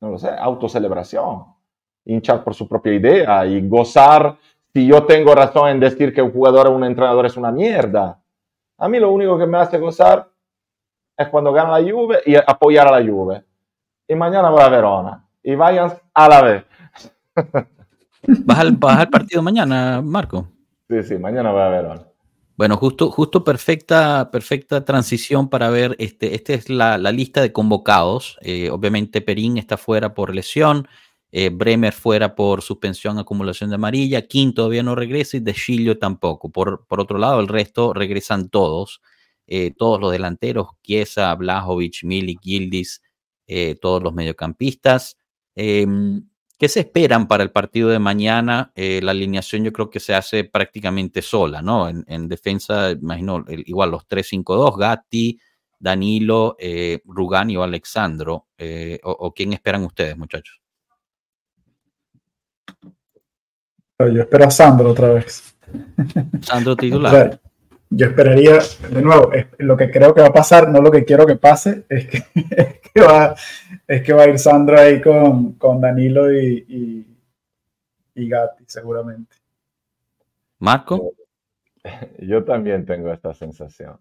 [0.00, 1.44] no lo sé, autocelebración.
[2.04, 4.36] Hinchar por su propia idea y gozar
[4.72, 8.22] si yo tengo razón en decir que un jugador o un entrenador es una mierda.
[8.78, 10.29] A mí lo único que me hace gozar
[11.20, 13.44] es cuando gana la Juve y apoyar a la Juve.
[14.08, 15.24] Y mañana voy a Verona.
[15.42, 16.64] Y vayan a la vez.
[18.44, 20.48] ¿Vas al, partido mañana, Marco?
[20.88, 22.02] Sí, sí, mañana voy a Verona.
[22.56, 28.38] Bueno, justo, justo perfecta, perfecta transición para ver, este, esta es la, lista de convocados.
[28.42, 30.88] Eh, obviamente Perín está fuera por lesión.
[31.32, 35.98] Eh, Bremer fuera por suspensión, acumulación de amarilla, King todavía no regresa y De Chilio
[35.98, 36.50] tampoco.
[36.50, 39.00] Por, por otro lado, el resto regresan todos,
[39.52, 43.02] eh, todos los delanteros, Chiesa, Blajovic, Milik, Gildis,
[43.48, 45.18] eh, todos los mediocampistas.
[45.56, 46.24] Em,
[46.56, 48.72] ¿Qué se esperan para el partido de mañana?
[48.76, 51.88] la alineación yo creo que se hace prácticamente sola, ¿no?
[51.88, 55.40] En, defensa, imagino, igual los 3-5-2, Gatti,
[55.78, 56.56] Danilo,
[57.06, 58.48] Rugani o Alexandro.
[59.04, 60.60] o, quién esperan ustedes, muchachos?
[63.98, 65.56] yo espero a Sandro otra vez.
[66.42, 67.40] Sandro titular.
[67.90, 71.26] Yo esperaría, de nuevo, lo que creo que va a pasar, no lo que quiero
[71.26, 73.34] que pase, es que, va,
[73.86, 77.06] es que va a ir Sandro ahí con, con Danilo y,
[78.14, 79.36] y, Gatti, seguramente.
[80.60, 81.14] Marco.
[82.18, 83.98] Yo, también tengo esta sensación.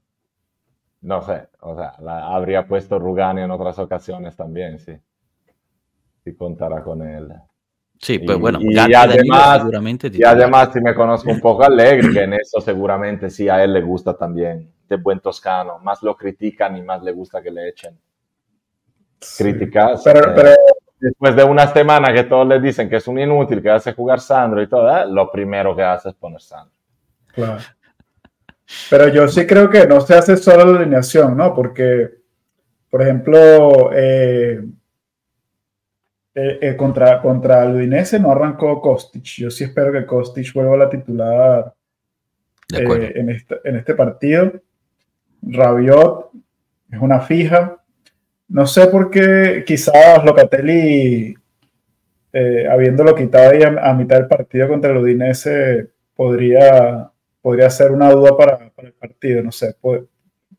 [1.01, 1.95] No sé, o sea,
[2.27, 4.99] habría puesto Rugani en otras ocasiones también, sí.
[6.23, 7.33] Si contara con él.
[8.01, 12.23] Sí, pues bueno, y, además, seguramente y además, si me conozco un poco Alegre, que
[12.23, 16.77] en eso seguramente sí a él le gusta también, de buen toscano, más lo critican
[16.77, 17.99] y más le gusta que le echen
[19.37, 20.01] críticas.
[20.05, 20.51] Pero, pero,
[20.97, 24.21] después de una semana que todos le dicen que es un inútil, que hace jugar
[24.21, 25.05] Sandro y todo, ¿eh?
[25.05, 26.73] lo primero que hace es poner Sandro.
[27.33, 27.61] Claro.
[28.89, 31.53] Pero yo sí creo que no se hace solo la alineación, ¿no?
[31.53, 32.09] Porque,
[32.89, 34.61] por ejemplo, eh,
[36.35, 39.23] eh, eh, contra, contra el Udinese no arrancó Kostic.
[39.23, 41.73] Yo sí espero que Kostic vuelva a la titular
[42.71, 44.53] eh, en, este, en este partido.
[45.41, 46.29] Rabiot
[46.91, 47.77] es una fija.
[48.47, 51.35] No sé por qué quizás Locatelli,
[52.69, 57.11] habiéndolo quitado ahí a, mitad del partido contra el Udinese, podría,
[57.41, 59.43] podría ser una duda para, el partido.
[59.43, 59.75] No sé,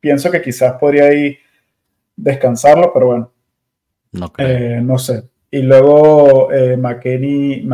[0.01, 1.39] pienso que quizás podría ahí
[2.17, 3.33] descansarlo, pero bueno.
[4.13, 4.33] No,
[4.83, 5.30] no sé.
[5.51, 7.65] Y luego eh, McKenny,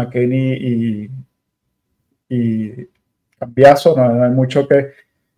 [0.52, 1.10] y,
[2.28, 2.88] y
[3.38, 4.92] Cambiazo, no, hay mucho que...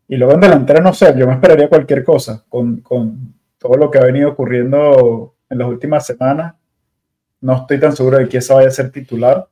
[0.06, 2.82] Y luego en delantera, no sé, yo me esperaría cualquier cosa con,
[3.58, 6.54] todo lo que ha venido ocurriendo en las últimas semanas.
[7.40, 9.46] No estoy tan seguro de que esa vaya a ser titular.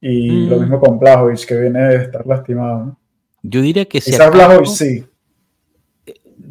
[0.00, 0.60] Y lo mm.
[0.60, 2.98] mismo con Blajovic, que viene de estar lastimado.
[3.42, 5.06] Yo diría que si Quizás Blajovic sí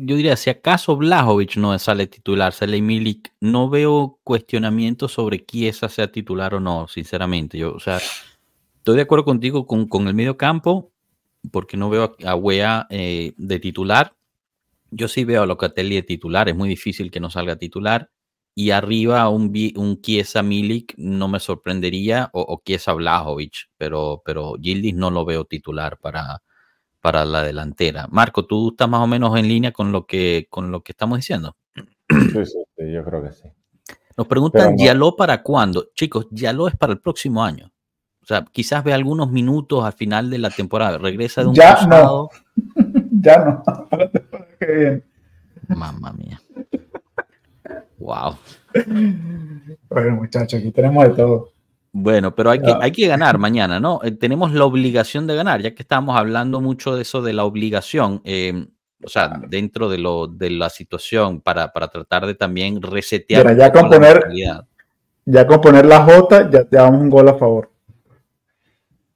[0.06, 5.74] yo diría, si acaso Blajovic no sale titular, sale Milik, no veo cuestionamiento sobre quién
[5.74, 7.58] sea titular o no, sinceramente.
[7.58, 8.00] Yo, o sea,
[8.78, 10.92] estoy de acuerdo contigo con, con el medio campo,
[11.52, 14.16] porque no veo a Wea eh, de titular.
[14.92, 18.10] Yo sí veo a Locatelli de titular, es muy difícil que no salga titular.
[18.56, 20.00] Y arriba un, un
[20.44, 25.98] Milik no me sorprendería, o, o Kiesa Blajovic, pero, pero Gildis no lo veo titular
[25.98, 26.44] para,
[27.04, 28.08] para la delantera.
[28.10, 31.18] Marco, ¿tú estás más o menos en línea con lo que, con lo que estamos
[31.18, 31.58] diciendo?
[31.76, 33.50] Sí, sí, yo creo que sí.
[34.16, 35.90] Nos preguntan, ¿Yaló para cuándo?
[35.94, 37.70] Chicos, Yaló es para el próximo año.
[38.22, 40.98] O sea, quizás ve algunos minutos al final de la temporada.
[40.98, 42.30] Regresa de un ya No.
[43.12, 43.64] ya no.
[44.60, 45.04] Qué bien.
[45.68, 46.42] Mamma mía.
[47.98, 48.38] Wow.
[49.90, 51.53] Bueno, muchachos, aquí tenemos de todo.
[51.96, 54.00] Bueno, pero hay que, hay que ganar mañana, ¿no?
[54.04, 57.46] Eh, tenemos la obligación de ganar, ya que estamos hablando mucho de eso de la
[57.46, 58.68] obligación, em,
[59.06, 63.56] o sea, dentro de, lo, de la situación para, tratar de también resetear.
[63.56, 64.24] ya con, poner,
[65.24, 67.70] ya con poner la J, ya te damos un gol a favor.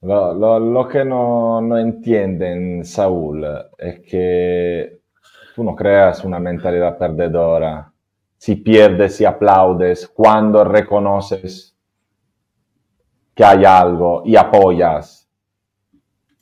[0.00, 3.44] Lo, que no, no, entienden, Saúl,
[3.76, 5.00] es que
[5.56, 7.92] tú no creas una mentalidad perdedora.
[8.36, 11.74] Si pierdes, si aplaudes, cuando reconoces
[13.38, 15.30] que hay algo y apoyas.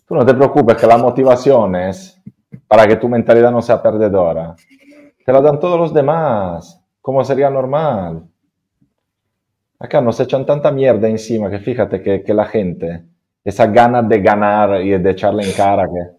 [0.06, 2.18] Tú no te preocupes que la motivación es
[2.66, 4.56] para que tu mentalidad no sea perdedora.
[5.22, 8.22] Te la dan todos los demás, como sería normal.
[9.78, 13.04] Acá nos echan tanta mierda encima que fíjate que, que la gente,
[13.44, 16.16] esa ganas de ganar y de echarle en cara que,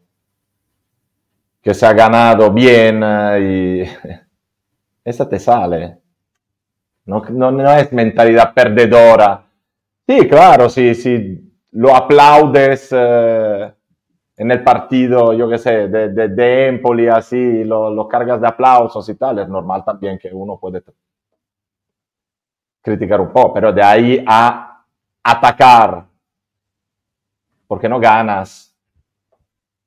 [1.60, 3.02] que se ha ganado bien
[3.42, 3.82] y
[5.04, 5.98] esa te sale.
[7.06, 9.47] No, no, no es mentalidad perdedora
[10.08, 11.38] Sí, claro, si, si
[11.72, 13.74] lo aplaudes eh,
[14.38, 19.16] en el partido, yo qué sé, de, de, Empoli, así, lo, cargas de aplausos y
[19.16, 20.82] tal, es normal también que uno puede
[22.82, 24.86] criticar un poco, pero de ahí a
[25.24, 26.06] atacar
[27.68, 28.74] porque no ganas,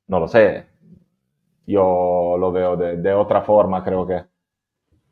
[0.06, 0.66] no lo sé.
[1.66, 4.29] Yo lo veo de, de otra forma, creo que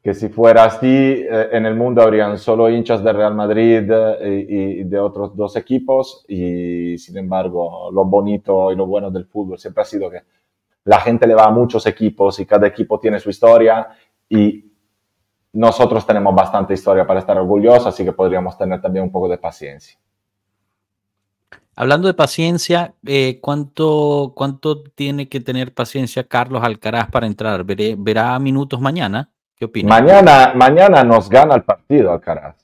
[0.08, 4.46] que si fuera así, eh, en el mundo habrían solo hinchas de Real Madrid eh,
[4.48, 9.58] y, de otros dos equipos y sin embargo lo bonito y lo bueno del fútbol
[9.58, 10.22] siempre ha sido que
[10.84, 13.88] la gente le va a muchos equipos y cada equipo tiene su historia
[14.30, 14.72] y
[15.52, 19.36] nosotros tenemos bastante historia para estar orgullosos, así que podríamos tener también un poco de
[19.36, 19.98] paciencia.
[21.76, 27.62] Hablando de paciencia, eh, ¿cuánto, ¿cuánto tiene que tener paciencia Carlos Alcaraz para entrar?
[27.64, 29.32] ¿Verá minutos mañana?
[29.58, 32.56] ¿Qué Mañana, mañana nos gana el partido Alcaraz.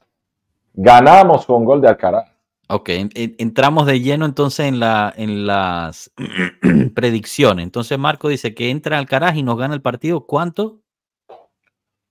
[0.74, 2.30] Ganamos con gol de Alcaraz.
[2.68, 6.12] Ok, entramos de lleno entonces en, la, en las
[6.94, 7.64] predicciones.
[7.64, 10.24] Entonces Marco dice que entra Alcaraz y nos gana el partido.
[10.24, 10.80] ¿Cuánto?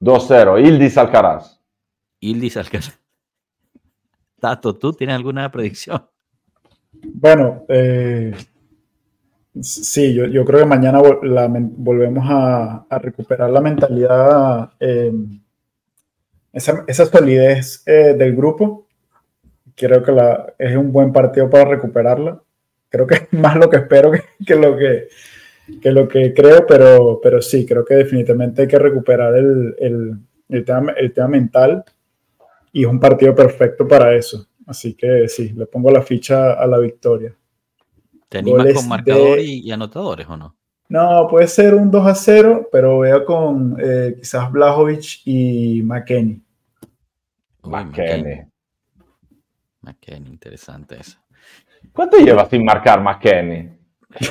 [0.01, 0.65] 2-0.
[0.67, 1.61] Ildis Alcaraz.
[2.19, 2.99] Ildis Alcaraz.
[4.39, 6.05] Tato, ¿tú tienes alguna predicción?
[6.91, 8.35] Bueno, eh,
[9.61, 15.39] Sí, yo, yo creo que mañana volvemos a, recuperar la mentalidad, em,
[16.51, 18.87] esa, esa, solidez eh, del grupo.
[19.75, 22.41] Creo que la, es un buen partido para recuperarla.
[22.89, 24.11] Creo que es más lo que espero
[24.45, 25.07] que, lo, que,
[25.81, 30.13] que, lo que creo, pero, pero sí, creo que definitivamente hay que recuperar el, el,
[30.49, 31.83] el, tema, el tema mental
[32.71, 34.47] y es un partido perfecto para eso.
[34.65, 37.35] Así que sí, le pongo la ficha a la victoria.
[38.33, 40.55] ¿Te animas con marcador y, anotadores o no?
[40.89, 46.41] No, puede ser un 2 a 0, pero veo con eh, quizás Blajovic y McKenny.
[47.61, 48.41] McKenny.
[49.81, 51.19] McKenny, interesante eso.
[51.93, 53.69] ¿Cuánto lleva sin marcar McKenny?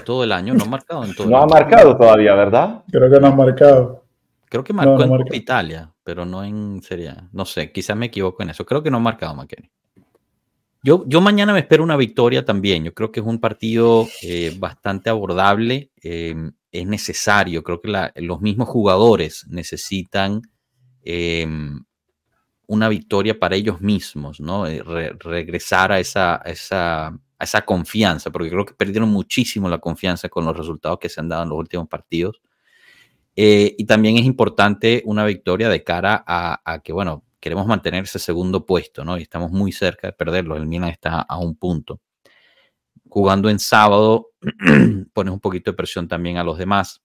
[0.04, 2.82] Todo el año, no ha marcado en todo No ha marcado todavía, ¿verdad?
[2.90, 4.04] Creo que no ha marcado.
[4.48, 8.50] Creo que marcó en Italia, pero no en Serie No sé, quizás me equivoco en
[8.50, 8.66] eso.
[8.66, 9.70] Creo que no ha marcado McKenny.
[10.84, 12.82] Yo, yo mañana me espero una victoria también.
[12.84, 15.92] Yo creo que es un partido eh, bastante abordable.
[16.02, 17.62] Em, es necesario.
[17.62, 20.42] Creo que los mismos jugadores necesitan
[21.04, 21.84] em,
[22.66, 24.66] una victoria para ellos mismos, ¿no?
[24.66, 24.82] Eh,
[25.20, 30.44] regresar a esa, esa, a esa confianza, porque creo que perdieron muchísimo la confianza con
[30.44, 32.40] los resultados que se han dado en los últimos partidos.
[33.36, 38.05] Eh, y también es importante una victoria de cara a, a que, bueno, queremos mantener
[38.05, 39.19] ese segundo puesto, ¿no?
[39.19, 40.56] Y estamos muy cerca de perderlo.
[40.56, 42.01] El Milan está a un punto.
[43.09, 44.31] Jugando en sábado,
[45.12, 47.02] pones un poquito de presión también a los demás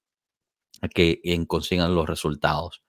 [0.80, 2.84] a que consigan los resultados.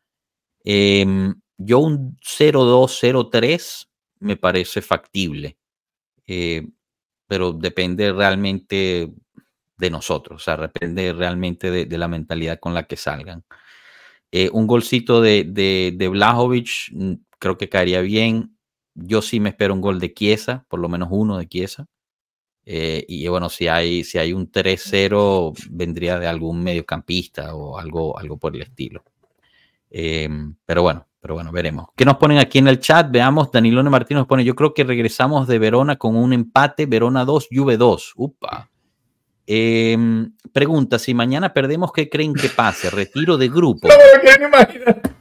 [0.63, 3.89] Em, yo un 0-2, 0-3
[4.21, 5.57] me parece factible,
[6.27, 6.69] eh,
[7.27, 9.11] pero depende realmente
[9.79, 13.43] de nosotros, o sea, depende realmente de, la mentalidad con la que salgan.
[14.31, 18.57] Eh, un golcito de, de, de Blajovic mm, creo que caería bien.
[18.95, 21.87] Yo sí me espero un gol de Chiesa, por lo menos uno de Chiesa.
[22.71, 28.19] Eh, y bueno, si hay, si hay un 3-0, vendría de algún mediocampista o algo,
[28.19, 29.05] algo por el estilo.
[29.91, 31.87] Em, pero bueno, pero bueno, veremos.
[31.97, 33.11] ¿Qué nos ponen aquí en el chat?
[33.11, 37.25] Veamos, Danilone Martínez nos pone, yo creo que regresamos de Verona con un empate, Verona
[37.25, 38.13] 2, Juve 2.
[38.17, 38.69] Upa.
[39.47, 42.91] Em, pregunta, si mañana perdemos, ¿qué creen que pase?
[42.91, 43.89] Retiro de grupo.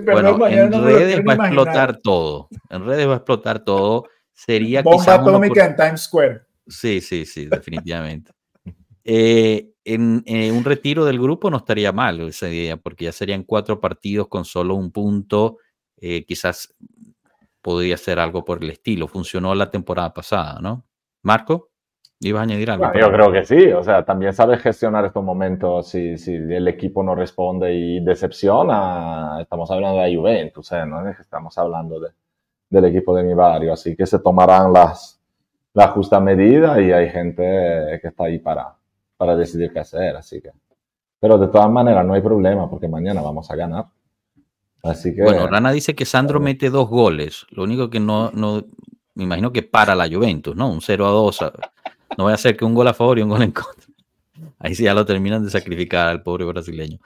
[0.00, 2.48] bueno, en redes va a explotar todo.
[2.70, 4.04] En redes va a explotar todo.
[4.32, 6.42] Sería Bomba atómica en Times Square.
[6.66, 8.32] Sí, sí, sí, definitivamente.
[9.04, 13.80] Eh, en, un retiro del grupo no estaría mal ese día, porque ya serían cuatro
[13.80, 15.58] partidos con solo un punto.
[15.96, 16.74] Eh, quizás
[17.60, 19.08] podría ser algo por el estilo.
[19.08, 20.86] Funcionó la temporada pasada, ¿no?
[21.22, 21.71] Marco.
[22.22, 22.92] ¿Ibas a añadir algo?
[22.94, 27.02] yo creo que sí, o sea, también sabes gestionar estos momentos si, si el equipo
[27.02, 29.38] no responde y decepciona.
[29.40, 30.86] Estamos hablando de la Juventus, ¿eh?
[30.86, 32.10] no estamos hablando de,
[32.70, 35.20] del equipo de mi barrio, así que se tomarán las,
[35.74, 37.42] la justa medida y hay gente
[38.00, 38.72] que está ahí para,
[39.16, 40.50] para decidir qué hacer, así que.
[41.18, 43.86] Pero de todas maneras no hay problema porque mañana vamos a ganar.
[44.82, 45.22] Así que.
[45.22, 47.46] Bueno, Rana dice que Sandro mete dos goles.
[47.50, 48.64] Lo único que no, no,
[49.14, 50.70] me imagino que para la Juventus, ¿no?
[50.70, 51.52] Un 0 a 2
[52.16, 53.86] no voy a hacer que un gol a favor y un gol en contra.
[54.58, 56.98] Ahí sí ya lo terminan de sacrificar al pobre brasileño.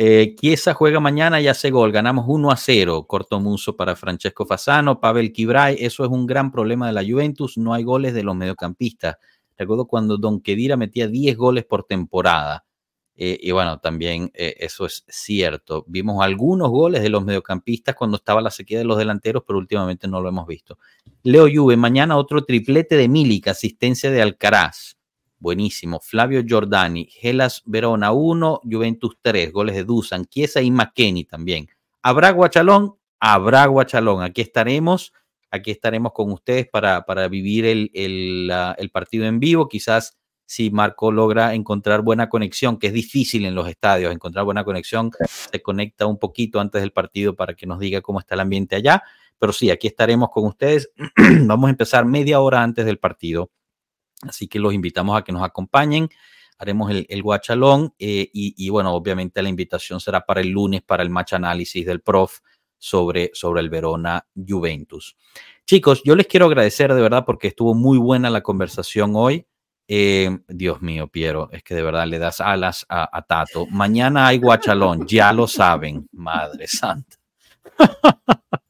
[0.00, 0.36] Eh,
[0.74, 1.90] juega mañana y hace gol.
[1.90, 3.06] Ganamos 1 a 0.
[3.08, 5.76] Corto muso para Francesco Fasano, Pavel Kibray.
[5.80, 7.58] Eso es un gran problema de la Juventus.
[7.58, 9.16] No hay goles de los mediocampistas.
[9.56, 12.64] Recuerdo cuando Don Kedira metía 10 goles por temporada.
[13.20, 15.84] Eh, y bueno, también eh, eso es cierto.
[15.88, 20.06] Vimos algunos goles de los mediocampistas cuando estaba la sequía de los delanteros, pero últimamente
[20.06, 20.78] no lo hemos visto.
[21.24, 24.96] Leo Juve, mañana otro triplete de Milik, asistencia de Alcaraz.
[25.40, 25.98] Buenísimo.
[25.98, 31.68] Flavio Giordani, Gelas Verona 1, Juventus 3, goles de Dusan, Chiesa y McKenny también.
[32.02, 32.94] ¿Habrá Guachalón?
[33.18, 34.22] Habrá Guachalón.
[34.22, 35.12] Aquí estaremos.
[35.50, 39.68] Aquí estaremos con ustedes para, para vivir el, el, el partido en vivo.
[39.68, 40.16] Quizás
[40.48, 45.10] si Marco logra encontrar buena conexión, que es difícil en los estadios encontrar buena conexión,
[45.28, 48.74] se conecta un poquito antes del partido para que nos diga cómo está el ambiente
[48.74, 49.02] allá.
[49.38, 50.90] Pero sí, aquí estaremos con ustedes.
[51.42, 53.50] Vamos a empezar media hora antes del partido.
[54.22, 56.08] Así que los invitamos a que nos acompañen.
[56.56, 61.02] Haremos el, el guachalón eh, y, bueno, obviamente la invitación será para el lunes para
[61.02, 62.38] el match análisis del prof
[62.78, 65.14] sobre, sobre el Verona Juventus.
[65.66, 69.44] Chicos, yo les quiero agradecer de verdad porque estuvo muy buena la conversación hoy.
[69.90, 73.66] Eh, Dios mío, Piero, es que de verdad le das alas a, Tato.
[73.68, 77.16] Mañana hay guachalón, ya lo saben, Madre Santa.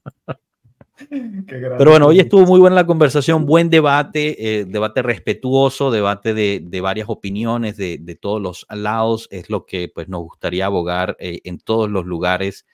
[1.10, 6.80] Pero bueno, hoy estuvo muy buena la conversación, buen debate, eh, debate respetuoso, debate de,
[6.80, 11.58] varias opiniones de, todos los lados, es lo que pues nos gustaría abogar eh, en
[11.58, 12.64] todos los lugares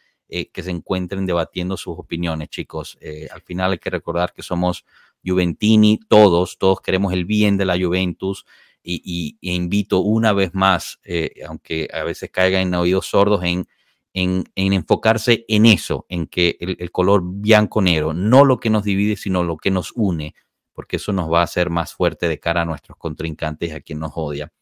[0.52, 2.98] que se encuentren debatiendo sus opiniones, chicos.
[3.30, 4.84] al final hay que recordar que somos
[5.24, 8.44] Juventini, todos, todos queremos el bien de la Juventus.
[8.82, 13.66] y, invito una vez más, eh, aunque a veces caigan en oídos sordos, en,
[14.14, 19.42] en, enfocarse en eso, en que el, color bianco-negro, no lo que nos divide, sino
[19.42, 20.34] lo que nos une,
[20.72, 23.98] porque eso nos va a hacer más fuerte de cara a nuestros contrincantes, a quien
[23.98, 24.52] nos odia.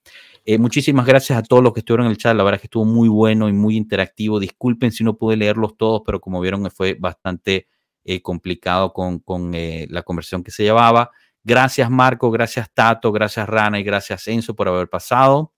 [0.45, 2.35] Eh, muchísimas gracias a todos los que estuvieron en el chat.
[2.35, 4.41] La verdad es que estuvo muy bueno y muy interactivo.
[4.41, 7.69] Disculpen si no pude leerlos todos, pero como vieron fue bastante
[8.05, 11.11] eh, complicado con, con eh, la conversión que se llevaba.
[11.45, 15.53] Gracias Marco, gracias Tato, gracias Rana y gracias Enzo por haber pasado.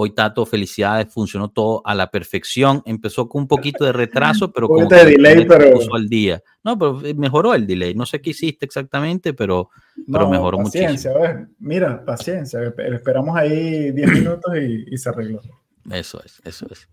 [0.00, 2.82] Hoy, Tato, felicidades, funcionó todo a la perfección.
[2.84, 6.40] Empezó con un poquito de retraso, pero como de delay, pero al día.
[6.62, 7.96] No, pero mejoró el delay.
[7.96, 9.70] No sé qué hiciste exactamente, pero,
[10.06, 11.48] pero mejoró paciencia, muchísimo.
[11.58, 12.60] mira, paciencia.
[12.78, 15.40] Esperamos ahí 10 minutos y, se arregló.
[15.90, 16.88] Eso es, eso es.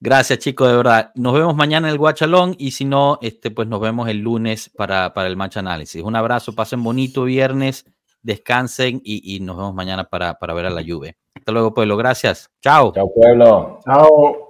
[0.00, 1.10] Gracias, chicos, de verdad.
[1.16, 4.70] Nos vemos mañana en el Guachalón y si no, este, pues nos vemos el lunes
[4.76, 6.02] para, para el match análisis.
[6.02, 7.84] Un abrazo, pasen bonito viernes,
[8.22, 11.16] descansen y, y nos vemos mañana para, para ver a la lluvia.
[11.34, 11.96] Hasta luego, pueblo.
[11.96, 12.50] Gracias.
[12.60, 12.92] Chao.
[12.92, 13.80] Chao, pueblo.
[13.84, 14.47] Chao.